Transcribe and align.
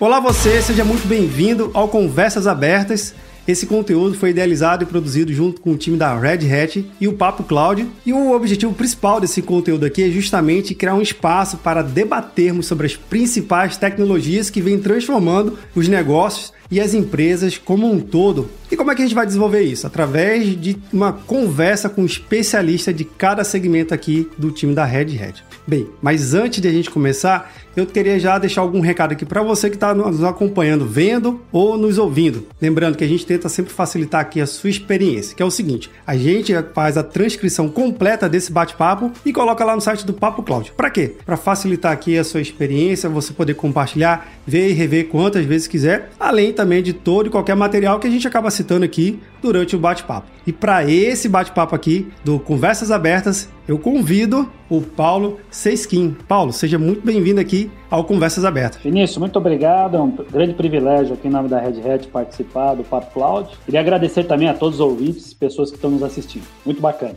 Olá 0.00 0.18
você, 0.18 0.62
seja 0.62 0.82
muito 0.82 1.06
bem-vindo 1.06 1.70
ao 1.74 1.86
Conversas 1.86 2.46
Abertas. 2.46 3.14
Esse 3.46 3.66
conteúdo 3.66 4.16
foi 4.16 4.30
idealizado 4.30 4.82
e 4.82 4.86
produzido 4.86 5.30
junto 5.30 5.60
com 5.60 5.72
o 5.72 5.76
time 5.76 5.98
da 5.98 6.18
Red 6.18 6.50
Hat 6.50 6.90
e 6.98 7.06
o 7.06 7.12
Papo 7.12 7.42
Cloud. 7.42 7.86
E 8.06 8.10
o 8.10 8.32
objetivo 8.32 8.72
principal 8.72 9.20
desse 9.20 9.42
conteúdo 9.42 9.84
aqui 9.84 10.02
é 10.04 10.08
justamente 10.08 10.74
criar 10.74 10.94
um 10.94 11.02
espaço 11.02 11.58
para 11.58 11.82
debatermos 11.82 12.64
sobre 12.64 12.86
as 12.86 12.96
principais 12.96 13.76
tecnologias 13.76 14.48
que 14.48 14.62
vêm 14.62 14.78
transformando 14.78 15.58
os 15.74 15.86
negócios 15.86 16.50
e 16.70 16.80
as 16.80 16.94
empresas 16.94 17.58
como 17.58 17.86
um 17.92 18.00
todo. 18.00 18.48
E 18.72 18.76
como 18.78 18.90
é 18.90 18.94
que 18.94 19.02
a 19.02 19.04
gente 19.04 19.14
vai 19.14 19.26
desenvolver 19.26 19.60
isso? 19.60 19.86
Através 19.86 20.58
de 20.58 20.78
uma 20.90 21.12
conversa 21.12 21.90
com 21.90 22.00
um 22.00 22.06
especialista 22.06 22.90
de 22.90 23.04
cada 23.04 23.44
segmento 23.44 23.92
aqui 23.92 24.26
do 24.38 24.50
time 24.50 24.74
da 24.74 24.86
Red 24.86 25.22
Hat. 25.22 25.49
Bem, 25.70 25.88
mas 26.02 26.34
antes 26.34 26.60
de 26.60 26.66
a 26.66 26.72
gente 26.72 26.90
começar, 26.90 27.52
eu 27.76 27.86
queria 27.86 28.18
já 28.18 28.36
deixar 28.38 28.60
algum 28.60 28.80
recado 28.80 29.12
aqui 29.12 29.24
para 29.24 29.40
você 29.40 29.70
que 29.70 29.76
está 29.76 29.94
nos 29.94 30.24
acompanhando, 30.24 30.84
vendo 30.84 31.40
ou 31.52 31.78
nos 31.78 31.96
ouvindo. 31.96 32.44
Lembrando 32.60 32.96
que 32.96 33.04
a 33.04 33.06
gente 33.06 33.24
tenta 33.24 33.48
sempre 33.48 33.72
facilitar 33.72 34.20
aqui 34.20 34.40
a 34.40 34.48
sua 34.48 34.68
experiência, 34.68 35.36
que 35.36 35.40
é 35.40 35.46
o 35.46 35.50
seguinte: 35.50 35.88
a 36.04 36.16
gente 36.16 36.52
faz 36.74 36.98
a 36.98 37.04
transcrição 37.04 37.68
completa 37.68 38.28
desse 38.28 38.50
bate-papo 38.50 39.12
e 39.24 39.32
coloca 39.32 39.64
lá 39.64 39.76
no 39.76 39.80
site 39.80 40.04
do 40.04 40.12
Papo 40.12 40.42
Cloud. 40.42 40.72
Para 40.76 40.90
quê? 40.90 41.14
Para 41.24 41.36
facilitar 41.36 41.92
aqui 41.92 42.18
a 42.18 42.24
sua 42.24 42.40
experiência, 42.40 43.08
você 43.08 43.32
poder 43.32 43.54
compartilhar, 43.54 44.28
ver 44.44 44.70
e 44.70 44.72
rever 44.72 45.06
quantas 45.06 45.44
vezes 45.44 45.68
quiser, 45.68 46.10
além 46.18 46.52
também 46.52 46.82
de 46.82 46.92
todo 46.92 47.28
e 47.28 47.30
qualquer 47.30 47.54
material 47.54 48.00
que 48.00 48.08
a 48.08 48.10
gente 48.10 48.26
acaba 48.26 48.50
citando 48.50 48.84
aqui 48.84 49.20
durante 49.40 49.76
o 49.76 49.78
bate-papo. 49.78 50.26
E 50.44 50.52
para 50.52 50.84
esse 50.90 51.28
bate-papo 51.28 51.76
aqui 51.76 52.08
do 52.24 52.40
Conversas 52.40 52.90
Abertas, 52.90 53.48
eu 53.70 53.78
convido 53.78 54.50
o 54.68 54.80
Paulo 54.80 55.38
Seiskin. 55.48 56.16
Paulo, 56.26 56.52
seja 56.52 56.76
muito 56.76 57.06
bem-vindo 57.06 57.40
aqui 57.40 57.70
ao 57.88 58.02
Conversas 58.02 58.44
Abertas. 58.44 58.82
Vinícius, 58.82 59.18
muito 59.18 59.38
obrigado. 59.38 59.96
É 59.96 60.00
um 60.00 60.10
grande 60.10 60.54
privilégio 60.54 61.14
aqui 61.14 61.28
em 61.28 61.30
nome 61.30 61.48
da 61.48 61.60
Red 61.60 61.80
Hat 61.88 62.08
participar 62.08 62.74
do 62.74 62.82
Papo 62.82 63.12
Cloud. 63.12 63.48
Queria 63.64 63.78
agradecer 63.78 64.24
também 64.24 64.48
a 64.48 64.54
todos 64.54 64.80
os 64.80 64.80
ouvintes, 64.80 65.32
pessoas 65.32 65.70
que 65.70 65.76
estão 65.76 65.88
nos 65.88 66.02
assistindo. 66.02 66.42
Muito 66.66 66.80
bacana. 66.80 67.14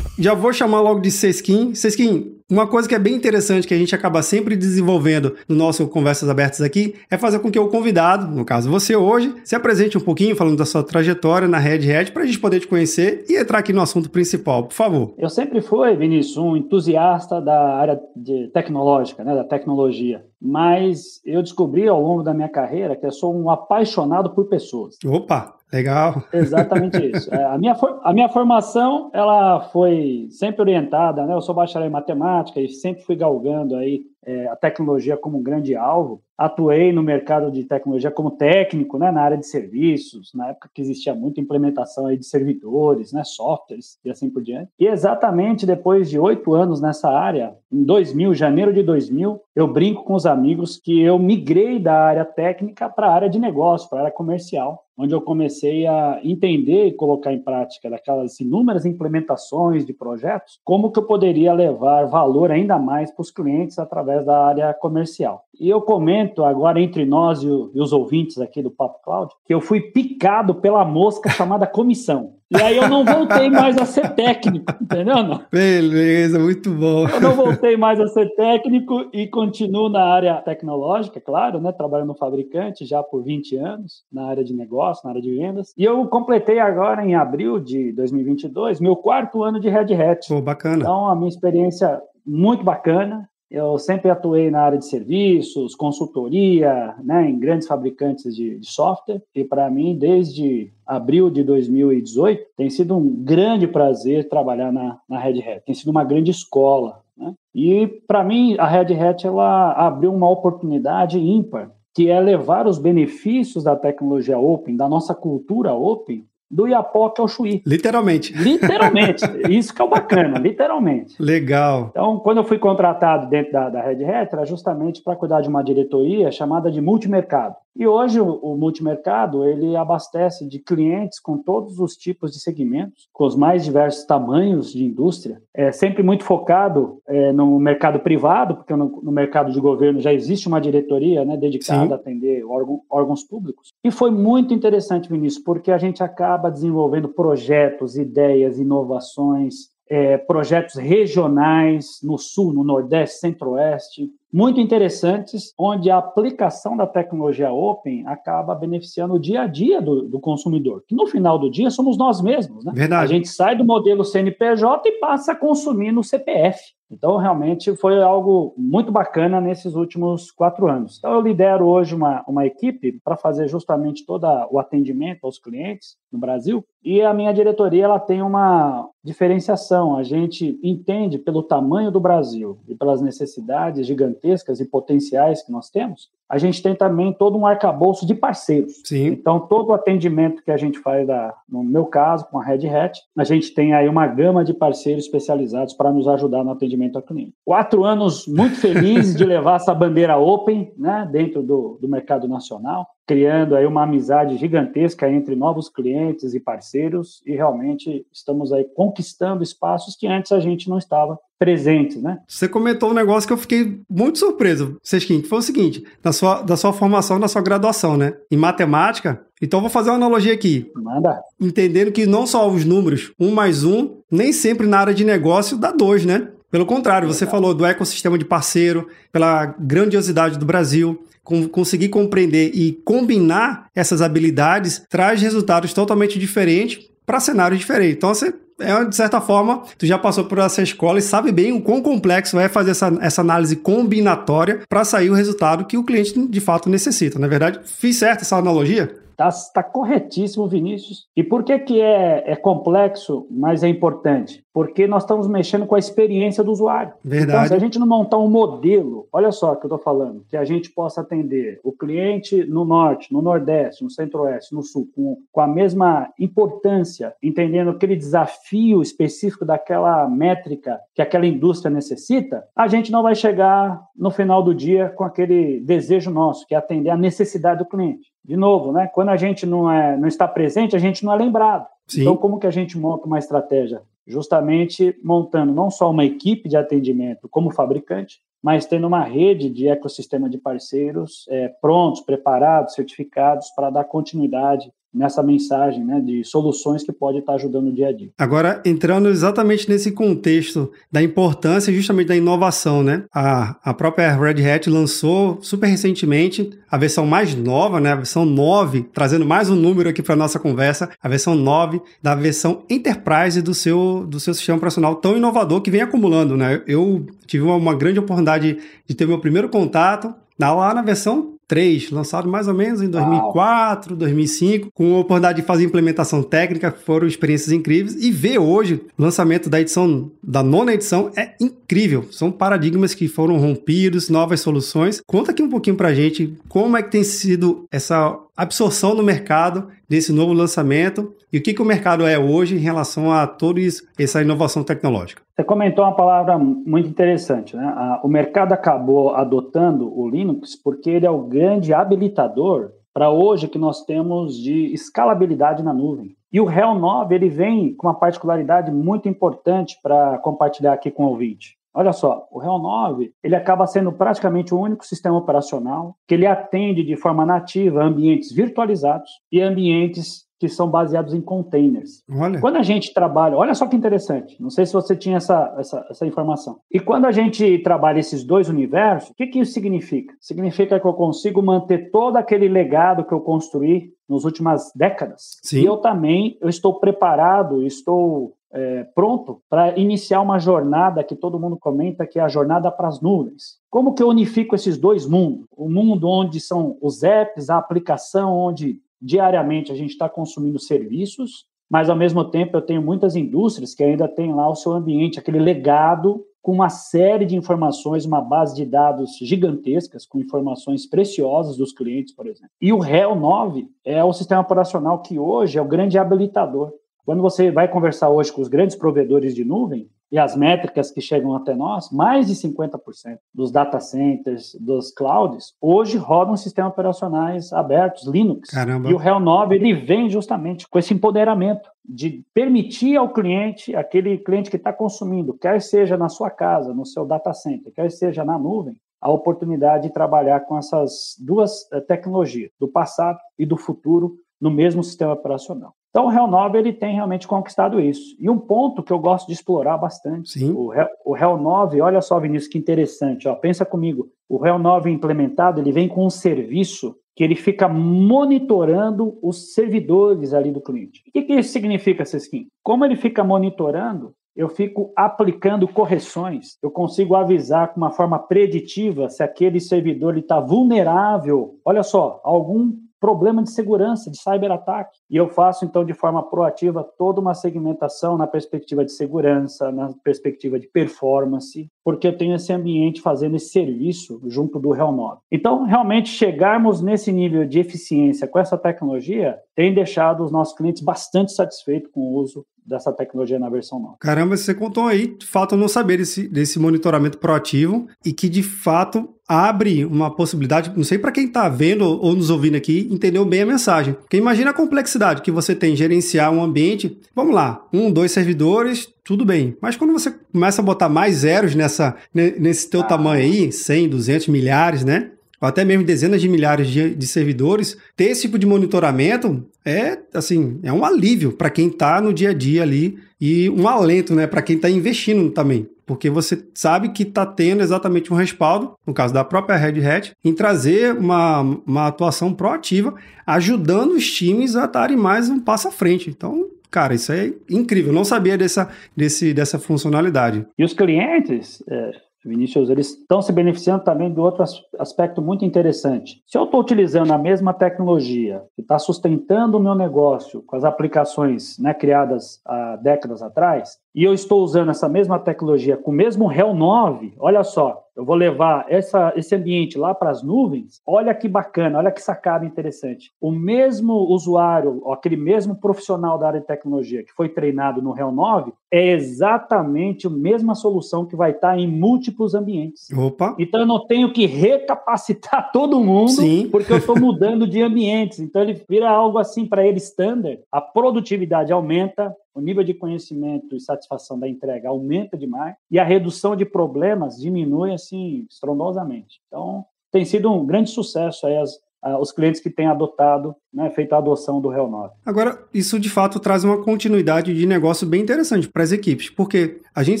Já 0.16 0.34
vou 0.34 0.52
chamar 0.52 0.82
logo 0.82 1.00
de 1.00 1.10
Seskin. 1.10 1.74
Seskin, 1.74 2.36
uma 2.52 2.66
coisa 2.66 2.86
que 2.86 2.94
é 2.94 2.98
bem 2.98 3.14
interessante 3.14 3.66
que 3.66 3.72
a 3.72 3.78
gente 3.78 3.94
acaba 3.94 4.22
sempre 4.22 4.54
desenvolvendo 4.54 5.36
no 5.48 5.56
nosso 5.56 5.88
Conversas 5.88 6.28
Abertas 6.28 6.60
aqui 6.60 6.94
é 7.10 7.16
fazer 7.16 7.38
com 7.38 7.50
que 7.50 7.58
o 7.58 7.68
convidado, 7.68 8.26
no 8.26 8.44
caso 8.44 8.70
você 8.70 8.94
hoje, 8.94 9.34
se 9.42 9.56
apresente 9.56 9.96
um 9.96 10.02
pouquinho 10.02 10.36
falando 10.36 10.58
da 10.58 10.66
sua 10.66 10.82
trajetória 10.82 11.48
na 11.48 11.56
Red 11.56 11.90
Hat 11.90 12.12
para 12.12 12.24
a 12.24 12.26
gente 12.26 12.38
poder 12.38 12.60
te 12.60 12.68
conhecer 12.68 13.24
e 13.26 13.36
entrar 13.36 13.58
aqui 13.58 13.72
no 13.72 13.80
assunto 13.80 14.10
principal, 14.10 14.64
por 14.64 14.74
favor. 14.74 15.14
Eu 15.16 15.30
sempre 15.30 15.62
fui, 15.62 15.96
Vinícius, 15.96 16.36
um 16.36 16.54
entusiasta 16.54 17.40
da 17.40 17.74
área 17.74 17.98
de 18.14 18.48
tecnológica, 18.48 19.24
né, 19.24 19.34
da 19.34 19.44
tecnologia 19.44 20.22
mas 20.44 21.20
eu 21.24 21.40
descobri 21.40 21.86
ao 21.86 22.02
longo 22.02 22.22
da 22.24 22.34
minha 22.34 22.48
carreira 22.48 22.96
que 22.96 23.06
eu 23.06 23.12
sou 23.12 23.32
um 23.32 23.48
apaixonado 23.48 24.30
por 24.30 24.46
pessoas. 24.46 24.96
Opa, 25.06 25.54
legal. 25.72 26.20
Exatamente 26.34 26.98
isso. 26.98 27.32
É, 27.32 27.44
a, 27.44 27.56
minha, 27.56 27.76
a 28.02 28.12
minha 28.12 28.28
formação 28.28 29.08
ela 29.12 29.60
foi 29.60 30.26
sempre 30.30 30.60
orientada, 30.62 31.24
né? 31.24 31.32
Eu 31.32 31.40
sou 31.40 31.54
bacharel 31.54 31.86
em 31.86 31.92
matemática 31.92 32.60
e 32.60 32.68
sempre 32.68 33.04
fui 33.04 33.14
galgando 33.14 33.76
aí 33.76 34.02
é, 34.24 34.46
a 34.48 34.56
tecnologia 34.56 35.16
como 35.16 35.38
um 35.38 35.42
grande 35.42 35.74
alvo. 35.74 36.22
Atuei 36.36 36.92
no 36.92 37.02
mercado 37.02 37.50
de 37.50 37.64
tecnologia 37.64 38.10
como 38.10 38.30
técnico, 38.30 38.98
né, 38.98 39.10
na 39.10 39.22
área 39.22 39.36
de 39.36 39.46
serviços, 39.46 40.32
na 40.34 40.48
época 40.48 40.70
que 40.72 40.80
existia 40.80 41.14
muita 41.14 41.40
implementação 41.40 42.06
aí 42.06 42.16
de 42.16 42.24
servidores, 42.24 43.12
né, 43.12 43.22
softwares 43.24 43.98
e 44.04 44.10
assim 44.10 44.28
por 44.28 44.42
diante. 44.42 44.70
E 44.78 44.86
exatamente 44.86 45.66
depois 45.66 46.10
de 46.10 46.18
oito 46.18 46.54
anos 46.54 46.80
nessa 46.80 47.10
área, 47.10 47.54
em 47.70 47.84
2000, 47.84 48.34
janeiro 48.34 48.72
de 48.72 48.82
2000, 48.82 49.40
eu 49.54 49.68
brinco 49.68 50.04
com 50.04 50.14
os 50.14 50.26
amigos 50.26 50.76
que 50.76 51.00
eu 51.00 51.18
migrei 51.18 51.78
da 51.78 51.94
área 51.94 52.24
técnica 52.24 52.88
para 52.88 53.08
a 53.08 53.14
área 53.14 53.30
de 53.30 53.38
negócio, 53.38 53.88
para 53.88 53.98
a 53.98 54.02
área 54.02 54.14
comercial 54.14 54.84
onde 54.96 55.14
eu 55.14 55.20
comecei 55.20 55.86
a 55.86 56.20
entender 56.22 56.86
e 56.86 56.92
colocar 56.92 57.32
em 57.32 57.42
prática 57.42 57.88
daquelas 57.88 58.38
inúmeras 58.40 58.84
implementações 58.84 59.84
de 59.84 59.92
projetos, 59.92 60.58
como 60.64 60.90
que 60.90 60.98
eu 60.98 61.04
poderia 61.04 61.52
levar 61.52 62.06
valor 62.06 62.50
ainda 62.50 62.78
mais 62.78 63.10
para 63.10 63.22
os 63.22 63.30
clientes 63.30 63.78
através 63.78 64.24
da 64.24 64.46
área 64.46 64.74
comercial. 64.74 65.44
E 65.58 65.68
eu 65.68 65.80
comento 65.80 66.44
agora 66.44 66.80
entre 66.80 67.04
nós 67.04 67.42
e, 67.42 67.46
os 67.48 67.92
ouvintes 67.92 68.38
aqui 68.38 68.62
do 68.62 68.70
Papo 68.70 69.02
Cloud 69.02 69.32
que 69.46 69.54
eu 69.54 69.60
fui 69.60 69.80
picado 69.80 70.54
pela 70.56 70.84
mosca 70.84 71.30
chamada 71.30 71.66
comissão. 71.66 72.34
E 72.54 72.62
aí 72.62 72.76
eu 72.76 72.88
não 72.88 73.04
voltei 73.04 73.48
mais 73.48 73.78
a 73.78 73.86
ser 73.86 74.14
técnico, 74.14 74.72
entendeu? 74.80 75.22
Não? 75.22 75.40
Beleza, 75.50 76.38
muito 76.38 76.70
bom. 76.70 77.08
Eu 77.08 77.20
não 77.20 77.32
voltei 77.32 77.76
mais 77.76 77.98
a 77.98 78.06
ser 78.08 78.28
técnico 78.34 79.08
e 79.12 79.26
continuo 79.26 79.88
na 79.88 80.04
área 80.04 80.34
tecnológica, 80.42 81.20
claro, 81.20 81.60
né? 81.60 81.72
Trabalhando 81.72 82.08
no 82.08 82.14
fabricante 82.14 82.84
já 82.84 83.02
por 83.02 83.22
20 83.22 83.56
anos, 83.56 84.04
na 84.12 84.26
área 84.26 84.44
de 84.44 84.54
negócio, 84.54 85.02
na 85.04 85.10
área 85.10 85.22
de 85.22 85.34
vendas. 85.34 85.72
E 85.78 85.84
eu 85.84 86.06
completei 86.08 86.58
agora, 86.58 87.04
em 87.04 87.14
abril 87.14 87.58
de 87.58 87.92
2022, 87.92 88.80
meu 88.80 88.96
quarto 88.96 89.42
ano 89.42 89.58
de 89.58 89.70
Red 89.70 89.94
Hat. 89.94 90.28
Pô, 90.28 90.42
bacana. 90.42 90.82
Então, 90.82 91.06
a 91.06 91.16
minha 91.16 91.28
experiência 91.28 92.00
muito 92.26 92.62
bacana. 92.64 93.28
Eu 93.52 93.78
sempre 93.78 94.10
atuei 94.10 94.50
na 94.50 94.62
área 94.62 94.78
de 94.78 94.86
serviços, 94.86 95.74
consultoria, 95.74 96.94
né, 97.04 97.28
em 97.28 97.38
grandes 97.38 97.68
fabricantes 97.68 98.34
de, 98.34 98.58
de 98.58 98.66
software. 98.66 99.20
E 99.34 99.44
para 99.44 99.70
mim, 99.70 99.94
desde 99.94 100.72
abril 100.86 101.28
de 101.28 101.44
2018, 101.44 102.46
tem 102.56 102.70
sido 102.70 102.96
um 102.96 103.14
grande 103.14 103.66
prazer 103.66 104.26
trabalhar 104.26 104.72
na, 104.72 104.98
na 105.06 105.18
Red 105.18 105.40
Hat. 105.40 105.66
Tem 105.66 105.74
sido 105.74 105.90
uma 105.90 106.02
grande 106.02 106.30
escola. 106.30 107.02
Né? 107.14 107.34
E 107.54 107.86
para 108.08 108.24
mim, 108.24 108.56
a 108.58 108.66
Red 108.66 108.94
Hat 108.94 109.26
ela 109.26 109.72
abriu 109.72 110.14
uma 110.14 110.30
oportunidade 110.30 111.18
ímpar, 111.18 111.70
que 111.94 112.08
é 112.08 112.18
levar 112.18 112.66
os 112.66 112.78
benefícios 112.78 113.64
da 113.64 113.76
tecnologia 113.76 114.38
open, 114.38 114.78
da 114.78 114.88
nossa 114.88 115.14
cultura 115.14 115.74
open, 115.74 116.24
do 116.52 116.68
Iapoca 116.68 117.22
ao 117.22 117.28
Chuí. 117.28 117.62
Literalmente. 117.66 118.34
Literalmente. 118.34 119.24
Isso 119.48 119.74
que 119.74 119.80
é 119.80 119.84
o 119.84 119.88
bacana, 119.88 120.38
literalmente. 120.38 121.16
Legal. 121.18 121.88
Então, 121.90 122.18
quando 122.18 122.38
eu 122.38 122.44
fui 122.44 122.58
contratado 122.58 123.26
dentro 123.30 123.52
da, 123.52 123.70
da 123.70 123.80
Red 123.80 124.04
Hat, 124.04 124.34
era 124.34 124.44
justamente 124.44 125.00
para 125.02 125.16
cuidar 125.16 125.40
de 125.40 125.48
uma 125.48 125.64
diretoria 125.64 126.30
chamada 126.30 126.70
de 126.70 126.82
multimercado. 126.82 127.56
E 127.74 127.86
hoje 127.86 128.20
o, 128.20 128.34
o, 128.34 128.56
multimercado 128.56 129.44
ele 129.44 129.74
abastece 129.74 130.46
de 130.46 130.58
clientes 130.58 131.18
com 131.18 131.38
todos 131.38 131.78
os 131.78 131.96
tipos 131.96 132.32
de 132.32 132.40
segmentos, 132.40 133.08
com 133.12 133.24
os 133.24 133.34
mais 133.34 133.64
diversos 133.64 134.04
tamanhos 134.04 134.72
de 134.72 134.84
indústria. 134.84 135.40
É 135.54 135.72
sempre 135.72 136.02
muito 136.02 136.22
focado 136.22 137.00
é, 137.06 137.32
no 137.32 137.58
mercado 137.58 138.00
privado, 138.00 138.56
porque 138.56 138.76
no, 138.76 139.00
no, 139.02 139.10
mercado 139.10 139.50
de 139.50 139.60
governo 139.60 140.00
já 140.00 140.12
existe 140.12 140.48
uma 140.48 140.60
diretoria 140.60 141.24
né, 141.24 141.36
dedicada 141.36 141.86
Sim. 141.86 141.92
a 141.92 141.96
atender 141.96 142.44
órgão, 142.44 142.82
órgãos 142.90 143.24
públicos. 143.24 143.72
E 143.82 143.90
foi 143.90 144.10
muito 144.10 144.52
interessante, 144.52 145.08
Vinícius, 145.08 145.42
porque 145.42 145.72
a 145.72 145.78
gente 145.78 146.02
acaba 146.02 146.50
desenvolvendo 146.50 147.08
projetos, 147.08 147.96
ideias, 147.96 148.58
inovações, 148.58 149.71
é, 149.92 150.16
projetos 150.16 150.76
regionais 150.76 152.00
no 152.02 152.16
sul, 152.16 152.50
no 152.50 152.64
nordeste, 152.64 153.18
centro-oeste, 153.18 154.10
muito 154.32 154.58
interessantes, 154.58 155.52
onde 155.58 155.90
a 155.90 155.98
aplicação 155.98 156.74
da 156.74 156.86
tecnologia 156.86 157.52
open 157.52 158.06
acaba 158.06 158.54
beneficiando 158.54 159.12
o 159.12 159.20
dia 159.20 159.42
a 159.42 159.46
dia 159.46 159.82
do, 159.82 160.08
do 160.08 160.18
consumidor, 160.18 160.82
que 160.88 160.94
no 160.94 161.06
final 161.06 161.38
do 161.38 161.50
dia 161.50 161.68
somos 161.70 161.98
nós 161.98 162.22
mesmos. 162.22 162.64
Né? 162.64 162.72
Verdade. 162.74 163.04
A 163.04 163.06
gente 163.06 163.28
sai 163.28 163.54
do 163.54 163.66
modelo 163.66 164.02
CNPJ 164.02 164.88
e 164.88 164.98
passa 164.98 165.32
a 165.32 165.36
consumir 165.36 165.92
no 165.92 166.02
CPF. 166.02 166.58
Então, 166.90 167.18
realmente, 167.18 167.76
foi 167.76 168.02
algo 168.02 168.54
muito 168.56 168.90
bacana 168.90 169.42
nesses 169.42 169.74
últimos 169.74 170.30
quatro 170.30 170.70
anos. 170.70 170.96
Então, 170.98 171.12
eu 171.12 171.20
lidero 171.20 171.66
hoje 171.66 171.94
uma, 171.94 172.24
uma 172.26 172.46
equipe 172.46 172.98
para 173.04 173.18
fazer 173.18 173.46
justamente 173.46 174.06
todo 174.06 174.26
o 174.50 174.58
atendimento 174.58 175.26
aos 175.26 175.38
clientes 175.38 176.00
no 176.12 176.18
Brasil. 176.18 176.64
E 176.84 177.00
a 177.00 177.14
minha 177.14 177.32
diretoria 177.32 177.84
ela 177.84 177.98
tem 177.98 178.22
uma 178.22 178.88
diferenciação. 179.04 179.96
A 179.96 180.02
gente 180.02 180.58
entende 180.62 181.18
pelo 181.18 181.42
tamanho 181.42 181.90
do 181.90 182.00
Brasil 182.00 182.58
e 182.68 182.74
pelas 182.74 183.00
necessidades 183.00 183.86
gigantescas 183.86 184.60
e 184.60 184.64
potenciais 184.64 185.42
que 185.42 185.52
nós 185.52 185.70
temos, 185.70 186.10
a 186.28 186.38
gente 186.38 186.62
tem 186.62 186.74
também 186.74 187.12
todo 187.12 187.36
um 187.36 187.46
arcabouço 187.46 188.06
de 188.06 188.14
parceiros. 188.14 188.80
Sim. 188.84 189.08
Então, 189.08 189.38
todo 189.38 189.68
o 189.68 189.74
atendimento 189.74 190.42
que 190.42 190.50
a 190.50 190.56
gente 190.56 190.78
faz, 190.78 191.06
da, 191.06 191.34
no 191.46 191.62
meu 191.62 191.84
caso, 191.84 192.26
com 192.30 192.40
a 192.40 192.44
Red 192.44 192.66
Hat, 192.66 192.98
a 193.18 193.22
gente 193.22 193.52
tem 193.52 193.74
aí 193.74 193.86
uma 193.86 194.06
gama 194.06 194.42
de 194.42 194.54
parceiros 194.54 195.04
especializados 195.04 195.74
para 195.74 195.92
nos 195.92 196.08
ajudar 196.08 196.42
no 196.42 196.52
atendimento 196.52 196.96
ao 196.96 197.02
cliente. 197.02 197.34
Quatro 197.44 197.84
anos 197.84 198.26
muito 198.26 198.56
felizes 198.56 199.14
de 199.14 199.24
levar 199.26 199.56
essa 199.56 199.74
bandeira 199.74 200.16
open 200.16 200.72
né, 200.78 201.06
dentro 201.12 201.42
do, 201.42 201.78
do 201.80 201.86
mercado 201.86 202.26
nacional 202.26 202.86
criando 203.06 203.56
aí 203.56 203.66
uma 203.66 203.82
amizade 203.82 204.36
gigantesca 204.36 205.10
entre 205.10 205.34
novos 205.34 205.68
clientes 205.68 206.34
e 206.34 206.40
parceiros 206.40 207.22
e 207.26 207.32
realmente 207.32 208.06
estamos 208.12 208.52
aí 208.52 208.64
conquistando 208.76 209.42
espaços 209.42 209.96
que 209.96 210.06
antes 210.06 210.32
a 210.32 210.40
gente 210.40 210.68
não 210.68 210.78
estava 210.78 211.18
presente, 211.38 211.98
né? 211.98 212.20
Você 212.28 212.48
comentou 212.48 212.90
um 212.90 212.94
negócio 212.94 213.26
que 213.26 213.32
eu 213.32 213.38
fiquei 213.38 213.80
muito 213.90 214.18
surpreso, 214.18 214.78
Sesquim, 214.80 215.20
que 215.20 215.28
foi 215.28 215.38
o 215.38 215.42
seguinte, 215.42 215.84
da 216.00 216.12
sua, 216.12 216.40
da 216.42 216.56
sua 216.56 216.72
formação, 216.72 217.18
da 217.18 217.26
sua 217.26 217.42
graduação, 217.42 217.96
né? 217.96 218.14
Em 218.30 218.36
matemática, 218.36 219.26
então 219.40 219.60
vou 219.60 219.68
fazer 219.68 219.90
uma 219.90 219.96
analogia 219.96 220.32
aqui. 220.32 220.70
Manda. 220.76 221.20
Entendendo 221.40 221.90
que 221.90 222.06
não 222.06 222.28
só 222.28 222.48
os 222.48 222.64
números, 222.64 223.12
um 223.18 223.32
mais 223.32 223.64
um, 223.64 223.96
nem 224.08 224.32
sempre 224.32 224.68
na 224.68 224.78
área 224.78 224.94
de 224.94 225.04
negócio 225.04 225.58
dá 225.58 225.72
dois, 225.72 226.06
né? 226.06 226.28
Pelo 226.52 226.66
contrário, 226.66 227.08
você 227.08 227.26
falou 227.26 227.54
do 227.54 227.64
ecossistema 227.64 228.18
de 228.18 228.26
parceiro, 228.26 228.86
pela 229.10 229.46
grandiosidade 229.58 230.38
do 230.38 230.44
Brasil, 230.44 231.02
conseguir 231.50 231.88
compreender 231.88 232.50
e 232.52 232.72
combinar 232.84 233.70
essas 233.74 234.02
habilidades 234.02 234.84
traz 234.90 235.22
resultados 235.22 235.72
totalmente 235.72 236.18
diferentes 236.18 236.90
para 237.06 237.20
cenários 237.20 237.58
diferentes. 237.58 237.96
Então, 237.96 238.14
você 238.14 238.34
é, 238.60 238.84
de 238.84 238.94
certa 238.94 239.18
forma, 239.18 239.62
tu 239.78 239.86
já 239.86 239.98
passou 239.98 240.24
por 240.24 240.38
essa 240.38 240.62
escola 240.62 240.98
e 240.98 241.02
sabe 241.02 241.32
bem 241.32 241.52
o 241.52 241.62
quão 241.62 241.80
complexo 241.80 242.38
é 242.38 242.50
fazer 242.50 242.72
essa, 242.72 242.98
essa 243.00 243.22
análise 243.22 243.56
combinatória 243.56 244.60
para 244.68 244.84
sair 244.84 245.08
o 245.08 245.14
resultado 245.14 245.64
que 245.64 245.78
o 245.78 245.84
cliente 245.84 246.28
de 246.28 246.40
fato 246.40 246.68
necessita. 246.68 247.18
Na 247.18 247.28
verdade, 247.28 247.60
fiz 247.64 247.96
certo 247.96 248.20
essa 248.20 248.36
analogia? 248.36 248.94
Está 249.12 249.30
tá 249.54 249.62
corretíssimo, 249.62 250.48
Vinícius. 250.48 251.06
E 251.16 251.22
por 251.22 251.44
que, 251.44 251.58
que 251.60 251.80
é, 251.80 252.32
é 252.32 252.36
complexo, 252.36 253.26
mas 253.30 253.62
é 253.62 253.68
importante? 253.68 254.44
Porque 254.52 254.86
nós 254.86 255.02
estamos 255.02 255.26
mexendo 255.26 255.66
com 255.66 255.74
a 255.74 255.78
experiência 255.78 256.44
do 256.44 256.52
usuário. 256.52 256.92
Verdade. 257.02 257.32
Então, 257.32 257.48
se 257.48 257.54
a 257.54 257.58
gente 257.58 257.78
não 257.78 257.86
montar 257.86 258.18
um 258.18 258.28
modelo, 258.28 259.06
olha 259.12 259.32
só 259.32 259.52
o 259.52 259.56
que 259.56 259.64
eu 259.64 259.68
estou 259.68 259.78
falando, 259.78 260.24
que 260.28 260.36
a 260.36 260.44
gente 260.44 260.70
possa 260.70 261.00
atender 261.00 261.60
o 261.64 261.72
cliente 261.72 262.44
no 262.44 262.64
norte, 262.64 263.12
no 263.12 263.22
nordeste, 263.22 263.82
no 263.82 263.90
centro-oeste, 263.90 264.54
no 264.54 264.62
sul, 264.62 264.88
com, 264.94 265.18
com 265.30 265.40
a 265.40 265.46
mesma 265.46 266.12
importância, 266.18 267.14
entendendo 267.22 267.70
aquele 267.70 267.96
desafio 267.96 268.82
específico 268.82 269.44
daquela 269.44 270.08
métrica 270.08 270.78
que 270.94 271.00
aquela 271.00 271.26
indústria 271.26 271.70
necessita, 271.70 272.44
a 272.54 272.68
gente 272.68 272.92
não 272.92 273.02
vai 273.02 273.14
chegar 273.14 273.82
no 273.96 274.10
final 274.10 274.42
do 274.42 274.54
dia 274.54 274.90
com 274.90 275.04
aquele 275.04 275.60
desejo 275.60 276.10
nosso, 276.10 276.46
que 276.46 276.54
é 276.54 276.58
atender 276.58 276.90
a 276.90 276.96
necessidade 276.96 277.58
do 277.60 277.66
cliente 277.66 278.12
de 278.24 278.36
novo, 278.36 278.72
né? 278.72 278.86
Quando 278.86 279.08
a 279.08 279.16
gente 279.16 279.44
não, 279.44 279.70
é, 279.70 279.96
não 279.96 280.06
está 280.06 280.28
presente, 280.28 280.76
a 280.76 280.78
gente 280.78 281.04
não 281.04 281.12
é 281.12 281.16
lembrado. 281.16 281.66
Sim. 281.86 282.02
Então, 282.02 282.16
como 282.16 282.38
que 282.38 282.46
a 282.46 282.50
gente 282.50 282.78
monta 282.78 283.06
uma 283.06 283.18
estratégia? 283.18 283.82
Justamente 284.06 284.98
montando 285.02 285.52
não 285.52 285.70
só 285.70 285.90
uma 285.90 286.04
equipe 286.04 286.48
de 286.48 286.56
atendimento 286.56 287.28
como 287.28 287.52
fabricante, 287.52 288.20
mas 288.42 288.66
tendo 288.66 288.86
uma 288.86 289.04
rede 289.04 289.48
de 289.48 289.68
ecossistema 289.68 290.28
de 290.28 290.38
parceiros 290.38 291.26
é, 291.28 291.48
prontos, 291.48 292.00
preparados, 292.00 292.74
certificados 292.74 293.50
para 293.54 293.70
dar 293.70 293.84
continuidade 293.84 294.72
nessa 294.94 295.22
mensagem 295.22 295.84
né, 295.84 296.00
de 296.00 296.22
soluções 296.24 296.82
que 296.82 296.92
pode 296.92 297.18
estar 297.18 297.34
ajudando 297.34 297.66
no 297.66 297.72
dia 297.72 297.88
a 297.88 297.92
dia. 297.92 298.10
Agora, 298.18 298.60
entrando 298.64 299.08
exatamente 299.08 299.68
nesse 299.68 299.92
contexto 299.92 300.70
da 300.90 301.02
importância 301.02 301.72
justamente 301.72 302.08
da 302.08 302.16
inovação, 302.16 302.82
né? 302.82 303.04
A, 303.12 303.56
a 303.62 303.74
própria 303.74 304.14
Red 304.14 304.44
Hat 304.46 304.68
lançou 304.68 305.38
super 305.40 305.66
recentemente 305.66 306.50
a 306.70 306.76
versão 306.76 307.06
mais 307.06 307.34
nova, 307.34 307.80
né? 307.80 307.92
A 307.92 307.96
versão 307.96 308.24
9, 308.24 308.82
trazendo 308.92 309.24
mais 309.24 309.48
um 309.48 309.56
número 309.56 309.88
aqui 309.88 310.02
para 310.02 310.14
nossa 310.16 310.38
conversa, 310.38 310.90
a 311.02 311.08
versão 311.08 311.34
9 311.34 311.80
da 312.02 312.14
versão 312.14 312.64
Enterprise 312.68 313.40
do 313.40 313.54
seu, 313.54 314.06
do 314.06 314.20
seu 314.20 314.34
sistema 314.34 314.56
operacional 314.56 314.96
tão 314.96 315.16
inovador 315.16 315.60
que 315.60 315.70
vem 315.70 315.80
acumulando, 315.80 316.36
né? 316.36 316.62
Eu 316.66 317.06
tive 317.26 317.44
uma, 317.44 317.56
uma 317.56 317.74
grande 317.74 317.98
oportunidade 317.98 318.58
de 318.86 318.94
ter 318.94 319.06
meu 319.06 319.18
primeiro 319.18 319.48
contato 319.48 320.14
lá 320.38 320.74
na 320.74 320.82
versão 320.82 321.34
3, 321.52 321.90
lançado 321.90 322.30
mais 322.30 322.48
ou 322.48 322.54
menos 322.54 322.80
em 322.80 322.88
2004, 322.88 323.90
Uau. 323.90 323.98
2005, 323.98 324.70
com 324.72 324.96
a 324.96 325.00
oportunidade 325.00 325.40
de 325.42 325.46
fazer 325.46 325.64
implementação 325.64 326.22
técnica, 326.22 326.72
foram 326.72 327.06
experiências 327.06 327.52
incríveis. 327.52 327.94
E 328.02 328.10
ver 328.10 328.38
hoje 328.38 328.80
o 328.96 329.02
lançamento 329.02 329.50
da 329.50 329.60
edição, 329.60 330.10
da 330.22 330.42
nona 330.42 330.72
edição, 330.72 331.10
é 331.14 331.34
incrível. 331.38 332.06
São 332.10 332.32
paradigmas 332.32 332.94
que 332.94 333.06
foram 333.06 333.36
rompidos, 333.36 334.08
novas 334.08 334.40
soluções. 334.40 335.02
Conta 335.06 335.30
aqui 335.30 335.42
um 335.42 335.50
pouquinho 335.50 335.76
pra 335.76 335.92
gente 335.92 336.34
como 336.48 336.76
é 336.76 336.82
que 336.82 336.90
tem 336.90 337.04
sido 337.04 337.66
essa 337.70 338.18
absorção 338.34 338.94
no 338.94 339.02
mercado 339.02 339.68
desse 339.86 340.10
novo 340.10 340.32
lançamento 340.32 341.12
e 341.32 341.38
o 341.38 341.42
que, 341.42 341.54
que 341.54 341.62
o 341.62 341.66
mercado 341.66 342.06
é 342.06 342.18
hoje 342.18 342.56
em 342.56 342.60
relação 342.60 343.12
a 343.12 343.26
toda 343.26 343.60
essa 343.98 344.22
inovação 344.22 344.62
tecnológica. 344.62 345.21
Você 345.34 345.44
comentou 345.44 345.84
uma 345.84 345.96
palavra 345.96 346.38
muito 346.38 346.88
interessante. 346.88 347.56
Né? 347.56 348.00
O 348.02 348.08
mercado 348.08 348.52
acabou 348.52 349.14
adotando 349.14 349.90
o 349.98 350.08
Linux 350.08 350.54
porque 350.62 350.90
ele 350.90 351.06
é 351.06 351.10
o 351.10 351.22
grande 351.22 351.72
habilitador 351.72 352.72
para 352.92 353.10
hoje 353.10 353.48
que 353.48 353.58
nós 353.58 353.82
temos 353.84 354.36
de 354.36 354.72
escalabilidade 354.74 355.62
na 355.62 355.72
nuvem. 355.72 356.14
E 356.30 356.38
o 356.38 356.44
RHEL 356.44 356.74
9 356.74 357.14
ele 357.14 357.28
vem 357.30 357.74
com 357.74 357.86
uma 357.86 357.98
particularidade 357.98 358.70
muito 358.70 359.08
importante 359.08 359.78
para 359.82 360.18
compartilhar 360.18 360.74
aqui 360.74 360.90
com 360.90 361.04
o 361.04 361.08
ouvinte. 361.08 361.56
Olha 361.74 361.94
só, 361.94 362.28
o 362.30 362.38
RHEL 362.38 362.58
9 362.58 363.12
ele 363.24 363.34
acaba 363.34 363.66
sendo 363.66 363.90
praticamente 363.90 364.54
o 364.54 364.60
único 364.60 364.84
sistema 364.84 365.16
operacional 365.16 365.96
que 366.06 366.14
ele 366.14 366.26
atende 366.26 366.84
de 366.84 366.96
forma 366.96 367.24
nativa 367.24 367.82
ambientes 367.82 368.30
virtualizados 368.30 369.10
e 369.30 369.40
ambientes 369.40 370.26
que 370.42 370.48
são 370.48 370.68
baseados 370.68 371.14
em 371.14 371.20
containers. 371.20 372.02
Olha. 372.10 372.40
Quando 372.40 372.56
a 372.56 372.64
gente 372.64 372.92
trabalha, 372.92 373.36
olha 373.36 373.54
só 373.54 373.64
que 373.68 373.76
interessante, 373.76 374.42
não 374.42 374.50
sei 374.50 374.66
se 374.66 374.72
você 374.72 374.96
tinha 374.96 375.18
essa, 375.18 375.54
essa, 375.56 375.86
essa 375.88 376.04
informação. 376.04 376.58
E 376.68 376.80
quando 376.80 377.04
a 377.04 377.12
gente 377.12 377.58
trabalha 377.58 378.00
esses 378.00 378.24
dois 378.24 378.48
universos, 378.48 379.10
o 379.10 379.14
que, 379.14 379.28
que 379.28 379.38
isso 379.38 379.52
significa? 379.52 380.12
Significa 380.20 380.80
que 380.80 380.86
eu 380.86 380.94
consigo 380.94 381.40
manter 381.40 381.92
todo 381.92 382.16
aquele 382.16 382.48
legado 382.48 383.04
que 383.04 383.14
eu 383.14 383.20
construí 383.20 383.92
nas 384.08 384.24
últimas 384.24 384.72
décadas. 384.74 385.38
Sim. 385.44 385.60
E 385.60 385.64
eu 385.64 385.76
também 385.76 386.36
eu 386.40 386.48
estou 386.48 386.80
preparado, 386.80 387.62
estou 387.62 388.34
é, 388.52 388.82
pronto 388.96 389.40
para 389.48 389.78
iniciar 389.78 390.20
uma 390.20 390.40
jornada 390.40 391.04
que 391.04 391.14
todo 391.14 391.38
mundo 391.38 391.56
comenta 391.56 392.04
que 392.04 392.18
é 392.18 392.22
a 392.22 392.28
jornada 392.28 392.68
para 392.68 392.88
as 392.88 393.00
nuvens. 393.00 393.58
Como 393.70 393.94
que 393.94 394.02
eu 394.02 394.08
unifico 394.08 394.56
esses 394.56 394.76
dois 394.76 395.06
mundos? 395.06 395.46
O 395.56 395.70
mundo 395.70 396.08
onde 396.08 396.40
são 396.40 396.76
os 396.82 397.04
apps, 397.04 397.48
a 397.48 397.58
aplicação, 397.58 398.36
onde 398.36 398.80
diariamente 399.02 399.72
a 399.72 399.74
gente 399.74 399.90
está 399.90 400.08
consumindo 400.08 400.58
serviços, 400.58 401.44
mas 401.68 401.90
ao 401.90 401.96
mesmo 401.96 402.24
tempo 402.24 402.56
eu 402.56 402.62
tenho 402.62 402.82
muitas 402.82 403.16
indústrias 403.16 403.74
que 403.74 403.82
ainda 403.82 404.06
têm 404.06 404.32
lá 404.34 404.48
o 404.48 404.54
seu 404.54 404.72
ambiente, 404.72 405.18
aquele 405.18 405.38
legado 405.38 406.24
com 406.42 406.52
uma 406.52 406.68
série 406.68 407.24
de 407.24 407.36
informações, 407.36 408.04
uma 408.04 408.20
base 408.20 408.54
de 408.56 408.64
dados 408.64 409.16
gigantescas, 409.18 410.04
com 410.04 410.18
informações 410.18 410.86
preciosas 410.86 411.56
dos 411.56 411.72
clientes, 411.72 412.12
por 412.14 412.26
exemplo. 412.26 412.50
E 412.60 412.72
o 412.72 412.78
RHEL 412.78 413.14
9 413.14 413.68
é 413.84 414.02
o 414.02 414.12
sistema 414.12 414.40
operacional 414.40 415.00
que 415.00 415.18
hoje 415.18 415.56
é 415.56 415.62
o 415.62 415.68
grande 415.68 415.98
habilitador. 415.98 416.72
Quando 417.04 417.22
você 417.22 417.50
vai 417.50 417.68
conversar 417.68 418.10
hoje 418.10 418.32
com 418.32 418.42
os 418.42 418.48
grandes 418.48 418.76
provedores 418.76 419.34
de 419.34 419.44
nuvem, 419.44 419.88
e 420.12 420.18
as 420.18 420.36
métricas 420.36 420.90
que 420.90 421.00
chegam 421.00 421.34
até 421.34 421.56
nós, 421.56 421.90
mais 421.90 422.26
de 422.26 422.34
50% 422.34 423.18
dos 423.34 423.50
data 423.50 423.80
centers, 423.80 424.54
dos 424.60 424.92
clouds, 424.92 425.54
hoje 425.58 425.96
rodam 425.96 426.36
sistemas 426.36 426.72
operacionais 426.72 427.50
abertos, 427.50 428.06
Linux. 428.06 428.50
Caramba. 428.50 428.90
E 428.90 428.94
o 428.94 428.98
RHEL 428.98 429.18
9 429.18 429.54
ele 429.54 429.72
vem 429.72 430.10
justamente 430.10 430.68
com 430.68 430.78
esse 430.78 430.92
empoderamento 430.92 431.70
de 431.82 432.22
permitir 432.34 432.96
ao 432.96 433.08
cliente, 433.08 433.74
aquele 433.74 434.18
cliente 434.18 434.50
que 434.50 434.56
está 434.56 434.70
consumindo, 434.70 435.32
quer 435.32 435.62
seja 435.62 435.96
na 435.96 436.10
sua 436.10 436.30
casa, 436.30 436.74
no 436.74 436.84
seu 436.84 437.06
data 437.06 437.32
center, 437.32 437.72
quer 437.72 437.90
seja 437.90 438.22
na 438.22 438.38
nuvem, 438.38 438.76
a 439.00 439.10
oportunidade 439.10 439.88
de 439.88 439.94
trabalhar 439.94 440.40
com 440.40 440.58
essas 440.58 441.16
duas 441.18 441.66
eh, 441.72 441.80
tecnologias, 441.80 442.52
do 442.60 442.68
passado 442.68 443.18
e 443.38 443.46
do 443.46 443.56
futuro, 443.56 444.16
no 444.40 444.50
mesmo 444.50 444.84
sistema 444.84 445.14
operacional. 445.14 445.74
Então, 445.92 446.06
o 446.06 446.08
Real 446.08 446.26
9 446.26 446.58
ele 446.58 446.72
tem 446.72 446.94
realmente 446.94 447.28
conquistado 447.28 447.78
isso. 447.78 448.16
E 448.18 448.30
um 448.30 448.38
ponto 448.38 448.82
que 448.82 448.90
eu 448.90 448.98
gosto 448.98 449.26
de 449.26 449.34
explorar 449.34 449.76
bastante, 449.76 450.30
Sim. 450.30 450.50
o 450.52 450.68
Real, 450.70 450.88
o 451.04 451.12
Real 451.12 451.36
9, 451.36 451.82
olha 451.82 452.00
só, 452.00 452.18
Vinícius, 452.18 452.50
que 452.50 452.56
interessante, 452.56 453.28
ó, 453.28 453.34
pensa 453.34 453.66
comigo, 453.66 454.08
o 454.26 454.38
Real 454.38 454.58
9 454.58 454.90
implementado, 454.90 455.60
ele 455.60 455.70
vem 455.70 455.88
com 455.88 456.06
um 456.06 456.10
serviço 456.10 456.96
que 457.14 457.22
ele 457.22 457.34
fica 457.34 457.68
monitorando 457.68 459.18
os 459.22 459.52
servidores 459.52 460.32
ali 460.32 460.50
do 460.50 460.62
cliente. 460.62 461.02
O 461.06 461.12
que, 461.12 461.22
que 461.22 461.34
isso 461.34 461.52
significa, 461.52 462.06
Sesquim? 462.06 462.46
Como 462.62 462.86
ele 462.86 462.96
fica 462.96 463.22
monitorando, 463.22 464.14
eu 464.34 464.48
fico 464.48 464.90
aplicando 464.96 465.68
correções, 465.68 466.56
eu 466.62 466.70
consigo 466.70 467.14
avisar 467.14 467.68
com 467.68 467.76
uma 467.78 467.90
forma 467.90 468.18
preditiva 468.18 469.10
se 469.10 469.22
aquele 469.22 469.60
servidor 469.60 470.16
está 470.16 470.40
vulnerável, 470.40 471.58
olha 471.66 471.82
só, 471.82 472.18
algum 472.24 472.72
problema 473.02 473.42
de 473.42 473.50
segurança, 473.50 474.08
de 474.08 474.16
cyberataque. 474.16 474.96
E 475.10 475.16
eu 475.16 475.28
faço, 475.28 475.64
então, 475.64 475.84
de 475.84 475.92
forma 475.92 476.22
proativa, 476.22 476.86
toda 476.96 477.20
uma 477.20 477.34
segmentação 477.34 478.16
na 478.16 478.28
perspectiva 478.28 478.84
de 478.84 478.92
segurança, 478.92 479.72
na 479.72 479.92
perspectiva 480.04 480.56
de 480.56 480.68
performance, 480.68 481.66
porque 481.84 482.06
eu 482.06 482.16
tenho 482.16 482.36
esse 482.36 482.52
ambiente 482.52 483.00
fazendo 483.00 483.34
esse 483.34 483.48
serviço 483.48 484.20
junto 484.26 484.60
do 484.60 484.70
Real 484.70 484.92
9. 484.92 485.18
Então, 485.32 485.64
realmente, 485.64 486.10
chegarmos 486.10 486.80
nesse 486.80 487.10
nível 487.10 487.44
de 487.44 487.58
eficiência 487.58 488.28
com 488.28 488.38
essa 488.38 488.56
tecnologia 488.56 489.36
tem 489.56 489.74
deixado 489.74 490.24
os 490.24 490.30
nossos 490.30 490.56
clientes 490.56 490.80
bastante 490.80 491.32
satisfeitos 491.32 491.90
com 491.92 492.00
o 492.02 492.14
uso 492.14 492.46
dessa 492.64 492.92
tecnologia 492.92 493.38
na 493.38 493.48
versão 493.48 493.80
nova. 493.80 493.96
Caramba, 494.00 494.36
você 494.36 494.54
contou 494.54 494.86
aí, 494.86 495.16
de 495.16 495.26
fato, 495.26 495.54
eu 495.54 495.58
não 495.58 495.68
saber 495.68 495.96
desse, 495.96 496.28
desse 496.28 496.58
monitoramento 496.58 497.18
proativo 497.18 497.86
e 498.04 498.12
que, 498.12 498.28
de 498.28 498.42
fato, 498.42 499.08
abre 499.32 499.84
uma 499.84 500.10
possibilidade, 500.10 500.72
não 500.76 500.84
sei 500.84 500.98
para 500.98 501.10
quem 501.10 501.26
está 501.26 501.48
vendo 501.48 501.84
ou 501.84 502.14
nos 502.14 502.28
ouvindo 502.28 502.56
aqui, 502.56 502.86
entendeu 502.90 503.24
bem 503.24 503.42
a 503.42 503.46
mensagem. 503.46 503.94
Porque 503.94 504.16
imagina 504.16 504.50
a 504.50 504.54
complexidade 504.54 505.22
que 505.22 505.30
você 505.30 505.54
tem 505.54 505.74
gerenciar 505.74 506.30
um 506.30 506.42
ambiente. 506.42 506.98
Vamos 507.14 507.34
lá, 507.34 507.64
um, 507.72 507.90
dois 507.90 508.12
servidores, 508.12 508.88
tudo 509.02 509.24
bem. 509.24 509.56
Mas 509.60 509.76
quando 509.76 509.92
você 509.92 510.12
começa 510.32 510.60
a 510.60 510.64
botar 510.64 510.88
mais 510.88 511.16
zeros 511.16 511.54
nessa, 511.54 511.96
nesse 512.14 512.68
teu 512.68 512.80
ah. 512.80 512.84
tamanho 512.84 513.22
aí, 513.22 513.52
100, 513.52 513.88
200, 513.88 514.28
milhares, 514.28 514.84
né? 514.84 515.10
ou 515.40 515.48
até 515.48 515.64
mesmo 515.64 515.82
dezenas 515.82 516.20
de 516.20 516.28
milhares 516.28 516.68
de, 516.68 516.94
de 516.94 517.06
servidores, 517.06 517.76
ter 517.96 518.04
esse 518.04 518.22
tipo 518.22 518.38
de 518.38 518.46
monitoramento 518.46 519.44
é 519.64 519.98
assim, 520.14 520.60
é 520.62 520.72
um 520.72 520.84
alívio 520.84 521.32
para 521.32 521.50
quem 521.50 521.66
está 521.66 522.00
no 522.00 522.14
dia 522.14 522.30
a 522.30 522.32
dia 522.32 522.62
ali 522.62 522.96
e 523.20 523.50
um 523.50 523.66
alento, 523.66 524.14
né, 524.14 524.28
para 524.28 524.40
quem 524.40 524.54
está 524.54 524.70
investindo 524.70 525.30
também. 525.30 525.66
Porque 525.92 526.08
você 526.08 526.42
sabe 526.54 526.88
que 526.88 527.02
está 527.02 527.26
tendo 527.26 527.60
exatamente 527.60 528.10
um 528.10 528.16
respaldo, 528.16 528.72
no 528.86 528.94
caso 528.94 529.12
da 529.12 529.22
própria 529.22 529.58
Red 529.58 529.86
Hat, 529.86 530.12
em 530.24 530.32
trazer 530.32 530.96
uma, 530.96 531.40
uma 531.66 531.86
atuação 531.86 532.32
proativa, 532.32 532.94
ajudando 533.26 533.92
os 533.92 534.10
times 534.10 534.56
a 534.56 534.64
estarem 534.64 534.96
mais 534.96 535.28
um 535.28 535.38
passo 535.38 535.68
à 535.68 535.70
frente. 535.70 536.08
Então, 536.08 536.46
cara, 536.70 536.94
isso 536.94 537.12
é 537.12 537.34
incrível. 537.50 537.90
Eu 537.90 537.94
não 537.94 538.04
sabia 538.04 538.38
dessa, 538.38 538.70
desse, 538.96 539.34
dessa 539.34 539.58
funcionalidade. 539.58 540.46
E 540.58 540.64
os 540.64 540.72
clientes, 540.72 541.62
é, 541.68 541.90
Vinícius, 542.24 542.70
eles 542.70 542.92
estão 542.98 543.20
se 543.20 543.30
beneficiando 543.30 543.84
também 543.84 544.10
de 544.10 544.18
outro 544.18 544.42
aspecto 544.78 545.20
muito 545.20 545.44
interessante. 545.44 546.22
Se 546.26 546.38
eu 546.38 546.44
estou 546.44 546.58
utilizando 546.58 547.12
a 547.12 547.18
mesma 547.18 547.52
tecnologia 547.52 548.42
que 548.56 548.62
está 548.62 548.78
sustentando 548.78 549.58
o 549.58 549.62
meu 549.62 549.74
negócio 549.74 550.42
com 550.46 550.56
as 550.56 550.64
aplicações 550.64 551.58
né, 551.58 551.74
criadas 551.74 552.40
há 552.46 552.76
décadas 552.76 553.20
atrás, 553.20 553.76
e 553.94 554.04
eu 554.04 554.14
estou 554.14 554.42
usando 554.42 554.70
essa 554.70 554.88
mesma 554.88 555.18
tecnologia 555.18 555.76
com 555.76 555.90
o 555.90 555.94
mesmo 555.94 556.26
RHEL 556.26 556.54
9, 556.54 557.14
olha 557.18 557.44
só, 557.44 557.82
eu 557.94 558.06
vou 558.06 558.14
levar 558.14 558.64
essa, 558.70 559.12
esse 559.16 559.34
ambiente 559.34 559.76
lá 559.76 559.94
para 559.94 560.10
as 560.10 560.22
nuvens, 560.22 560.80
olha 560.86 561.14
que 561.14 561.28
bacana, 561.28 561.78
olha 561.78 561.90
que 561.90 562.00
sacada 562.00 562.46
interessante. 562.46 563.12
O 563.20 563.30
mesmo 563.30 563.92
usuário, 563.92 564.82
aquele 564.90 565.16
mesmo 565.16 565.54
profissional 565.54 566.18
da 566.18 566.28
área 566.28 566.40
de 566.40 566.46
tecnologia 566.46 567.04
que 567.04 567.12
foi 567.12 567.28
treinado 567.28 567.82
no 567.82 567.92
RHEL 567.92 568.10
9, 568.10 568.52
é 568.70 568.92
exatamente 568.92 570.06
a 570.06 570.10
mesma 570.10 570.54
solução 570.54 571.04
que 571.04 571.14
vai 571.14 571.32
estar 571.32 571.58
em 571.58 571.66
múltiplos 571.66 572.34
ambientes. 572.34 572.90
Opa! 572.90 573.36
Então 573.38 573.60
eu 573.60 573.66
não 573.66 573.86
tenho 573.86 574.10
que 574.10 574.24
recapacitar 574.24 575.50
todo 575.52 575.80
mundo, 575.80 576.12
Sim. 576.12 576.48
porque 576.50 576.72
eu 576.72 576.78
estou 576.78 576.98
mudando 576.98 577.46
de 577.46 577.60
ambientes. 577.60 578.20
Então 578.20 578.40
ele 578.40 578.62
vira 578.66 578.88
algo 578.88 579.18
assim 579.18 579.44
para 579.44 579.66
ele 579.66 579.76
standard, 579.76 580.40
a 580.50 580.62
produtividade 580.62 581.52
aumenta, 581.52 582.16
o 582.34 582.40
nível 582.40 582.64
de 582.64 582.74
conhecimento 582.74 583.54
e 583.54 583.60
satisfação 583.60 584.18
da 584.18 584.28
entrega 584.28 584.68
aumenta 584.68 585.16
demais 585.16 585.54
e 585.70 585.78
a 585.78 585.84
redução 585.84 586.34
de 586.34 586.44
problemas 586.44 587.18
diminui 587.18 587.72
assim 587.72 588.26
estrondosamente. 588.30 589.20
Então, 589.26 589.64
tem 589.90 590.04
sido 590.04 590.32
um 590.32 590.46
grande 590.46 590.70
sucesso 590.70 591.26
aí 591.26 591.36
as, 591.36 591.58
os 592.00 592.12
clientes 592.12 592.40
que 592.40 592.48
têm 592.48 592.66
adotado, 592.66 593.34
né, 593.52 593.70
feito 593.70 593.92
a 593.92 593.98
adoção 593.98 594.40
do 594.40 594.48
Real 594.48 594.70
9. 594.70 594.94
Agora, 595.04 595.38
isso 595.52 595.78
de 595.78 595.90
fato 595.90 596.18
traz 596.18 596.44
uma 596.44 596.62
continuidade 596.62 597.34
de 597.34 597.46
negócio 597.46 597.86
bem 597.86 598.00
interessante 598.00 598.48
para 598.48 598.62
as 598.62 598.72
equipes, 598.72 599.10
porque 599.10 599.60
a 599.74 599.82
gente 599.82 600.00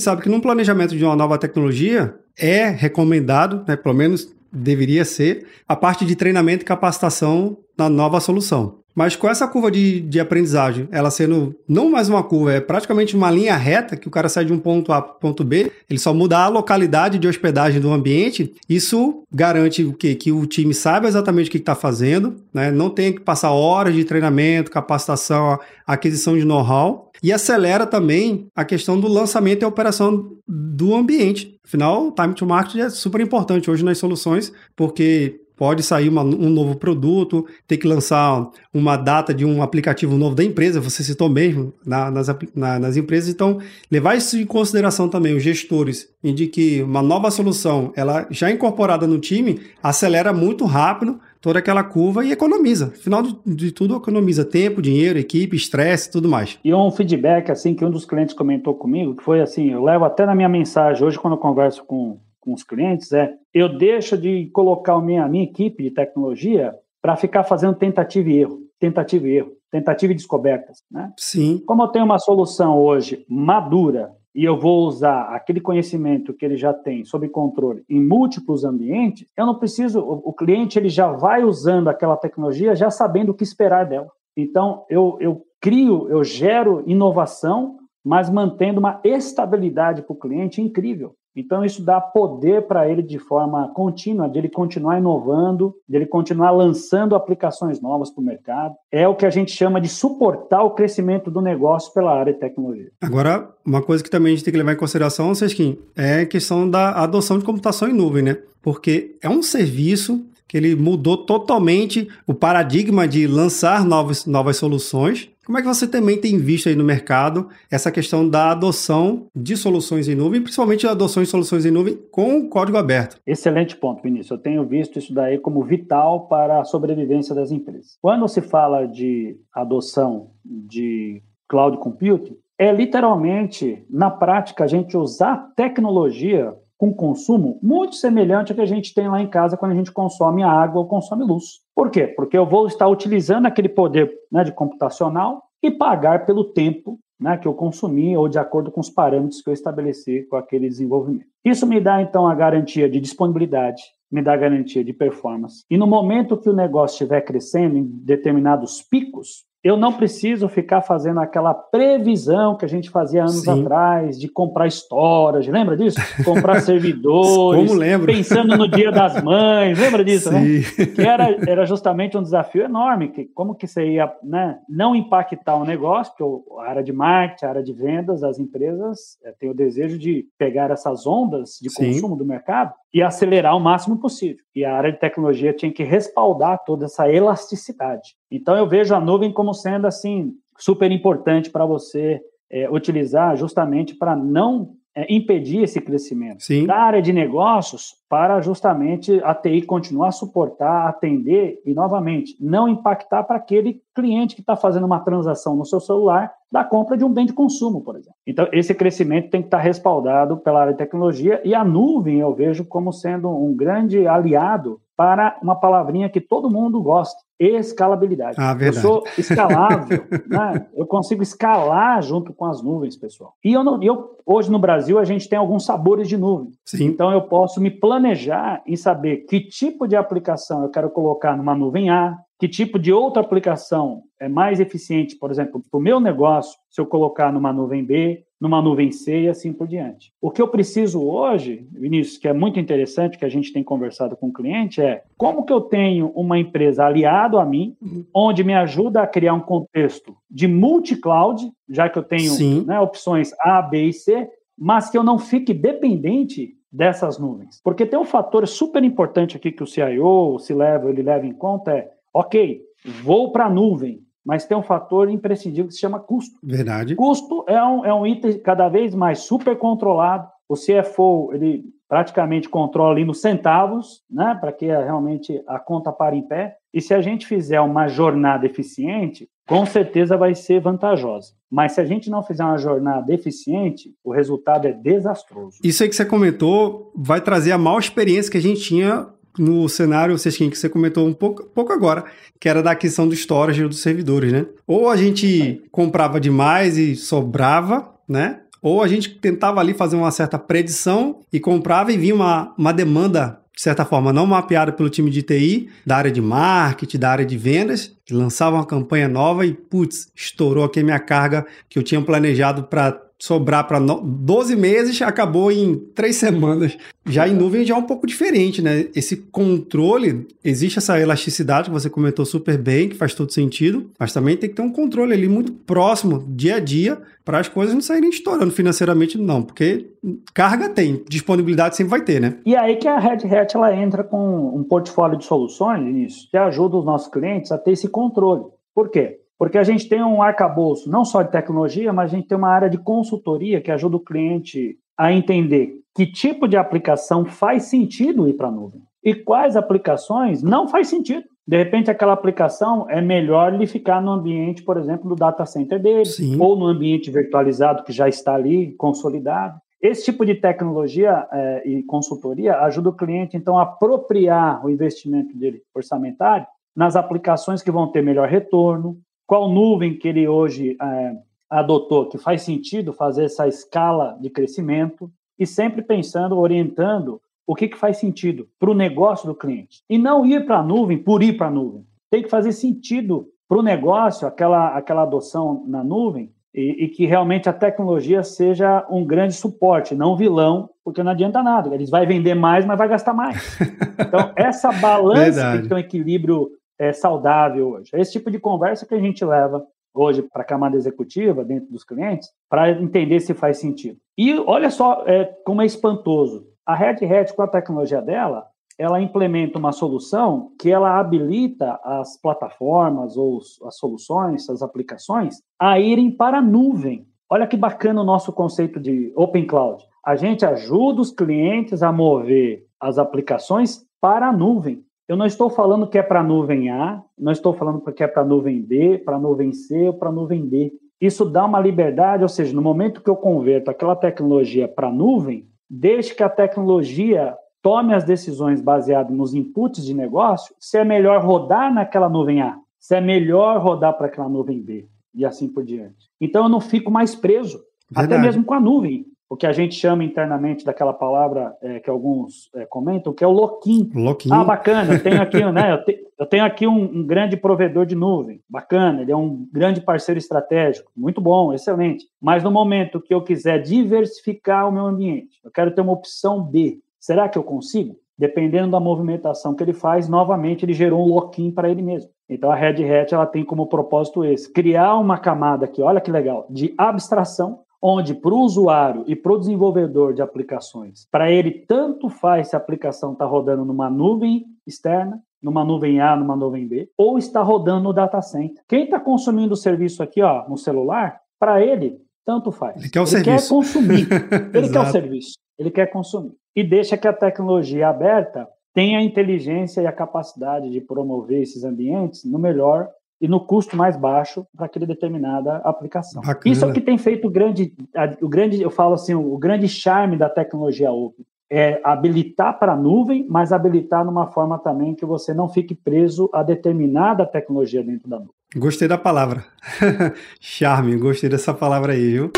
sabe 0.00 0.22
que 0.22 0.28
no 0.28 0.40
planejamento 0.40 0.96
de 0.96 1.04
uma 1.04 1.16
nova 1.16 1.36
tecnologia 1.38 2.14
é 2.38 2.68
recomendado, 2.68 3.64
né, 3.68 3.76
pelo 3.76 3.94
menos 3.94 4.34
deveria 4.50 5.04
ser, 5.04 5.46
a 5.66 5.74
parte 5.74 6.04
de 6.04 6.14
treinamento 6.14 6.62
e 6.62 6.66
capacitação 6.66 7.56
na 7.76 7.88
nova 7.88 8.20
solução. 8.20 8.81
Mas 8.94 9.16
com 9.16 9.28
essa 9.28 9.46
curva 9.46 9.70
de, 9.70 10.00
de 10.00 10.20
aprendizagem, 10.20 10.88
ela 10.90 11.10
sendo 11.10 11.54
não 11.68 11.90
mais 11.90 12.08
uma 12.08 12.22
curva, 12.22 12.52
é 12.52 12.60
praticamente 12.60 13.16
uma 13.16 13.30
linha 13.30 13.56
reta, 13.56 13.96
que 13.96 14.08
o 14.08 14.10
cara 14.10 14.28
sai 14.28 14.44
de 14.44 14.52
um 14.52 14.58
ponto 14.58 14.92
A 14.92 15.00
para 15.00 15.14
ponto 15.14 15.42
B, 15.44 15.72
ele 15.88 15.98
só 15.98 16.12
muda 16.12 16.38
a 16.38 16.48
localidade 16.48 17.18
de 17.18 17.26
hospedagem 17.26 17.80
do 17.80 17.92
ambiente, 17.92 18.52
isso 18.68 19.22
garante 19.32 19.82
o 19.82 19.92
quê? 19.92 20.14
Que 20.14 20.30
o 20.30 20.44
time 20.46 20.74
saiba 20.74 21.08
exatamente 21.08 21.48
o 21.48 21.50
que 21.50 21.58
está 21.58 21.74
fazendo, 21.74 22.36
né? 22.52 22.70
não 22.70 22.90
tem 22.90 23.12
que 23.12 23.20
passar 23.20 23.50
horas 23.50 23.94
de 23.94 24.04
treinamento, 24.04 24.70
capacitação, 24.70 25.58
aquisição 25.86 26.36
de 26.36 26.44
know-how, 26.44 27.10
e 27.22 27.32
acelera 27.32 27.86
também 27.86 28.48
a 28.54 28.64
questão 28.64 28.98
do 28.98 29.06
lançamento 29.06 29.62
e 29.62 29.64
operação 29.64 30.32
do 30.46 30.94
ambiente. 30.94 31.56
Afinal, 31.64 32.10
time 32.10 32.34
to 32.34 32.44
market 32.44 32.80
é 32.80 32.90
super 32.90 33.20
importante 33.20 33.70
hoje 33.70 33.84
nas 33.84 33.98
soluções, 33.98 34.52
porque 34.74 35.40
pode 35.62 35.84
sair 35.84 36.08
uma, 36.08 36.22
um 36.22 36.50
novo 36.50 36.74
produto, 36.74 37.46
ter 37.68 37.76
que 37.76 37.86
lançar 37.86 38.50
uma 38.74 38.96
data 38.96 39.32
de 39.32 39.44
um 39.44 39.62
aplicativo 39.62 40.16
novo 40.16 40.34
da 40.34 40.42
empresa, 40.42 40.80
você 40.80 41.04
citou 41.04 41.28
mesmo 41.28 41.72
na, 41.86 42.10
nas, 42.10 42.26
na, 42.52 42.80
nas 42.80 42.96
empresas, 42.96 43.32
então 43.32 43.60
levar 43.88 44.16
isso 44.16 44.36
em 44.36 44.44
consideração 44.44 45.08
também, 45.08 45.36
os 45.36 45.42
gestores, 45.44 46.08
de 46.20 46.48
que 46.48 46.82
uma 46.82 47.00
nova 47.00 47.30
solução, 47.30 47.92
ela 47.94 48.26
já 48.28 48.50
incorporada 48.50 49.06
no 49.06 49.20
time, 49.20 49.60
acelera 49.80 50.32
muito 50.32 50.64
rápido 50.64 51.20
toda 51.40 51.60
aquela 51.60 51.84
curva 51.84 52.24
e 52.24 52.32
economiza. 52.32 52.86
Afinal 52.86 53.22
de, 53.22 53.36
de 53.46 53.70
tudo, 53.70 53.94
economiza 53.94 54.44
tempo, 54.44 54.82
dinheiro, 54.82 55.16
equipe, 55.16 55.56
estresse 55.56 56.10
tudo 56.10 56.28
mais. 56.28 56.58
E 56.64 56.74
um 56.74 56.90
feedback, 56.90 57.52
assim, 57.52 57.72
que 57.72 57.84
um 57.84 57.90
dos 57.90 58.04
clientes 58.04 58.34
comentou 58.34 58.74
comigo, 58.74 59.14
que 59.14 59.22
foi 59.22 59.40
assim, 59.40 59.70
eu 59.70 59.84
levo 59.84 60.04
até 60.04 60.26
na 60.26 60.34
minha 60.34 60.48
mensagem, 60.48 61.06
hoje 61.06 61.20
quando 61.20 61.34
eu 61.34 61.38
converso 61.38 61.84
com 61.84 62.18
com 62.42 62.52
os 62.52 62.64
clientes 62.64 63.12
é 63.12 63.34
eu 63.54 63.78
deixo 63.78 64.18
de 64.18 64.50
colocar 64.52 64.94
a 64.94 65.00
minha, 65.00 65.24
a 65.24 65.28
minha 65.28 65.44
equipe 65.44 65.84
de 65.84 65.90
tecnologia 65.90 66.74
para 67.00 67.16
ficar 67.16 67.44
fazendo 67.44 67.74
tentativa 67.76 68.28
e 68.28 68.38
erro, 68.38 68.58
tentativa 68.78 69.28
e 69.28 69.36
erro, 69.36 69.52
tentativa 69.70 70.12
e 70.12 70.16
descobertas. 70.16 70.82
Né? 70.90 71.12
Sim. 71.16 71.62
Como 71.64 71.82
eu 71.82 71.88
tenho 71.88 72.04
uma 72.04 72.18
solução 72.18 72.78
hoje 72.78 73.24
madura 73.28 74.12
e 74.34 74.44
eu 74.44 74.58
vou 74.58 74.86
usar 74.86 75.34
aquele 75.34 75.60
conhecimento 75.60 76.34
que 76.34 76.44
ele 76.44 76.56
já 76.56 76.74
tem 76.74 77.04
sob 77.04 77.28
controle 77.28 77.84
em 77.88 78.02
múltiplos 78.02 78.64
ambientes, 78.64 79.26
eu 79.36 79.46
não 79.46 79.58
preciso, 79.58 80.00
o, 80.00 80.30
o 80.30 80.32
cliente 80.32 80.78
ele 80.78 80.88
já 80.88 81.12
vai 81.12 81.44
usando 81.44 81.88
aquela 81.88 82.16
tecnologia 82.16 82.74
já 82.74 82.90
sabendo 82.90 83.30
o 83.30 83.34
que 83.34 83.44
esperar 83.44 83.86
dela. 83.86 84.08
Então, 84.36 84.84
eu, 84.88 85.16
eu 85.20 85.44
crio, 85.60 86.08
eu 86.08 86.24
gero 86.24 86.82
inovação, 86.86 87.78
mas 88.04 88.28
mantendo 88.28 88.80
uma 88.80 89.00
estabilidade 89.04 90.02
para 90.02 90.12
o 90.12 90.18
cliente 90.18 90.60
incrível. 90.60 91.14
Então, 91.34 91.64
isso 91.64 91.82
dá 91.82 92.00
poder 92.00 92.66
para 92.66 92.88
ele 92.88 93.02
de 93.02 93.18
forma 93.18 93.68
contínua, 93.68 94.28
de 94.28 94.38
ele 94.38 94.48
continuar 94.48 94.98
inovando, 94.98 95.74
de 95.88 95.96
ele 95.96 96.06
continuar 96.06 96.50
lançando 96.50 97.14
aplicações 97.14 97.80
novas 97.80 98.10
para 98.10 98.22
o 98.22 98.24
mercado. 98.24 98.74
É 98.90 99.08
o 99.08 99.14
que 99.14 99.26
a 99.26 99.30
gente 99.30 99.52
chama 99.52 99.80
de 99.80 99.88
suportar 99.88 100.62
o 100.62 100.70
crescimento 100.70 101.30
do 101.30 101.40
negócio 101.40 101.92
pela 101.92 102.12
área 102.12 102.32
de 102.32 102.38
tecnologia. 102.38 102.90
Agora, 103.00 103.48
uma 103.64 103.82
coisa 103.82 104.04
que 104.04 104.10
também 104.10 104.32
a 104.32 104.36
gente 104.36 104.44
tem 104.44 104.52
que 104.52 104.58
levar 104.58 104.72
em 104.72 104.76
consideração, 104.76 105.34
Sesquim, 105.34 105.78
é 105.96 106.20
a 106.20 106.26
questão 106.26 106.68
da 106.68 106.90
adoção 106.92 107.38
de 107.38 107.44
computação 107.44 107.88
em 107.88 107.94
nuvem, 107.94 108.22
né? 108.22 108.38
Porque 108.60 109.16
é 109.20 109.28
um 109.28 109.42
serviço 109.42 110.24
que 110.52 110.58
ele 110.58 110.76
mudou 110.76 111.16
totalmente 111.16 112.06
o 112.26 112.34
paradigma 112.34 113.08
de 113.08 113.26
lançar 113.26 113.86
novas, 113.86 114.26
novas 114.26 114.58
soluções 114.58 115.30
como 115.46 115.58
é 115.58 115.60
que 115.60 115.66
você 115.66 115.88
também 115.88 116.20
tem 116.20 116.38
visto 116.38 116.68
aí 116.68 116.76
no 116.76 116.84
mercado 116.84 117.48
essa 117.68 117.90
questão 117.90 118.28
da 118.28 118.52
adoção 118.52 119.26
de 119.34 119.56
soluções 119.56 120.06
em 120.06 120.14
nuvem, 120.14 120.40
principalmente 120.40 120.86
a 120.86 120.92
adoção 120.92 121.20
de 121.20 121.28
soluções 121.28 121.66
em 121.66 121.70
nuvem 121.70 121.98
com 122.12 122.48
código 122.48 122.78
aberto? 122.78 123.18
Excelente 123.26 123.74
ponto, 123.74 124.00
Vinícius. 124.04 124.30
Eu 124.30 124.38
tenho 124.38 124.64
visto 124.64 125.00
isso 125.00 125.12
daí 125.12 125.38
como 125.38 125.64
vital 125.64 126.28
para 126.28 126.60
a 126.60 126.64
sobrevivência 126.64 127.34
das 127.34 127.50
empresas. 127.50 127.98
Quando 128.00 128.28
se 128.28 128.40
fala 128.40 128.86
de 128.86 129.36
adoção 129.52 130.30
de 130.44 131.20
cloud 131.48 131.76
computing, 131.78 132.36
é 132.56 132.70
literalmente, 132.70 133.84
na 133.90 134.10
prática, 134.10 134.62
a 134.62 134.68
gente 134.68 134.96
usar 134.96 135.52
tecnologia 135.56 136.54
com 136.82 136.92
consumo 136.92 137.60
muito 137.62 137.94
semelhante 137.94 138.50
ao 138.50 138.56
que 138.56 138.60
a 138.60 138.66
gente 138.66 138.92
tem 138.92 139.08
lá 139.08 139.22
em 139.22 139.28
casa 139.28 139.56
quando 139.56 139.70
a 139.70 139.74
gente 139.76 139.92
consome 139.92 140.42
água 140.42 140.80
ou 140.80 140.88
consome 140.88 141.22
luz. 141.22 141.60
Por 141.76 141.92
quê? 141.92 142.08
Porque 142.08 142.36
eu 142.36 142.44
vou 142.44 142.66
estar 142.66 142.88
utilizando 142.88 143.46
aquele 143.46 143.68
poder 143.68 144.12
né, 144.32 144.42
de 144.42 144.50
computacional 144.50 145.44
e 145.62 145.70
pagar 145.70 146.26
pelo 146.26 146.42
tempo 146.42 146.98
né, 147.20 147.38
que 147.38 147.46
eu 147.46 147.54
consumi 147.54 148.16
ou 148.16 148.28
de 148.28 148.36
acordo 148.36 148.72
com 148.72 148.80
os 148.80 148.90
parâmetros 148.90 149.40
que 149.40 149.48
eu 149.48 149.54
estabeleci 149.54 150.26
com 150.28 150.34
aquele 150.34 150.68
desenvolvimento. 150.68 151.28
Isso 151.44 151.68
me 151.68 151.80
dá, 151.80 152.02
então, 152.02 152.26
a 152.26 152.34
garantia 152.34 152.90
de 152.90 152.98
disponibilidade, 152.98 153.80
me 154.10 154.20
dá 154.20 154.32
a 154.32 154.36
garantia 154.36 154.82
de 154.82 154.92
performance. 154.92 155.62
E 155.70 155.78
no 155.78 155.86
momento 155.86 156.36
que 156.36 156.50
o 156.50 156.52
negócio 156.52 156.94
estiver 156.94 157.20
crescendo 157.20 157.78
em 157.78 157.84
determinados 157.84 158.82
picos, 158.82 159.44
eu 159.64 159.76
não 159.76 159.92
preciso 159.92 160.48
ficar 160.48 160.82
fazendo 160.82 161.20
aquela 161.20 161.54
previsão 161.54 162.56
que 162.56 162.64
a 162.64 162.68
gente 162.68 162.90
fazia 162.90 163.22
anos 163.22 163.42
Sim. 163.42 163.62
atrás 163.62 164.18
de 164.18 164.28
comprar 164.28 164.66
storage, 164.66 165.52
lembra 165.52 165.76
disso? 165.76 166.00
Comprar 166.24 166.58
servidores, 166.62 167.68
Como 167.68 167.78
lembro. 167.78 168.06
pensando 168.06 168.56
no 168.56 168.66
dia 168.66 168.90
das 168.90 169.22
mães, 169.22 169.78
lembra 169.78 170.04
disso, 170.04 170.32
né? 170.32 170.40
Sim. 170.40 170.82
né? 170.82 170.86
Que 170.86 171.02
era, 171.02 171.36
era 171.48 171.64
justamente 171.64 172.18
um 172.18 172.22
desafio 172.22 172.64
enorme, 172.64 173.10
que 173.10 173.24
como 173.26 173.54
que 173.54 173.68
você 173.68 173.86
ia 173.92 174.12
né, 174.22 174.58
não 174.68 174.96
impactar 174.96 175.54
o 175.54 175.64
negócio, 175.64 176.12
porque 176.16 176.60
a 176.60 176.68
área 176.68 176.82
de 176.82 176.92
marketing, 176.92 177.44
a 177.44 177.48
área 177.48 177.62
de 177.62 177.72
vendas, 177.72 178.24
as 178.24 178.40
empresas 178.40 179.16
é, 179.24 179.30
têm 179.30 179.48
o 179.48 179.54
desejo 179.54 179.96
de 179.96 180.26
pegar 180.36 180.72
essas 180.72 181.06
ondas 181.06 181.58
de 181.62 181.70
Sim. 181.70 181.92
consumo 181.92 182.16
do 182.16 182.24
mercado 182.24 182.72
e 182.92 183.00
acelerar 183.00 183.56
o 183.56 183.60
máximo 183.60 183.98
possível. 183.98 184.42
E 184.54 184.64
a 184.64 184.76
área 184.76 184.92
de 184.92 184.98
tecnologia 184.98 185.52
tinha 185.52 185.72
que 185.72 185.82
respaldar 185.82 186.62
toda 186.64 186.86
essa 186.86 187.08
elasticidade. 187.10 188.16
Então 188.32 188.56
eu 188.56 188.66
vejo 188.66 188.94
a 188.94 189.00
nuvem 189.00 189.30
como 189.30 189.52
sendo 189.52 189.86
assim 189.86 190.32
super 190.58 190.90
importante 190.90 191.50
para 191.50 191.66
você 191.66 192.20
é, 192.50 192.68
utilizar 192.70 193.36
justamente 193.36 193.94
para 193.94 194.16
não 194.16 194.74
é, 194.94 195.06
impedir 195.12 195.62
esse 195.62 195.80
crescimento 195.80 196.42
Sim. 196.42 196.66
da 196.66 196.76
área 196.76 197.00
de 197.00 197.12
negócios 197.12 197.94
para 198.08 198.40
justamente 198.42 199.20
a 199.24 199.34
TI 199.34 199.62
continuar 199.62 200.08
a 200.08 200.12
suportar, 200.12 200.86
atender 200.86 201.60
e, 201.64 201.72
novamente, 201.72 202.36
não 202.38 202.68
impactar 202.68 203.22
para 203.22 203.36
aquele 203.36 203.80
cliente 203.94 204.34
que 204.34 204.42
está 204.42 204.54
fazendo 204.54 204.84
uma 204.84 205.00
transação 205.00 205.56
no 205.56 205.64
seu 205.64 205.80
celular 205.80 206.30
da 206.50 206.62
compra 206.62 206.96
de 206.96 207.04
um 207.04 207.12
bem 207.12 207.24
de 207.24 207.32
consumo, 207.32 207.80
por 207.80 207.96
exemplo. 207.96 208.14
Então, 208.26 208.46
esse 208.52 208.74
crescimento 208.74 209.30
tem 209.30 209.40
que 209.40 209.46
estar 209.46 209.56
tá 209.56 209.62
respaldado 209.62 210.36
pela 210.36 210.60
área 210.60 210.72
de 210.72 210.78
tecnologia 210.78 211.40
e 211.42 211.54
a 211.54 211.64
nuvem 211.64 212.18
eu 212.18 212.34
vejo 212.34 212.66
como 212.66 212.92
sendo 212.92 213.30
um 213.30 213.56
grande 213.56 214.06
aliado 214.06 214.78
para 214.94 215.38
uma 215.42 215.56
palavrinha 215.58 216.10
que 216.10 216.20
todo 216.20 216.50
mundo 216.50 216.82
gosta, 216.82 217.18
escalabilidade. 217.50 218.36
Ah, 218.38 218.56
eu 218.60 218.72
sou 218.72 219.04
escalável, 219.18 220.04
né? 220.26 220.66
eu 220.74 220.86
consigo 220.86 221.22
escalar 221.22 222.02
junto 222.02 222.32
com 222.32 222.44
as 222.44 222.62
nuvens, 222.62 222.96
pessoal. 222.96 223.34
E 223.44 223.52
eu, 223.52 223.62
não, 223.64 223.82
eu, 223.82 224.16
hoje 224.24 224.50
no 224.50 224.58
Brasil 224.58 224.98
a 224.98 225.04
gente 225.04 225.28
tem 225.28 225.38
alguns 225.38 225.64
sabores 225.64 226.08
de 226.08 226.16
nuvem. 226.16 226.52
Sim. 226.64 226.86
Então 226.86 227.10
eu 227.10 227.22
posso 227.22 227.60
me 227.60 227.70
planejar 227.70 228.62
em 228.66 228.76
saber 228.76 229.18
que 229.28 229.40
tipo 229.40 229.86
de 229.86 229.96
aplicação 229.96 230.62
eu 230.62 230.68
quero 230.68 230.90
colocar 230.90 231.36
numa 231.36 231.54
nuvem 231.54 231.90
A, 231.90 232.18
que 232.38 232.48
tipo 232.48 232.78
de 232.78 232.92
outra 232.92 233.22
aplicação 233.22 234.02
é 234.18 234.28
mais 234.28 234.58
eficiente, 234.58 235.16
por 235.16 235.30
exemplo, 235.30 235.62
para 235.70 235.78
o 235.78 235.82
meu 235.82 236.00
negócio, 236.00 236.58
se 236.70 236.80
eu 236.80 236.86
colocar 236.86 237.32
numa 237.32 237.52
nuvem 237.52 237.84
B, 237.84 238.24
numa 238.42 238.60
nuvem 238.60 238.90
C 238.90 239.20
e 239.20 239.28
assim 239.28 239.52
por 239.52 239.68
diante. 239.68 240.12
O 240.20 240.28
que 240.28 240.42
eu 240.42 240.48
preciso 240.48 241.00
hoje, 241.00 241.64
Vinícius, 241.70 242.18
que 242.18 242.26
é 242.26 242.32
muito 242.32 242.58
interessante, 242.58 243.16
que 243.16 243.24
a 243.24 243.28
gente 243.28 243.52
tem 243.52 243.62
conversado 243.62 244.16
com 244.16 244.30
o 244.30 244.32
cliente, 244.32 244.82
é 244.82 245.04
como 245.16 245.44
que 245.44 245.52
eu 245.52 245.60
tenho 245.60 246.08
uma 246.08 246.36
empresa 246.36 246.84
aliado 246.84 247.38
a 247.38 247.46
mim, 247.46 247.76
uhum. 247.80 248.04
onde 248.12 248.42
me 248.42 248.52
ajuda 248.52 249.00
a 249.00 249.06
criar 249.06 249.34
um 249.34 249.40
contexto 249.40 250.16
de 250.28 250.48
multi-cloud, 250.48 251.52
já 251.68 251.88
que 251.88 251.96
eu 251.96 252.02
tenho 252.02 252.64
né, 252.66 252.80
opções 252.80 253.30
A, 253.38 253.62
B 253.62 253.84
e 253.84 253.92
C, 253.92 254.28
mas 254.58 254.90
que 254.90 254.98
eu 254.98 255.04
não 255.04 255.20
fique 255.20 255.54
dependente 255.54 256.56
dessas 256.70 257.20
nuvens. 257.20 257.60
Porque 257.62 257.86
tem 257.86 257.96
um 257.96 258.04
fator 258.04 258.48
super 258.48 258.82
importante 258.82 259.36
aqui 259.36 259.52
que 259.52 259.62
o 259.62 259.68
CIO, 259.68 260.34
o 260.34 260.38
C-Level, 260.40 260.90
ele 260.90 261.04
leva 261.04 261.24
em 261.24 261.32
conta, 261.32 261.70
é, 261.70 261.92
ok, 262.12 262.60
vou 263.04 263.30
para 263.30 263.46
a 263.46 263.50
nuvem, 263.50 264.00
mas 264.24 264.46
tem 264.46 264.56
um 264.56 264.62
fator 264.62 265.10
imprescindível 265.10 265.68
que 265.68 265.74
se 265.74 265.80
chama 265.80 266.00
custo. 266.00 266.38
Verdade. 266.42 266.94
Custo 266.94 267.44
é 267.48 267.62
um, 267.62 267.84
é 267.84 267.92
um 267.92 268.06
item 268.06 268.38
cada 268.38 268.68
vez 268.68 268.94
mais 268.94 269.20
super 269.20 269.56
controlado. 269.56 270.28
O 270.48 270.54
CFO, 270.54 271.30
ele 271.32 271.64
praticamente 271.88 272.48
controla 272.48 272.92
ali 272.92 273.04
nos 273.04 273.20
centavos, 273.20 274.02
né, 274.10 274.36
para 274.40 274.52
que 274.52 274.66
realmente 274.66 275.42
a 275.46 275.58
conta 275.58 275.92
pare 275.92 276.16
em 276.16 276.22
pé. 276.22 276.56
E 276.72 276.80
se 276.80 276.94
a 276.94 277.02
gente 277.02 277.26
fizer 277.26 277.60
uma 277.60 277.86
jornada 277.86 278.46
eficiente, 278.46 279.28
com 279.46 279.66
certeza 279.66 280.16
vai 280.16 280.34
ser 280.34 280.60
vantajosa. 280.60 281.32
Mas 281.50 281.72
se 281.72 281.80
a 281.82 281.84
gente 281.84 282.08
não 282.08 282.22
fizer 282.22 282.44
uma 282.44 282.56
jornada 282.56 283.12
eficiente, 283.12 283.94
o 284.02 284.10
resultado 284.10 284.66
é 284.66 284.72
desastroso. 284.72 285.58
Isso 285.62 285.82
aí 285.82 285.88
que 285.88 285.94
você 285.94 286.06
comentou 286.06 286.90
vai 286.96 287.20
trazer 287.20 287.52
a 287.52 287.58
maior 287.58 287.78
experiência 287.78 288.32
que 288.32 288.38
a 288.38 288.42
gente 288.42 288.62
tinha 288.62 289.06
no 289.38 289.68
cenário, 289.68 290.18
Sesquim, 290.18 290.50
que 290.50 290.58
você 290.58 290.68
comentou 290.68 291.06
um 291.06 291.12
pouco, 291.12 291.44
pouco 291.44 291.72
agora, 291.72 292.04
que 292.38 292.48
era 292.48 292.62
da 292.62 292.72
aquisição 292.72 293.08
do 293.08 293.14
storage 293.14 293.66
dos 293.66 293.80
servidores, 293.80 294.32
né? 294.32 294.46
Ou 294.66 294.90
a 294.90 294.96
gente 294.96 295.62
comprava 295.70 296.20
demais 296.20 296.76
e 296.76 296.94
sobrava, 296.94 297.94
né? 298.08 298.40
Ou 298.60 298.82
a 298.82 298.86
gente 298.86 299.10
tentava 299.18 299.60
ali 299.60 299.74
fazer 299.74 299.96
uma 299.96 300.10
certa 300.10 300.38
predição 300.38 301.20
e 301.32 301.40
comprava 301.40 301.92
e 301.92 301.96
vinha 301.96 302.14
uma, 302.14 302.54
uma 302.56 302.72
demanda, 302.72 303.40
de 303.54 303.60
certa 303.60 303.84
forma, 303.84 304.12
não 304.12 304.24
mapeada 304.24 304.72
pelo 304.72 304.88
time 304.88 305.10
de 305.10 305.22
TI, 305.22 305.68
da 305.84 305.96
área 305.96 306.12
de 306.12 306.20
marketing, 306.20 306.98
da 306.98 307.10
área 307.10 307.26
de 307.26 307.36
vendas, 307.36 307.96
que 308.04 308.14
lançava 308.14 308.56
uma 308.56 308.66
campanha 308.66 309.08
nova 309.08 309.44
e, 309.44 309.52
putz, 309.52 310.08
estourou 310.14 310.64
aqui 310.64 310.80
a 310.80 310.84
minha 310.84 311.00
carga 311.00 311.44
que 311.68 311.78
eu 311.78 311.82
tinha 311.82 312.00
planejado 312.00 312.64
para 312.64 312.92
sobrar 313.22 313.68
para 313.68 313.78
12 313.78 314.56
meses, 314.56 315.00
acabou 315.00 315.52
em 315.52 315.76
3 315.94 316.16
semanas. 316.16 316.76
Já 317.06 317.28
em 317.28 317.32
nuvem 317.32 317.64
já 317.64 317.76
é 317.76 317.78
um 317.78 317.84
pouco 317.84 318.04
diferente, 318.04 318.60
né? 318.60 318.88
Esse 318.96 319.16
controle, 319.16 320.26
existe 320.42 320.80
essa 320.80 320.98
elasticidade 320.98 321.68
que 321.68 321.72
você 321.72 321.88
comentou 321.88 322.26
super 322.26 322.58
bem, 322.58 322.88
que 322.88 322.96
faz 322.96 323.14
todo 323.14 323.32
sentido, 323.32 323.88
mas 323.96 324.12
também 324.12 324.36
tem 324.36 324.50
que 324.50 324.56
ter 324.56 324.62
um 324.62 324.72
controle 324.72 325.12
ali 325.12 325.28
muito 325.28 325.52
próximo, 325.52 326.24
dia 326.26 326.56
a 326.56 326.58
dia, 326.58 326.98
para 327.24 327.38
as 327.38 327.46
coisas 327.46 327.72
não 327.72 327.80
saírem 327.80 328.10
estourando 328.10 328.50
financeiramente, 328.50 329.16
não, 329.16 329.40
porque 329.40 329.86
carga 330.34 330.68
tem, 330.68 331.04
disponibilidade 331.08 331.76
sempre 331.76 331.92
vai 331.92 332.02
ter, 332.02 332.20
né? 332.20 332.38
E 332.44 332.56
aí 332.56 332.74
que 332.74 332.88
a 332.88 332.98
Red 332.98 333.24
Hat 333.32 333.56
ela 333.56 333.72
entra 333.72 334.02
com 334.02 334.48
um 334.48 334.64
portfólio 334.64 335.16
de 335.16 335.24
soluções 335.24 335.80
nisso, 335.94 336.26
que 336.28 336.36
ajuda 336.36 336.76
os 336.76 336.84
nossos 336.84 337.06
clientes 337.06 337.52
a 337.52 337.58
ter 337.58 337.70
esse 337.70 337.86
controle. 337.86 338.42
Por 338.74 338.90
quê? 338.90 339.21
Porque 339.42 339.58
a 339.58 339.64
gente 339.64 339.88
tem 339.88 340.00
um 340.00 340.22
arcabouço 340.22 340.88
não 340.88 341.04
só 341.04 341.20
de 341.20 341.32
tecnologia, 341.32 341.92
mas 341.92 342.12
a 342.12 342.16
gente 342.16 342.28
tem 342.28 342.38
uma 342.38 342.48
área 342.48 342.70
de 342.70 342.78
consultoria 342.78 343.60
que 343.60 343.72
ajuda 343.72 343.96
o 343.96 344.00
cliente 344.00 344.78
a 344.96 345.12
entender 345.12 345.80
que 345.96 346.06
tipo 346.06 346.46
de 346.46 346.56
aplicação 346.56 347.24
faz 347.24 347.64
sentido 347.64 348.28
ir 348.28 348.34
para 348.34 348.46
a 348.46 348.52
nuvem 348.52 348.80
e 349.02 349.12
quais 349.12 349.56
aplicações 349.56 350.44
não 350.44 350.68
faz 350.68 350.86
sentido. 350.86 351.24
De 351.44 351.56
repente, 351.56 351.90
aquela 351.90 352.12
aplicação 352.12 352.88
é 352.88 353.02
melhor 353.02 353.52
ele 353.52 353.66
ficar 353.66 354.00
no 354.00 354.12
ambiente, 354.12 354.62
por 354.62 354.76
exemplo, 354.76 355.08
do 355.08 355.16
data 355.16 355.44
center 355.44 355.82
dele, 355.82 356.04
Sim. 356.04 356.40
ou 356.40 356.54
no 356.54 356.66
ambiente 356.66 357.10
virtualizado 357.10 357.82
que 357.82 357.90
já 357.90 358.08
está 358.08 358.36
ali 358.36 358.76
consolidado. 358.76 359.58
Esse 359.82 360.04
tipo 360.04 360.24
de 360.24 360.36
tecnologia 360.36 361.26
é, 361.32 361.68
e 361.68 361.82
consultoria 361.82 362.58
ajuda 362.58 362.90
o 362.90 362.96
cliente, 362.96 363.36
então, 363.36 363.58
a 363.58 363.62
apropriar 363.62 364.64
o 364.64 364.70
investimento 364.70 365.36
dele 365.36 365.62
orçamentário 365.74 366.46
nas 366.76 366.94
aplicações 366.94 367.60
que 367.60 367.72
vão 367.72 367.88
ter 367.88 368.02
melhor 368.02 368.28
retorno, 368.28 369.00
qual 369.26 369.48
nuvem 369.48 369.96
que 369.96 370.08
ele 370.08 370.26
hoje 370.26 370.76
é, 370.80 371.12
adotou, 371.48 372.08
que 372.08 372.18
faz 372.18 372.42
sentido 372.42 372.92
fazer 372.92 373.24
essa 373.24 373.46
escala 373.46 374.16
de 374.20 374.30
crescimento 374.30 375.10
e 375.38 375.46
sempre 375.46 375.82
pensando, 375.82 376.38
orientando 376.38 377.20
o 377.46 377.54
que, 377.54 377.68
que 377.68 377.76
faz 377.76 377.98
sentido 377.98 378.48
para 378.58 378.70
o 378.70 378.74
negócio 378.74 379.26
do 379.26 379.34
cliente. 379.34 379.82
E 379.88 379.98
não 379.98 380.24
ir 380.24 380.46
para 380.46 380.58
a 380.58 380.62
nuvem 380.62 380.98
por 380.98 381.22
ir 381.22 381.36
para 381.36 381.48
a 381.48 381.50
nuvem. 381.50 381.84
Tem 382.10 382.22
que 382.22 382.28
fazer 382.28 382.52
sentido 382.52 383.26
para 383.48 383.58
o 383.58 383.62
negócio 383.62 384.26
aquela, 384.26 384.68
aquela 384.76 385.02
adoção 385.02 385.64
na 385.66 385.84
nuvem 385.84 386.32
e, 386.54 386.84
e, 386.84 386.88
que 386.88 387.06
realmente 387.06 387.48
a 387.48 387.52
tecnologia 387.52 388.22
seja 388.22 388.86
um 388.90 389.04
grande 389.04 389.34
suporte, 389.34 389.94
não 389.94 390.16
vilão, 390.16 390.68
porque 390.84 391.02
não 391.02 391.12
adianta 391.12 391.42
nada. 391.42 391.74
Eles 391.74 391.90
vai 391.90 392.06
vender 392.06 392.34
mais, 392.34 392.64
mas 392.64 392.78
vai 392.78 392.88
gastar 392.88 393.14
mais. 393.14 393.58
Então, 393.98 394.32
essa 394.36 394.72
balança 394.72 395.52
tem 395.52 395.62
que 395.62 395.68
ter 395.68 395.74
um 395.74 395.78
equilíbrio 395.78 396.50
é, 396.82 396.92
saudável 396.92 397.70
hoje. 397.70 397.90
É 397.94 398.00
esse 398.00 398.10
tipo 398.10 398.28
de 398.28 398.40
conversa 398.40 398.84
que 398.84 398.94
a 398.94 398.98
gente 398.98 399.24
leva 399.24 399.64
hoje 399.94 400.22
para 400.22 400.42
a 400.42 400.44
camada 400.44 400.76
executiva, 400.76 401.44
dentro 401.44 401.70
dos 401.70 401.84
clientes, 401.84 402.28
para 402.48 402.70
entender 402.70 403.20
se 403.20 403.34
faz 403.34 403.58
sentido. 403.58 403.98
E 404.18 404.36
olha 404.40 404.68
só 404.68 405.04
é, 405.06 405.24
como 405.44 405.62
é 405.62 405.66
espantoso. 405.66 406.48
A 406.66 406.74
Red 406.74 407.04
Hat, 407.06 407.32
com 407.34 407.42
a 407.42 407.48
tecnologia 407.48 408.02
dela, 408.02 408.46
ela 408.76 409.00
implementa 409.00 409.58
uma 409.58 409.70
solução 409.70 410.50
que 410.58 410.70
ela 410.70 410.98
habilita 410.98 411.78
as 411.84 412.20
plataformas 412.20 413.16
ou 413.16 413.38
as 413.64 413.76
soluções, 413.76 414.48
as 414.48 414.62
aplicações, 414.62 415.36
a 415.60 415.78
irem 415.78 416.10
para 416.10 416.38
a 416.38 416.42
nuvem. 416.42 417.06
Olha 417.30 417.46
que 417.46 417.56
bacana 417.56 418.00
o 418.00 418.04
nosso 418.04 418.32
conceito 418.32 418.80
de 418.80 419.12
Open 419.14 419.46
Cloud. 419.46 419.84
A 420.04 420.16
gente 420.16 420.44
ajuda 420.44 421.00
os 421.00 421.12
clientes 421.12 421.82
a 421.82 421.92
mover 421.92 422.66
as 422.80 422.98
aplicações 422.98 423.84
para 424.00 424.28
a 424.28 424.32
nuvem. 424.32 424.84
Eu 425.12 425.16
não 425.18 425.26
estou 425.26 425.50
falando 425.50 425.86
que 425.86 425.98
é 425.98 426.02
para 426.02 426.20
a 426.20 426.22
nuvem 426.22 426.70
A, 426.70 427.02
não 427.18 427.32
estou 427.32 427.52
falando 427.52 427.82
que 427.82 428.02
é 428.02 428.08
para 428.08 428.22
a 428.22 428.24
nuvem 428.24 428.62
B, 428.62 428.96
para 428.96 429.16
a 429.16 429.18
nuvem 429.18 429.52
C 429.52 429.88
ou 429.88 429.92
para 429.92 430.08
a 430.08 430.12
nuvem 430.12 430.48
D. 430.48 430.72
Isso 430.98 431.26
dá 431.26 431.44
uma 431.44 431.60
liberdade, 431.60 432.22
ou 432.22 432.30
seja, 432.30 432.56
no 432.56 432.62
momento 432.62 433.02
que 433.02 433.10
eu 433.10 433.16
converto 433.16 433.70
aquela 433.70 433.94
tecnologia 433.94 434.66
para 434.66 434.88
a 434.88 434.90
nuvem, 434.90 435.46
desde 435.68 436.14
que 436.14 436.22
a 436.22 436.30
tecnologia 436.30 437.36
tome 437.60 437.92
as 437.92 438.04
decisões 438.04 438.62
baseadas 438.62 439.14
nos 439.14 439.34
inputs 439.34 439.84
de 439.84 439.92
negócio, 439.92 440.54
se 440.58 440.78
é 440.78 440.84
melhor 440.84 441.22
rodar 441.22 441.70
naquela 441.74 442.08
nuvem 442.08 442.40
A, 442.40 442.56
se 442.80 442.96
é 442.96 443.00
melhor 443.02 443.60
rodar 443.60 443.92
para 443.98 444.06
aquela 444.06 444.30
nuvem 444.30 444.62
B, 444.62 444.88
e 445.14 445.26
assim 445.26 445.46
por 445.46 445.62
diante. 445.62 446.08
Então 446.18 446.44
eu 446.44 446.48
não 446.48 446.58
fico 446.58 446.90
mais 446.90 447.14
preso, 447.14 447.62
Verdade. 447.90 448.14
até 448.14 448.22
mesmo 448.22 448.46
com 448.46 448.54
a 448.54 448.60
nuvem 448.60 449.04
o 449.32 449.36
que 449.36 449.46
a 449.46 449.52
gente 449.52 449.74
chama 449.74 450.04
internamente 450.04 450.62
daquela 450.62 450.92
palavra 450.92 451.56
é, 451.62 451.80
que 451.80 451.88
alguns 451.88 452.50
é, 452.54 452.66
comentam, 452.66 453.14
que 453.14 453.24
é 453.24 453.26
o 453.26 453.30
loquim. 453.30 453.90
Loquim. 453.94 454.28
Ah, 454.30 454.44
bacana, 454.44 454.92
eu 454.92 455.02
tenho 455.02 455.22
aqui, 455.22 455.42
né, 455.50 455.72
eu, 455.72 455.82
te, 455.82 455.98
eu 456.18 456.26
tenho 456.26 456.44
aqui 456.44 456.66
um, 456.66 456.98
um, 456.98 457.06
grande 457.06 457.34
provedor 457.34 457.86
de 457.86 457.94
nuvem, 457.94 458.42
bacana, 458.46 459.00
ele 459.00 459.10
é 459.10 459.16
um 459.16 459.48
grande 459.50 459.80
parceiro 459.80 460.18
estratégico, 460.18 460.92
muito 460.94 461.18
bom, 461.18 461.54
excelente. 461.54 462.04
Mas 462.20 462.44
no 462.44 462.50
momento 462.50 463.00
que 463.00 463.14
eu 463.14 463.22
quiser 463.22 463.62
diversificar 463.62 464.68
o 464.68 464.72
meu 464.72 464.84
ambiente, 464.84 465.40
eu 465.42 465.50
quero 465.50 465.70
ter 465.70 465.80
uma 465.80 465.94
opção 465.94 466.42
B, 466.42 466.80
será 467.00 467.26
que 467.26 467.38
eu 467.38 467.42
consigo? 467.42 467.96
Dependendo 468.18 468.72
da 468.72 468.80
movimentação 468.80 469.54
que 469.54 469.64
ele 469.64 469.72
faz, 469.72 470.10
novamente 470.10 470.66
ele 470.66 470.74
gerou 470.74 471.06
um 471.06 471.08
loquim 471.08 471.50
para 471.50 471.70
ele 471.70 471.80
mesmo. 471.80 472.10
Então 472.28 472.52
a 472.52 472.54
Red 472.54 472.84
Hat 472.84 473.14
ela 473.14 473.24
tem 473.24 473.46
como 473.46 473.66
propósito 473.66 474.26
esse, 474.26 474.52
criar 474.52 474.98
uma 474.98 475.16
camada 475.16 475.64
aqui, 475.64 475.80
olha 475.80 476.02
que 476.02 476.10
legal, 476.10 476.46
de 476.50 476.74
abstração 476.76 477.60
onde 477.82 478.14
para 478.14 478.32
o 478.32 478.40
usuário 478.40 479.02
e 479.08 479.16
para 479.16 479.32
o 479.32 479.38
desenvolvedor 479.38 480.14
de 480.14 480.22
aplicações, 480.22 481.08
para 481.10 481.32
ele 481.32 481.50
tanto 481.50 482.08
faz 482.08 482.48
se 482.48 482.56
a 482.56 482.58
aplicação 482.58 483.12
está 483.12 483.24
rodando 483.24 483.64
numa 483.64 483.90
nuvem 483.90 484.46
externa, 484.64 485.20
numa 485.42 485.64
nuvem 485.64 486.00
A, 486.00 486.14
numa 486.14 486.36
nuvem 486.36 486.68
B, 486.68 486.88
ou 486.96 487.18
está 487.18 487.42
rodando 487.42 487.82
no 487.82 487.92
data 487.92 488.22
center. 488.22 488.62
Quem 488.68 488.84
está 488.84 489.00
consumindo 489.00 489.54
o 489.54 489.56
serviço 489.56 490.00
aqui 490.00 490.22
ó, 490.22 490.48
no 490.48 490.56
celular, 490.56 491.20
para 491.40 491.60
ele, 491.60 492.00
tanto 492.24 492.52
faz. 492.52 492.76
Ele 492.76 492.88
quer 492.88 493.00
o 493.00 493.02
ele 493.02 493.08
serviço. 493.10 493.44
quer 493.44 493.48
consumir. 493.48 494.08
ele 494.54 494.68
quer 494.70 494.80
o 494.80 494.90
serviço. 494.92 495.38
Ele 495.58 495.70
quer 495.72 495.86
consumir. 495.86 496.32
E 496.54 496.62
deixa 496.62 496.96
que 496.96 497.08
a 497.08 497.12
tecnologia 497.12 497.88
aberta 497.88 498.48
tenha 498.72 499.00
a 499.00 499.02
inteligência 499.02 499.80
e 499.80 499.86
a 499.86 499.92
capacidade 499.92 500.70
de 500.70 500.80
promover 500.80 501.42
esses 501.42 501.64
ambientes 501.64 502.24
no 502.24 502.38
melhor 502.38 502.88
e 503.22 503.28
no 503.28 503.38
custo 503.38 503.76
mais 503.76 503.96
baixo 503.96 504.44
para 504.56 504.66
aquela 504.66 504.84
determinada 504.84 505.58
aplicação. 505.58 506.20
Bacana. 506.22 506.52
Isso 506.52 506.64
é 506.64 506.68
o 506.68 506.72
que 506.72 506.80
tem 506.80 506.98
feito 506.98 507.28
o 507.28 507.30
grande, 507.30 507.72
o 508.20 508.28
grande, 508.28 508.60
eu 508.60 508.70
falo 508.70 508.94
assim, 508.94 509.14
o 509.14 509.38
grande 509.38 509.68
charme 509.68 510.16
da 510.16 510.28
tecnologia 510.28 510.90
open. 510.90 511.24
é 511.48 511.80
habilitar 511.84 512.58
para 512.58 512.72
a 512.72 512.76
nuvem, 512.76 513.24
mas 513.28 513.52
habilitar 513.52 514.04
numa 514.04 514.26
forma 514.26 514.58
também 514.58 514.94
que 514.94 515.06
você 515.06 515.32
não 515.32 515.48
fique 515.48 515.72
preso 515.72 516.28
a 516.32 516.42
determinada 516.42 517.24
tecnologia 517.24 517.84
dentro 517.84 518.08
da 518.10 518.18
nuvem. 518.18 518.34
Gostei 518.56 518.88
da 518.88 518.98
palavra. 518.98 519.44
Charme, 520.40 520.96
gostei 520.96 521.30
dessa 521.30 521.54
palavra 521.54 521.92
aí, 521.92 522.10
viu? 522.10 522.32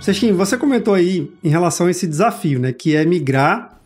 Seixin, 0.00 0.32
você 0.32 0.56
comentou 0.56 0.94
aí 0.94 1.32
em 1.42 1.48
relação 1.48 1.88
a 1.88 1.90
esse 1.90 2.06
desafio, 2.06 2.60
né, 2.60 2.72
que 2.72 2.94
é 2.94 3.04
migrar 3.04 3.77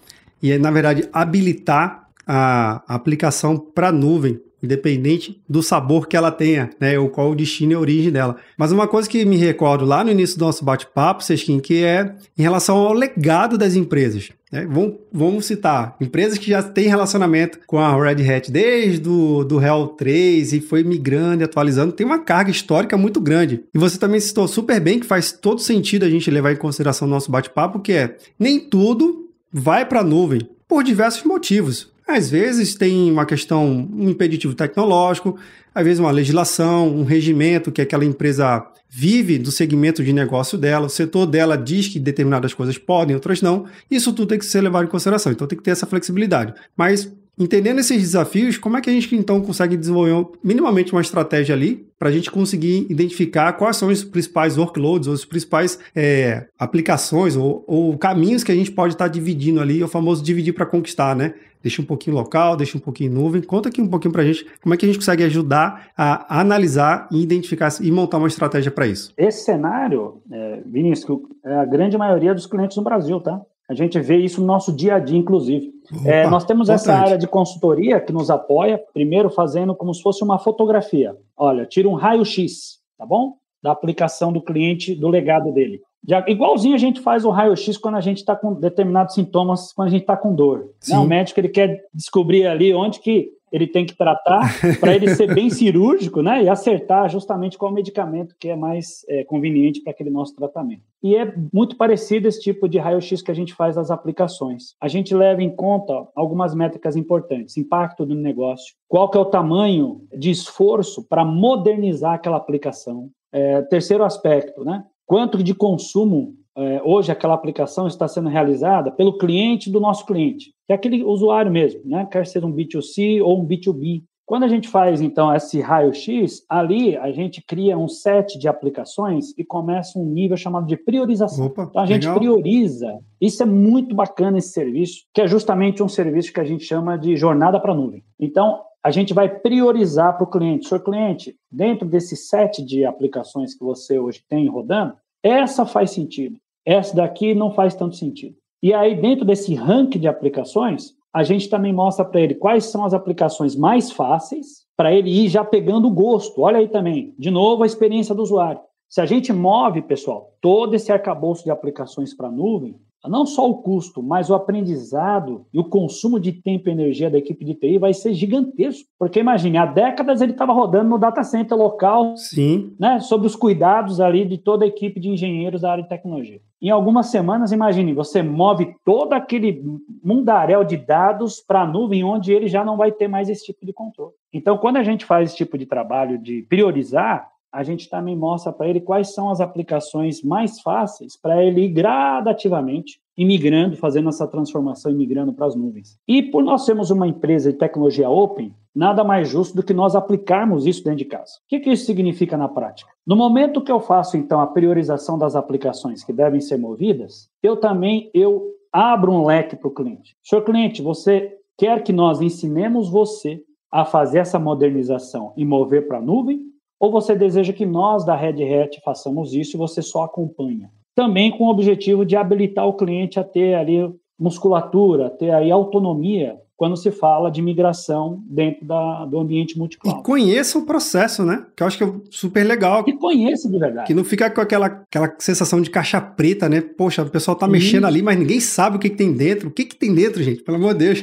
e, 0.43 0.57
na 0.59 0.71
verdade, 0.71 1.09
habilitar 1.13 2.09
a 2.27 2.83
aplicação 2.87 3.59
para 3.59 3.93
nuvem, 3.93 4.41
independente 4.63 5.41
do 5.49 5.63
sabor 5.63 6.07
que 6.07 6.17
ela 6.17 6.31
tenha, 6.31 6.71
né, 6.81 6.99
ou 6.99 7.09
qual 7.09 7.31
o 7.31 7.35
destino 7.35 7.73
e 7.73 7.75
a 7.75 7.81
origem 7.81 8.13
dela. 8.13 8.37
Mas 8.57 8.71
uma 8.71 8.87
coisa 8.87 9.09
que 9.09 9.25
me 9.25 9.37
recordo 9.37 9.85
lá 9.85 10.05
no 10.05 10.11
início 10.11 10.39
do 10.39 10.45
nosso 10.45 10.65
bate-papo, 10.65 11.25
Seixin, 11.25 11.59
que 11.59 11.83
é 11.83 12.15
em 12.39 12.43
relação 12.43 12.77
ao 12.77 12.93
legado 12.93 13.59
das 13.59 13.75
empresas. 13.75 14.31
Né? 14.53 14.67
Vamos, 14.71 14.95
vamos 15.13 15.47
citar 15.47 15.97
empresas 16.01 16.39
que 16.39 16.51
já 16.51 16.63
têm 16.63 16.87
relacionamento 16.87 17.59
com 17.67 17.79
a 17.79 17.93
Red 17.97 18.23
Hat 18.31 18.53
desde 18.53 19.09
o 19.09 19.43
do 19.43 19.61
Hell 19.61 19.89
3 19.89 20.53
e 20.53 20.61
foi 20.61 20.85
migrando 20.85 21.43
e 21.43 21.45
atualizando, 21.45 21.93
tem 21.93 22.07
uma 22.07 22.21
carga 22.21 22.51
histórica 22.51 22.97
muito 22.97 23.21
grande. 23.21 23.65
E 23.75 23.79
você 23.79 23.99
também 23.99 24.21
citou 24.21 24.47
super 24.47 24.79
bem 24.79 25.01
que 25.01 25.07
faz 25.07 25.33
todo 25.33 25.61
sentido 25.61 26.05
a 26.05 26.11
gente 26.11 26.31
levar 26.31 26.53
em 26.53 26.57
consideração 26.57 27.09
o 27.09 27.11
nosso 27.11 27.33
bate-papo, 27.33 27.81
que 27.81 27.93
é 27.93 28.17
nem 28.39 28.61
tudo 28.61 29.22
vai 29.53 29.85
para 29.85 30.01
a 30.01 30.05
nuvem 30.05 30.49
por 30.67 30.83
diversos 30.83 31.25
motivos. 31.25 31.93
Às 32.07 32.31
vezes 32.31 32.75
tem 32.75 33.11
uma 33.11 33.25
questão, 33.25 33.89
um 33.93 34.09
impeditivo 34.09 34.55
tecnológico, 34.55 35.39
às 35.75 35.85
vezes 35.85 36.01
uma 36.01 36.11
legislação, 36.11 36.89
um 36.89 37.05
regimento 37.05 37.71
que 37.71 37.81
aquela 37.81 38.05
empresa 38.05 38.67
vive 38.89 39.39
do 39.39 39.51
segmento 39.51 40.05
de 40.05 40.13
negócio 40.13 40.59
dela, 40.59 40.87
o 40.87 40.91
setor 40.91 41.27
dela 41.27 41.57
diz 41.57 41.89
que 41.89 41.99
determinadas 41.99 42.53
coisas 42.53 42.77
podem, 42.77 43.15
outras 43.15 43.41
não. 43.41 43.67
Isso 43.91 44.13
tudo 44.13 44.29
tem 44.29 44.39
que 44.39 44.45
ser 44.45 44.61
levado 44.61 44.85
em 44.85 44.91
consideração, 44.91 45.33
então 45.33 45.47
tem 45.47 45.57
que 45.57 45.65
ter 45.65 45.71
essa 45.71 45.87
flexibilidade. 45.87 46.53
Mas 46.77 47.11
entendendo 47.39 47.79
esses 47.79 48.01
desafios, 48.01 48.59
como 48.59 48.77
é 48.77 48.81
que 48.81 48.91
a 48.91 48.93
gente 48.93 49.15
então 49.17 49.41
consegue 49.41 49.77
desenvolver 49.77 50.39
minimamente 50.43 50.93
uma 50.93 51.01
estratégia 51.01 51.55
ali 51.55 51.87
para 51.99 52.09
a 52.09 52.13
gente 52.13 52.31
conseguir 52.31 52.87
identificar 52.91 53.53
quais 53.55 53.77
são 53.77 53.89
os 53.89 54.05
principais 54.05 54.59
workloads, 54.59 55.09
ou 55.09 55.15
as 55.15 55.25
principais 55.25 55.79
é, 55.95 56.47
aplicações 56.59 57.37
ou, 57.37 57.65
ou, 57.67 57.97
caminhos 57.97 58.43
que 58.43 58.53
a 58.53 58.55
gente 58.55 58.71
pode 58.71 58.95
estar 58.95 59.05
tá 59.05 59.11
dividindo 59.11 59.61
ali, 59.61 59.81
é 59.81 59.85
o 59.85 59.89
famoso 59.89 60.23
dividir 60.23 60.53
para 60.53 60.67
conquistar, 60.67 61.15
né? 61.15 61.35
Deixa 61.63 61.81
um 61.81 61.85
pouquinho 61.85 62.17
local, 62.17 62.57
deixa 62.57 62.77
um 62.77 62.81
pouquinho 62.81 63.13
nuvem. 63.13 63.41
Conta 63.41 63.69
aqui 63.69 63.81
um 63.81 63.87
pouquinho 63.87 64.11
para 64.11 64.23
a 64.23 64.25
gente 64.25 64.45
como 64.61 64.75
é 64.75 64.77
que 64.77 64.85
a 64.85 64.89
gente 64.89 64.99
consegue 64.99 65.23
ajudar 65.23 65.91
a 65.97 66.41
analisar 66.41 67.09
e 67.13 67.23
identificar 67.23 67.69
e 67.81 67.93
montar 67.93 68.19
uma 68.19 68.27
estratégia 68.27 68.73
para 68.73 68.89
isso. 68.89 69.15
Esse 69.17 69.45
cenário, 69.45 70.21
é, 70.31 70.61
Vinícius, 70.67 71.21
é 71.45 71.55
a 71.55 71.65
grande 71.65 71.97
maioria 71.97 72.35
dos 72.35 72.47
clientes 72.47 72.77
no 72.77 72.83
Brasil, 72.83 73.21
tá? 73.21 73.41
A 73.69 73.75
gente 73.75 73.99
vê 74.01 74.17
isso 74.17 74.41
no 74.41 74.47
nosso 74.47 74.73
dia 74.73 74.97
a 74.97 74.99
dia, 74.99 75.17
inclusive. 75.17 75.73
Opa, 75.91 76.09
é, 76.09 76.29
nós 76.29 76.45
temos 76.45 76.69
essa 76.69 76.95
área 76.95 77.17
de 77.17 77.27
consultoria 77.27 78.01
que 78.01 78.13
nos 78.13 78.31
apoia, 78.31 78.81
primeiro 78.93 79.31
fazendo 79.31 79.75
como 79.75 79.95
se 79.95 80.03
fosse 80.03 80.23
uma 80.23 80.39
fotografia. 80.39 81.17
Olha, 81.37 81.65
tira 81.65 81.89
um 81.89 81.95
raio-x, 81.95 82.81
tá 82.99 83.07
bom? 83.07 83.35
Da 83.63 83.73
aplicação 83.73 84.33
do 84.33 84.43
cliente, 84.43 84.95
do 84.95 85.09
legado 85.09 85.53
dele. 85.53 85.81
Já, 86.07 86.25
igualzinho 86.27 86.75
a 86.75 86.79
gente 86.79 87.01
faz 87.01 87.25
o 87.25 87.31
raio-x 87.31 87.79
quando 87.79 87.95
a 87.95 88.01
gente 88.01 88.19
está 88.19 88.35
com 88.35 88.55
determinados 88.55 89.15
sintomas, 89.15 89.73
quando 89.73 89.89
a 89.89 89.91
gente 89.91 90.03
está 90.03 90.17
com 90.17 90.35
dor. 90.35 90.71
Né? 90.89 90.99
O 90.99 91.05
médico 91.05 91.39
ele 91.39 91.49
quer 91.49 91.85
descobrir 91.95 92.47
ali 92.47 92.75
onde 92.75 92.99
que 92.99 93.31
ele 93.53 93.67
tem 93.67 93.85
que 93.85 93.95
tratar 93.95 94.51
para 94.81 94.95
ele 94.95 95.15
ser 95.15 95.33
bem 95.33 95.49
cirúrgico, 95.51 96.23
né? 96.23 96.43
E 96.43 96.49
acertar 96.49 97.09
justamente 97.11 97.59
qual 97.59 97.71
medicamento 97.71 98.35
que 98.41 98.49
é 98.49 98.57
mais 98.57 99.05
é, 99.09 99.23
conveniente 99.25 99.83
para 99.83 99.93
aquele 99.93 100.09
nosso 100.09 100.35
tratamento. 100.35 100.83
E 101.03 101.15
é 101.15 101.35
muito 101.53 101.77
parecido 101.77 102.27
esse 102.27 102.41
tipo 102.41 102.67
de 102.67 102.79
raio-x 102.79 103.21
que 103.21 103.31
a 103.31 103.35
gente 103.35 103.53
faz 103.53 103.77
das 103.77 103.91
aplicações. 103.91 104.75
A 104.81 104.89
gente 104.89 105.15
leva 105.15 105.43
em 105.43 105.51
conta 105.55 106.09
algumas 106.17 106.55
métricas 106.55 106.97
importantes: 106.97 107.59
impacto 107.59 108.07
do 108.07 108.15
negócio, 108.15 108.75
qual 108.89 109.11
que 109.11 109.19
é 109.19 109.21
o 109.21 109.27
tamanho 109.27 110.01
de 110.17 110.31
esforço 110.31 111.07
para 111.07 111.25
modernizar 111.25 112.15
aquela 112.15 112.39
aplicação. 112.39 113.11
É, 113.31 113.63
terceiro 113.63 114.05
aspecto, 114.05 114.65
né? 114.65 114.85
Quanto 115.07 115.43
de 115.43 115.55
consumo 115.55 116.35
é, 116.57 116.83
hoje 116.85 117.11
aquela 117.11 117.35
aplicação 117.35 117.87
está 117.87 118.07
sendo 118.07 118.29
realizada 118.29 118.91
pelo 118.91 119.17
cliente 119.17 119.71
do 119.71 119.81
nosso 119.81 120.05
cliente, 120.05 120.53
que 120.73 120.89
é 120.89 120.89
aquele 120.89 121.05
usuário 121.05 121.53
mesmo, 121.53 121.81
né? 121.85 122.07
quer 122.11 122.27
ser 122.27 122.45
um 122.45 122.53
B2C 122.53 123.23
ou 123.23 123.41
um 123.41 123.47
B2B. 123.47 124.03
Quando 124.25 124.45
a 124.45 124.49
gente 124.49 124.69
faz, 124.69 125.03
então, 125.03 125.35
esse 125.35 125.61
raio-x, 125.61 126.45
ali 126.49 126.97
a 126.97 127.11
gente 127.13 127.43
cria 127.43 127.77
um 127.77 127.89
set 127.89 128.39
de 128.39 128.49
aplicações 128.49 129.37
e 129.37 129.45
começa 129.45 129.99
um 129.99 130.07
nível 130.07 130.37
chamado 130.37 130.67
de 130.67 130.77
priorização. 130.77 131.47
Opa, 131.47 131.67
então, 131.69 131.83
a 131.83 131.87
gente 131.87 132.03
legal. 132.03 132.19
prioriza. 132.19 132.99
Isso 133.21 133.43
é 133.43 133.47
muito 133.47 133.95
bacana, 133.95 134.39
esse 134.39 134.53
serviço, 134.53 135.03
que 135.13 135.21
é 135.21 135.27
justamente 135.27 135.83
um 135.83 135.89
serviço 135.89 136.33
que 136.33 136.41
a 136.41 136.45
gente 136.45 136.65
chama 136.65 136.97
de 136.97 137.17
jornada 137.17 137.61
para 137.61 137.73
a 137.73 137.75
nuvem. 137.75 138.03
Então, 138.19 138.61
a 138.83 138.91
gente 138.91 139.13
vai 139.13 139.29
priorizar 139.29 140.17
para 140.17 140.25
o 140.25 140.31
cliente. 140.31 140.67
Senhor 140.69 140.81
cliente, 140.83 141.37
dentro 141.51 141.87
desse 141.87 142.17
set 142.17 142.65
de 142.65 142.85
aplicações 142.85 143.55
que 143.55 143.65
você 143.65 143.99
hoje 143.99 144.23
tem 144.29 144.49
rodando, 144.49 144.95
essa 145.23 145.67
faz 145.67 145.91
sentido. 145.91 146.37
Essa 146.65 146.97
daqui 146.97 147.35
não 147.35 147.51
faz 147.51 147.75
tanto 147.75 147.97
sentido. 147.97 148.37
E 148.63 148.73
aí, 148.73 148.95
dentro 148.95 149.25
desse 149.25 149.55
ranking 149.55 149.99
de 149.99 150.07
aplicações, 150.07 150.95
a 151.13 151.23
gente 151.25 151.49
também 151.49 151.73
mostra 151.73 152.05
para 152.05 152.21
ele 152.21 152.35
quais 152.35 152.67
são 152.67 152.85
as 152.85 152.95
aplicações 152.95 153.57
mais 153.57 153.91
fáceis, 153.91 154.63
para 154.77 154.93
ele 154.95 155.11
ir 155.11 155.29
já 155.29 155.45
pegando 155.45 155.89
o 155.89 155.91
gosto. 155.91 156.41
Olha 156.41 156.59
aí 156.59 156.69
também, 156.69 157.15
de 157.19 157.31
novo, 157.31 157.63
a 157.63 157.67
experiência 157.67 158.15
do 158.15 158.23
usuário. 158.23 158.61
Se 158.89 159.01
a 159.01 159.07
gente 159.07 159.33
move, 159.33 159.83
pessoal, 159.83 160.35
todo 160.41 160.75
esse 160.75 160.93
arcabouço 160.93 161.45
de 161.45 161.51
aplicações 161.51 162.15
para 162.15 162.29
a 162.29 162.31
nuvem, 162.31 162.77
não 163.09 163.27
só 163.27 163.49
o 163.49 163.63
custo, 163.63 164.03
mas 164.03 164.31
o 164.31 164.35
aprendizado 164.35 165.45
e 165.53 165.59
o 165.59 165.65
consumo 165.65 166.21
de 166.21 166.33
tempo 166.33 166.69
e 166.69 166.73
energia 166.73 167.11
da 167.11 167.19
equipe 167.19 167.45
de 167.45 167.55
TI 167.55 167.79
vai 167.79 167.93
ser 167.93 168.15
gigantesco. 168.15 168.89
Porque 168.99 169.21
imagine, 169.21 169.59
há 169.59 169.67
décadas 169.67 170.21
ele 170.21 170.33
estava 170.33 170.53
rodando 170.53 170.91
no 170.91 170.99
data 170.99 171.23
center 171.25 171.57
local, 171.57 172.17
Sim. 172.17 172.75
Né, 172.79 173.01
sob 173.01 173.27
os 173.27 173.35
cuidados 173.35 174.01
ali 174.01 174.25
de 174.25 174.39
toda 174.39 174.65
a 174.65 174.69
equipe 174.69 175.01
de 175.01 175.09
engenheiros 175.09 175.63
da 175.63 175.73
área 175.73 175.83
de 175.83 175.89
tecnologia. 175.89 176.41
Em 176.61 176.71
algumas 176.71 177.07
semanas, 177.07 177.51
imagine, 177.51 177.93
você 177.93 178.23
move 178.23 178.77
todo 178.85 179.15
aquele 179.15 179.65
mundaréu 180.03 180.63
de 180.63 180.77
dados 180.77 181.41
para 181.41 181.63
a 181.63 181.67
nuvem, 181.67 182.05
onde 182.05 182.33
ele 182.33 182.47
já 182.47 182.65
não 182.65 182.77
vai 182.77 182.93
ter 182.93 183.09
mais 183.09 183.29
esse 183.29 183.45
tipo 183.47 183.67
de 183.67 183.73
controle. 183.73 184.13
Então, 184.33 184.57
quando 184.57 184.77
a 184.77 184.85
gente 184.85 185.05
faz 185.05 185.29
esse 185.29 185.37
tipo 185.37 185.59
de 185.59 185.67
trabalho 185.67 186.17
de 186.19 186.43
priorizar, 186.49 187.32
a 187.53 187.63
gente 187.63 187.89
também 187.89 188.17
mostra 188.17 188.53
para 188.53 188.69
ele 188.69 188.81
quais 188.81 189.13
são 189.13 189.29
as 189.31 189.41
aplicações 189.41 190.23
mais 190.23 190.61
fáceis 190.61 191.17
para 191.21 191.45
ele 191.45 191.63
ir 191.67 191.69
gradativamente 191.69 193.01
imigrando, 193.17 193.77
fazendo 193.77 194.09
essa 194.09 194.27
transformação 194.27 194.91
e 194.91 195.33
para 195.33 195.47
as 195.47 195.55
nuvens. 195.55 195.99
E 196.09 196.23
por 196.23 196.43
nós 196.43 196.65
sermos 196.65 196.91
uma 196.91 197.07
empresa 197.07 197.53
de 197.53 197.59
tecnologia 197.59 198.09
open, 198.09 198.55
nada 198.75 199.05
mais 199.05 199.29
justo 199.29 199.55
do 199.55 199.63
que 199.63 199.75
nós 199.75 199.95
aplicarmos 199.95 200.67
isso 200.67 200.83
dentro 200.83 200.99
de 200.99 201.05
casa. 201.05 201.33
O 201.45 201.49
que, 201.49 201.61
que 201.61 201.71
isso 201.71 201.85
significa 201.85 202.37
na 202.39 202.49
prática? 202.49 202.91
No 203.07 203.15
momento 203.15 203.61
que 203.61 203.71
eu 203.71 203.81
faço 203.81 204.17
então 204.17 204.41
a 204.41 204.47
priorização 204.47 205.19
das 205.19 205.37
aplicações 205.37 206.03
que 206.03 206.13
devem 206.13 206.41
ser 206.41 206.57
movidas, 206.57 207.29
eu 207.43 207.57
também 207.57 208.11
eu 208.15 208.51
abro 208.73 209.13
um 209.13 209.27
leque 209.27 209.57
para 209.57 209.69
o 209.69 209.75
cliente. 209.75 210.17
Senhor 210.23 210.43
cliente, 210.43 210.81
você 210.81 211.37
quer 211.59 211.83
que 211.83 211.93
nós 211.93 212.23
ensinemos 212.23 212.89
você 212.89 213.43
a 213.71 213.85
fazer 213.85 214.21
essa 214.21 214.39
modernização 214.39 215.33
e 215.37 215.45
mover 215.45 215.87
para 215.87 215.99
a 215.99 216.03
nuvem? 216.03 216.52
Ou 216.83 216.91
você 216.91 217.15
deseja 217.15 217.53
que 217.53 217.65
nós 217.65 218.05
da 218.05 218.17
Red 218.17 218.43
Hat 218.43 218.81
façamos 218.85 219.33
isso 219.33 219.57
e 219.57 219.57
você 219.57 219.81
só 219.81 220.03
acompanha? 220.03 220.69
Também 220.97 221.31
com 221.31 221.45
o 221.45 221.49
objetivo 221.49 222.05
de 222.05 222.17
habilitar 222.17 222.67
o 222.67 222.75
cliente 222.75 223.21
a 223.21 223.25
ter 223.25 223.55
ali 223.55 223.89
musculatura, 224.19 225.09
ter 225.09 225.31
aí 225.31 225.49
autonomia 225.49 226.37
quando 226.57 226.77
se 226.77 226.91
fala 226.91 227.31
de 227.31 227.41
migração 227.41 228.21
dentro 228.29 228.67
da, 228.67 229.05
do 229.05 229.21
ambiente 229.21 229.57
multi-cloud. 229.57 230.01
E 230.01 230.03
conheça 230.03 230.59
o 230.59 230.67
processo, 230.67 231.25
né? 231.25 231.47
Que 231.57 231.63
eu 231.63 231.69
acho 231.69 231.79
que 231.79 231.85
é 231.85 231.93
super 232.11 232.45
legal. 232.45 232.83
E 232.85 232.93
conheça 232.95 233.49
de 233.49 233.59
verdade. 233.59 233.87
Que 233.87 233.95
não 233.95 234.03
fica 234.03 234.29
com 234.29 234.41
aquela, 234.41 234.67
aquela 234.67 235.15
sensação 235.21 235.61
de 235.61 235.71
caixa 235.71 236.01
preta, 236.01 236.49
né? 236.49 236.61
Poxa, 236.61 237.03
o 237.03 237.11
pessoal 237.11 237.37
tá 237.37 237.47
Isso. 237.47 237.53
mexendo 237.53 237.87
ali, 237.87 238.03
mas 238.03 238.19
ninguém 238.19 238.41
sabe 238.41 238.77
o 238.77 238.81
que, 238.81 238.91
que 238.91 238.97
tem 238.97 239.13
dentro. 239.13 239.49
O 239.49 239.53
que, 239.53 239.67
que 239.67 239.77
tem 239.77 239.95
dentro, 239.95 240.21
gente? 240.21 240.43
Pelo 240.43 240.57
amor 240.57 240.75
de 240.75 240.85
Deus. 240.85 240.99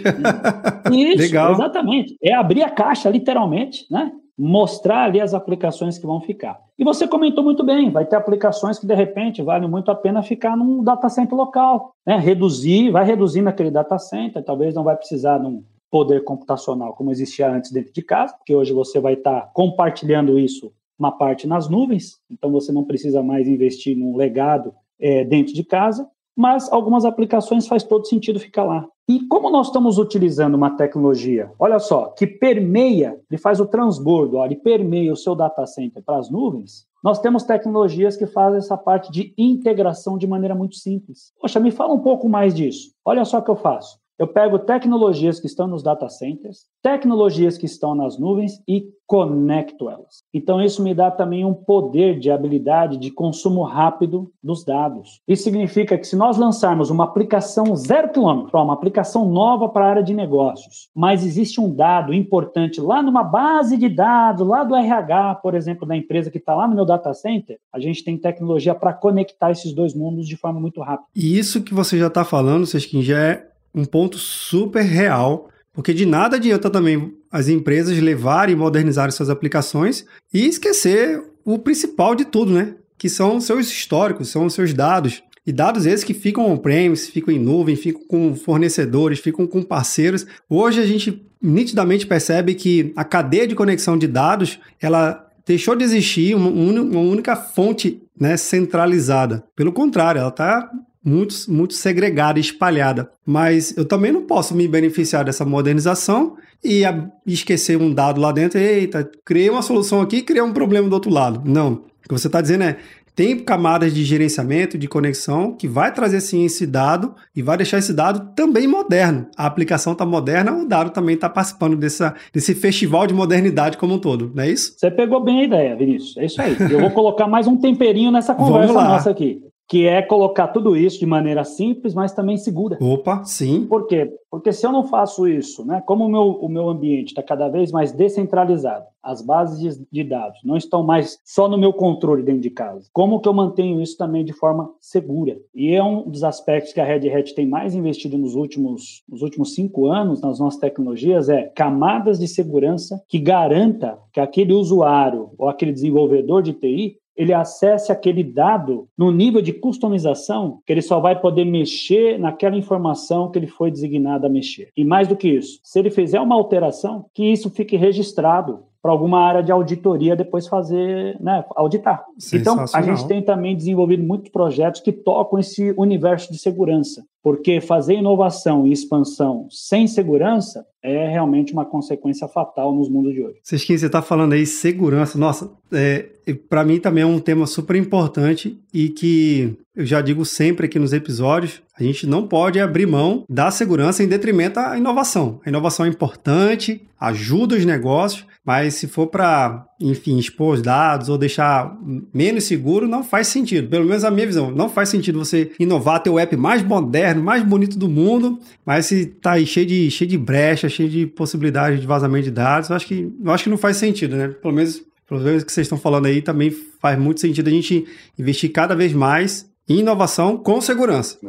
Isso, 0.91 1.17
legal. 1.23 1.53
exatamente. 1.53 2.17
É 2.21 2.33
abrir 2.33 2.63
a 2.63 2.69
caixa, 2.69 3.09
literalmente, 3.09 3.85
né? 3.89 4.11
Mostrar 4.39 5.03
ali 5.03 5.19
as 5.19 5.33
aplicações 5.33 5.97
que 5.97 6.07
vão 6.07 6.21
ficar. 6.21 6.61
E 6.77 6.83
você 6.85 7.05
comentou 7.05 7.43
muito 7.43 7.61
bem, 7.61 7.91
vai 7.91 8.05
ter 8.05 8.15
aplicações 8.15 8.79
que 8.79 8.87
de 8.87 8.95
repente 8.95 9.41
vale 9.41 9.67
muito 9.67 9.91
a 9.91 9.95
pena 9.95 10.23
ficar 10.23 10.55
num 10.55 10.81
data 10.81 11.09
center 11.09 11.37
local, 11.37 11.93
né? 12.07 12.17
Reduzir, 12.17 12.89
vai 12.89 13.03
reduzindo 13.03 13.49
aquele 13.49 13.69
data 13.69 13.97
center, 13.97 14.41
talvez 14.41 14.73
não 14.73 14.83
vai 14.83 14.95
precisar 14.95 15.39
de 15.39 15.45
um 15.45 15.61
poder 15.91 16.23
computacional 16.23 16.93
como 16.93 17.11
existia 17.11 17.51
antes 17.51 17.71
dentro 17.71 17.91
de 17.91 18.01
casa, 18.01 18.33
porque 18.37 18.55
hoje 18.55 18.71
você 18.71 18.99
vai 18.99 19.13
estar 19.13 19.51
compartilhando 19.53 20.39
isso 20.39 20.71
uma 20.97 21.11
parte 21.11 21.45
nas 21.45 21.69
nuvens, 21.69 22.19
então 22.31 22.49
você 22.51 22.71
não 22.71 22.85
precisa 22.85 23.21
mais 23.21 23.47
investir 23.47 23.97
num 23.97 24.15
legado 24.15 24.73
é, 24.99 25.25
dentro 25.25 25.53
de 25.53 25.63
casa 25.63 26.07
mas 26.39 26.71
algumas 26.71 27.03
aplicações 27.03 27.67
faz 27.67 27.83
todo 27.83 28.07
sentido 28.07 28.39
ficar 28.39 28.63
lá. 28.63 28.87
E 29.09 29.27
como 29.27 29.49
nós 29.49 29.67
estamos 29.67 29.97
utilizando 29.97 30.55
uma 30.55 30.77
tecnologia, 30.77 31.51
olha 31.59 31.79
só, 31.79 32.05
que 32.17 32.25
permeia, 32.25 33.19
ele 33.29 33.37
faz 33.37 33.59
o 33.59 33.65
transbordo, 33.65 34.37
ó, 34.37 34.45
ele 34.45 34.55
permeia 34.55 35.11
o 35.11 35.17
seu 35.17 35.35
data 35.35 35.65
center 35.65 36.01
para 36.01 36.17
as 36.17 36.29
nuvens, 36.29 36.87
Nós 37.03 37.19
temos 37.19 37.43
tecnologias 37.43 38.17
que 38.17 38.27
fazem 38.27 38.57
essa 38.57 38.77
parte 38.77 39.11
de 39.11 39.33
integração 39.37 40.17
de 40.17 40.27
maneira 40.27 40.53
muito 40.53 40.75
simples. 40.75 41.31
Poxa, 41.39 41.59
me 41.59 41.71
fala 41.71 41.93
um 41.93 41.99
pouco 41.99 42.27
mais 42.27 42.53
disso. 42.53 42.91
Olha 43.05 43.23
só 43.23 43.39
o 43.39 43.41
que 43.41 43.49
eu 43.49 43.55
faço. 43.55 43.98
Eu 44.19 44.27
pego 44.27 44.59
tecnologias 44.59 45.39
que 45.39 45.47
estão 45.47 45.65
nos 45.65 45.81
data 45.81 46.09
centers, 46.09 46.65
tecnologias 46.83 47.57
que 47.57 47.65
estão 47.65 47.95
nas 47.95 48.19
nuvens 48.19 48.61
e 48.67 48.89
conecto 49.07 49.89
elas. 49.89 50.23
Então, 50.33 50.61
isso 50.61 50.83
me 50.83 50.93
dá 50.93 51.09
também 51.09 51.45
um 51.45 51.53
poder 51.53 52.19
de 52.19 52.29
habilidade 52.29 52.97
de 52.97 53.11
consumo 53.11 53.63
rápido 53.63 54.29
dos 54.43 54.65
dados. 54.65 55.21
Isso 55.25 55.43
significa 55.43 55.97
que 55.97 56.05
se 56.05 56.17
nós 56.17 56.37
lançarmos 56.37 56.89
uma 56.89 57.05
aplicação 57.05 57.73
zero 57.77 58.09
quilômetro, 58.09 58.61
uma 58.61 58.73
aplicação 58.73 59.27
nova 59.27 59.69
para 59.69 59.85
a 59.85 59.89
área 59.89 60.03
de 60.03 60.13
negócios, 60.13 60.89
mas 60.93 61.25
existe 61.25 61.61
um 61.61 61.73
dado 61.73 62.13
importante 62.13 62.81
lá 62.81 63.01
numa 63.01 63.23
base 63.23 63.77
de 63.77 63.87
dados, 63.87 64.45
lá 64.45 64.65
do 64.65 64.75
RH, 64.75 65.35
por 65.35 65.55
exemplo, 65.55 65.87
da 65.87 65.95
empresa 65.95 66.29
que 66.29 66.37
está 66.37 66.53
lá 66.53 66.67
no 66.67 66.75
meu 66.75 66.85
data 66.85 67.13
center, 67.13 67.57
a 67.73 67.79
gente 67.79 68.03
tem 68.03 68.17
tecnologia 68.17 68.75
para 68.75 68.93
conectar 68.93 69.49
esses 69.49 69.73
dois 69.73 69.95
mundos 69.95 70.27
de 70.27 70.35
forma 70.35 70.59
muito 70.59 70.81
rápida. 70.81 71.07
E 71.15 71.39
isso 71.39 71.63
que 71.63 71.73
você 71.73 71.97
já 71.97 72.07
está 72.07 72.25
falando, 72.25 72.65
Seskin, 72.67 73.01
já 73.01 73.17
é 73.17 73.48
um 73.73 73.85
ponto 73.85 74.17
super 74.17 74.83
real, 74.83 75.49
porque 75.73 75.93
de 75.93 76.05
nada 76.05 76.37
adianta 76.37 76.69
também 76.69 77.13
as 77.31 77.47
empresas 77.47 77.97
levarem 77.99 78.53
e 78.53 78.57
modernizarem 78.57 79.11
suas 79.11 79.29
aplicações 79.29 80.05
e 80.33 80.45
esquecer 80.45 81.21
o 81.45 81.57
principal 81.59 82.15
de 82.15 82.25
tudo, 82.25 82.51
né? 82.51 82.75
Que 82.97 83.07
são 83.07 83.39
seus 83.39 83.69
históricos, 83.69 84.29
são 84.29 84.49
seus 84.49 84.73
dados. 84.73 85.23
E 85.45 85.51
dados 85.51 85.85
esses 85.85 86.03
que 86.03 86.13
ficam 86.13 86.51
on-premise, 86.51 87.11
ficam 87.11 87.33
em 87.33 87.39
nuvem, 87.39 87.75
ficam 87.75 88.01
com 88.07 88.35
fornecedores, 88.35 89.19
ficam 89.19 89.47
com 89.47 89.63
parceiros. 89.63 90.25
Hoje 90.49 90.81
a 90.81 90.85
gente 90.85 91.25
nitidamente 91.41 92.05
percebe 92.05 92.53
que 92.53 92.91
a 92.95 93.03
cadeia 93.03 93.47
de 93.47 93.55
conexão 93.55 93.97
de 93.97 94.07
dados, 94.07 94.59
ela 94.81 95.27
deixou 95.45 95.75
de 95.75 95.83
existir 95.83 96.35
uma, 96.35 96.49
uma 96.49 96.99
única 96.99 97.35
fonte 97.35 98.03
né, 98.19 98.37
centralizada. 98.37 99.43
Pelo 99.55 99.71
contrário, 99.71 100.19
ela 100.19 100.29
está 100.29 100.69
muito, 101.03 101.35
muito 101.47 101.73
segregada 101.73 102.39
e 102.39 102.41
espalhada. 102.41 103.09
Mas 103.25 103.75
eu 103.77 103.85
também 103.85 104.11
não 104.11 104.23
posso 104.23 104.55
me 104.55 104.67
beneficiar 104.67 105.23
dessa 105.23 105.45
modernização 105.45 106.35
e 106.63 106.83
esquecer 107.25 107.77
um 107.77 107.93
dado 107.93 108.19
lá 108.19 108.31
dentro. 108.31 108.59
Eita, 108.59 109.09
criei 109.23 109.49
uma 109.49 109.61
solução 109.61 110.01
aqui 110.01 110.17
e 110.17 110.21
criei 110.21 110.43
um 110.43 110.53
problema 110.53 110.87
do 110.89 110.93
outro 110.93 111.11
lado. 111.11 111.41
Não. 111.45 111.73
O 111.73 112.09
que 112.09 112.19
você 112.19 112.27
está 112.27 112.41
dizendo 112.41 112.63
é 112.63 112.77
tem 113.19 113.37
camadas 113.37 113.93
de 113.93 114.05
gerenciamento, 114.05 114.77
de 114.77 114.87
conexão, 114.87 115.53
que 115.53 115.67
vai 115.67 115.93
trazer 115.93 116.21
sim 116.21 116.45
esse 116.45 116.65
dado 116.65 117.13
e 117.35 117.41
vai 117.41 117.57
deixar 117.57 117.77
esse 117.77 117.93
dado 117.93 118.33
também 118.33 118.65
moderno. 118.65 119.27
A 119.35 119.45
aplicação 119.45 119.91
está 119.91 120.05
moderna, 120.05 120.53
o 120.53 120.65
dado 120.65 120.91
também 120.91 121.15
está 121.15 121.27
participando 121.27 121.75
dessa, 121.75 122.15
desse 122.33 122.55
festival 122.55 123.05
de 123.05 123.13
modernidade 123.13 123.77
como 123.77 123.95
um 123.95 123.99
todo, 123.99 124.31
não 124.33 124.41
é 124.41 124.49
isso? 124.49 124.73
Você 124.77 124.89
pegou 124.89 125.21
bem 125.21 125.41
a 125.41 125.43
ideia, 125.43 125.75
Vinícius. 125.75 126.15
É 126.15 126.25
isso 126.27 126.41
aí. 126.41 126.55
Eu 126.71 126.79
vou 126.79 126.91
colocar 126.91 127.27
mais 127.27 127.45
um 127.45 127.57
temperinho 127.57 128.09
nessa 128.09 128.33
conversa 128.33 128.71
nossa 128.71 129.09
aqui 129.09 129.41
que 129.69 129.85
é 129.85 130.01
colocar 130.01 130.47
tudo 130.47 130.75
isso 130.75 130.99
de 130.99 131.05
maneira 131.05 131.43
simples, 131.43 131.93
mas 131.93 132.11
também 132.11 132.37
segura. 132.37 132.79
Opa, 132.81 133.23
sim. 133.23 133.67
Por 133.67 133.85
quê? 133.85 134.11
Porque 134.31 134.51
se 134.51 134.65
eu 134.65 134.71
não 134.71 134.83
faço 134.83 135.27
isso, 135.27 135.63
né, 135.63 135.81
como 135.85 136.05
o 136.05 136.09
meu, 136.09 136.31
o 136.41 136.49
meu 136.49 136.69
ambiente 136.69 137.09
está 137.09 137.21
cada 137.21 137.47
vez 137.47 137.71
mais 137.71 137.91
descentralizado, 137.91 138.85
as 139.01 139.21
bases 139.21 139.59
de, 139.59 139.87
de, 139.91 140.03
dados 140.03 140.39
não 140.43 140.57
estão 140.57 140.83
mais 140.83 141.19
só 141.23 141.47
no 141.47 141.57
meu 141.57 141.71
controle 141.71 142.23
dentro 142.23 142.41
de 142.41 142.49
casa, 142.49 142.89
como 142.91 143.19
que 143.19 143.29
eu 143.29 143.33
mantenho 143.33 143.81
isso 143.81 143.95
também 143.95 144.25
de 144.25 144.33
forma 144.33 144.71
segura? 144.79 145.37
E 145.53 145.73
é 145.73 145.83
um 145.83 146.09
dos 146.09 146.23
aspectos 146.23 146.73
que 146.73 146.81
a 146.81 146.85
Red 146.85 147.09
Hat 147.09 147.33
tem 147.33 147.47
mais 147.47 147.75
investido 147.75 148.17
nos 148.17 148.35
últimos, 148.35 149.03
nos 149.07 149.21
últimos 149.21 149.53
cinco 149.53 149.87
anos 149.87 150.21
nas 150.21 150.39
nossas 150.39 150.59
tecnologias, 150.59 151.29
é 151.29 151.43
camadas 151.55 152.19
de 152.19 152.27
segurança 152.27 153.01
que 153.07 153.19
garanta 153.19 153.99
que 154.11 154.19
aquele 154.19 154.53
usuário 154.53 155.31
ou 155.37 155.47
aquele 155.47 155.71
desenvolvedor 155.71 156.41
de 156.41 156.53
TI 156.53 156.97
ele 157.19 157.33
acesse 157.33 157.91
aquele 157.91 158.23
dado 158.23 158.87
no 158.97 159.11
nível 159.11 159.41
de 159.41 159.51
customização 159.51 160.61
que 160.65 160.71
ele 160.71 160.81
só 160.81 161.01
vai 161.01 161.19
poder 161.19 161.43
mexer 161.43 162.17
naquela 162.17 162.55
informação 162.55 163.29
que 163.29 163.37
ele 163.37 163.45
foi 163.45 163.69
designado 163.69 164.25
a 164.25 164.29
mexer. 164.29 164.69
E 164.75 164.85
mais 164.85 165.05
do 165.09 165.17
que 165.17 165.27
isso, 165.27 165.59
se 165.61 165.77
ele 165.77 165.89
fizer 165.89 166.21
uma 166.21 166.35
alteração, 166.35 167.05
que 167.13 167.29
isso 167.29 167.49
fique 167.49 167.75
registrado 167.75 168.63
para 168.81 168.91
alguma 168.91 169.19
área 169.19 169.43
de 169.43 169.51
auditoria 169.51 170.15
depois 170.15 170.47
fazer, 170.47 171.19
né, 171.19 171.43
auditar. 171.55 172.03
Então, 172.33 172.65
a 172.73 172.81
gente 172.81 173.07
tem 173.07 173.21
também 173.21 173.55
desenvolvido 173.55 174.03
muitos 174.03 174.29
projetos 174.29 174.81
que 174.81 174.91
tocam 174.91 175.39
esse 175.39 175.73
universo 175.77 176.31
de 176.31 176.39
segurança, 176.39 177.03
porque 177.21 177.59
fazer 177.59 177.95
inovação 177.95 178.65
e 178.65 178.71
expansão 178.71 179.47
sem 179.49 179.85
segurança 179.85 180.65
é 180.81 181.09
realmente 181.09 181.51
uma 181.51 181.65
consequência 181.65 182.27
fatal 182.27 182.73
nos 182.73 182.89
mundos 182.89 183.13
de 183.13 183.21
hoje. 183.21 183.39
Sesquim, 183.43 183.77
você 183.77 183.87
está 183.87 184.01
falando 184.01 184.33
aí 184.33 184.45
segurança. 184.45 185.17
Nossa, 185.17 185.51
é, 185.73 186.09
para 186.49 186.63
mim 186.63 186.79
também 186.79 187.03
é 187.03 187.07
um 187.07 187.19
tema 187.19 187.45
super 187.45 187.75
importante 187.75 188.57
e 188.73 188.89
que 188.89 189.57
eu 189.75 189.85
já 189.85 190.01
digo 190.01 190.23
sempre 190.25 190.67
aqui 190.67 190.79
nos 190.79 190.93
episódios, 190.93 191.61
a 191.79 191.83
gente 191.83 192.05
não 192.05 192.27
pode 192.27 192.59
abrir 192.59 192.85
mão 192.85 193.23
da 193.29 193.49
segurança 193.51 194.03
em 194.03 194.07
detrimento 194.07 194.55
da 194.55 194.77
inovação. 194.77 195.39
A 195.45 195.49
inovação 195.49 195.85
é 195.85 195.89
importante, 195.89 196.81
ajuda 196.99 197.55
os 197.55 197.63
negócios, 197.63 198.25
mas 198.45 198.73
se 198.73 198.87
for 198.87 199.07
para, 199.07 199.65
enfim, 199.79 200.17
expor 200.17 200.55
os 200.55 200.61
dados 200.61 201.07
ou 201.07 201.17
deixar 201.17 201.77
menos 202.13 202.45
seguro, 202.45 202.87
não 202.87 203.03
faz 203.03 203.27
sentido. 203.27 203.69
Pelo 203.69 203.85
menos 203.85 204.03
a 204.03 204.11
minha 204.11 204.25
visão. 204.25 204.51
Não 204.51 204.69
faz 204.69 204.89
sentido 204.89 205.19
você 205.19 205.51
inovar, 205.59 206.01
ter 206.01 206.09
o 206.09 206.19
app 206.19 206.35
mais 206.35 206.63
moderno, 206.63 207.23
mais 207.23 207.43
bonito 207.43 207.77
do 207.77 207.87
mundo, 207.87 208.39
mas 208.65 208.87
se 208.87 209.05
tá 209.05 209.33
aí 209.33 209.45
cheio 209.45 209.65
de, 209.65 209.91
cheio 209.91 210.09
de 210.09 210.17
brecha, 210.17 210.67
cheio 210.67 210.89
de 210.89 211.05
possibilidades 211.05 211.79
de 211.79 211.87
vazamento 211.87 212.25
de 212.25 212.31
dados, 212.31 212.69
eu 212.69 212.75
acho 212.75 212.87
que, 212.87 213.13
eu 213.23 213.31
acho 213.31 213.43
que 213.43 213.49
não 213.49 213.57
faz 213.57 213.77
sentido, 213.77 214.15
né? 214.15 214.27
Pelo 214.27 214.53
menos, 214.53 214.81
pelo 215.07 215.21
menos 215.21 215.43
que 215.43 215.51
vocês 215.51 215.65
estão 215.65 215.77
falando 215.77 216.07
aí, 216.07 216.21
também 216.21 216.51
faz 216.81 216.97
muito 216.97 217.21
sentido 217.21 217.47
a 217.47 217.51
gente 217.51 217.85
investir 218.17 218.51
cada 218.51 218.75
vez 218.75 218.93
mais 218.93 219.48
inovação 219.77 220.37
com 220.37 220.59
segurança. 220.59 221.19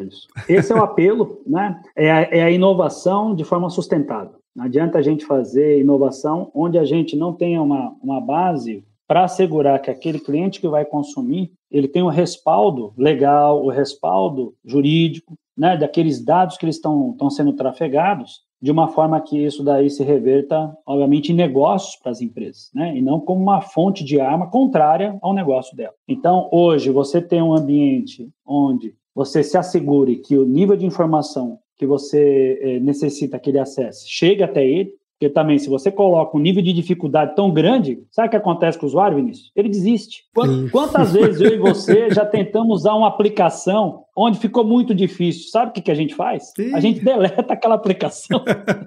Esse 0.48 0.72
é 0.72 0.74
o 0.74 0.82
apelo, 0.82 1.42
né? 1.46 1.80
É 1.94 2.10
a, 2.10 2.20
é 2.22 2.42
a 2.42 2.50
inovação 2.50 3.34
de 3.34 3.44
forma 3.44 3.68
sustentável. 3.68 4.40
Não 4.54 4.64
adianta 4.64 4.98
a 4.98 5.02
gente 5.02 5.24
fazer 5.24 5.80
inovação 5.80 6.50
onde 6.54 6.78
a 6.78 6.84
gente 6.84 7.16
não 7.16 7.32
tenha 7.32 7.62
uma, 7.62 7.94
uma 8.02 8.20
base 8.20 8.84
para 9.06 9.24
assegurar 9.24 9.80
que 9.82 9.90
aquele 9.90 10.20
cliente 10.20 10.60
que 10.60 10.68
vai 10.68 10.84
consumir, 10.84 11.52
ele 11.70 11.88
tem 11.88 12.02
o 12.02 12.08
respaldo 12.08 12.92
legal, 12.96 13.64
o 13.64 13.68
respaldo 13.68 14.54
jurídico, 14.64 15.34
né, 15.56 15.76
daqueles 15.76 16.24
dados 16.24 16.56
que 16.56 16.64
eles 16.64 16.76
estão 16.76 17.30
sendo 17.30 17.52
trafegados, 17.52 18.40
de 18.62 18.70
uma 18.70 18.88
forma 18.88 19.20
que 19.20 19.38
isso 19.42 19.64
daí 19.64 19.88
se 19.88 20.04
reverta, 20.04 20.76
obviamente, 20.86 21.32
em 21.32 21.34
negócios 21.34 21.96
para 21.96 22.12
as 22.12 22.20
empresas, 22.20 22.70
né? 22.74 22.94
E 22.96 23.00
não 23.00 23.18
como 23.18 23.40
uma 23.40 23.62
fonte 23.62 24.04
de 24.04 24.20
arma 24.20 24.50
contrária 24.50 25.18
ao 25.22 25.32
negócio 25.32 25.74
dela. 25.74 25.94
Então, 26.06 26.48
hoje, 26.52 26.90
você 26.90 27.22
tem 27.22 27.40
um 27.40 27.54
ambiente 27.54 28.28
onde 28.44 28.94
você 29.14 29.42
se 29.42 29.56
assegure 29.56 30.16
que 30.16 30.36
o 30.36 30.44
nível 30.44 30.76
de 30.76 30.84
informação 30.84 31.58
que 31.76 31.86
você 31.86 32.58
é, 32.60 32.80
necessita 32.80 33.38
que 33.38 33.48
ele 33.48 33.58
acesse 33.58 34.06
chegue 34.06 34.42
até 34.42 34.66
ele, 34.66 34.92
porque 35.20 35.34
também, 35.34 35.58
se 35.58 35.68
você 35.68 35.92
coloca 35.92 36.34
um 36.34 36.40
nível 36.40 36.62
de 36.62 36.72
dificuldade 36.72 37.36
tão 37.36 37.52
grande, 37.52 38.02
sabe 38.10 38.28
o 38.28 38.30
que 38.30 38.36
acontece 38.38 38.78
com 38.78 38.86
o 38.86 38.88
usuário, 38.88 39.18
Vinícius? 39.18 39.52
Ele 39.54 39.68
desiste. 39.68 40.24
Quantas 40.72 41.12
vezes 41.12 41.42
eu 41.42 41.52
e 41.52 41.58
você 41.58 42.08
já 42.14 42.24
tentamos 42.24 42.80
usar 42.80 42.94
uma 42.94 43.08
aplicação 43.08 44.04
onde 44.16 44.38
ficou 44.38 44.64
muito 44.64 44.94
difícil? 44.94 45.50
Sabe 45.50 45.72
o 45.72 45.74
que, 45.74 45.82
que 45.82 45.90
a 45.90 45.94
gente 45.94 46.14
faz? 46.14 46.54
Sim. 46.56 46.74
A 46.74 46.80
gente 46.80 47.04
deleta 47.04 47.52
aquela 47.52 47.74
aplicação. 47.74 48.42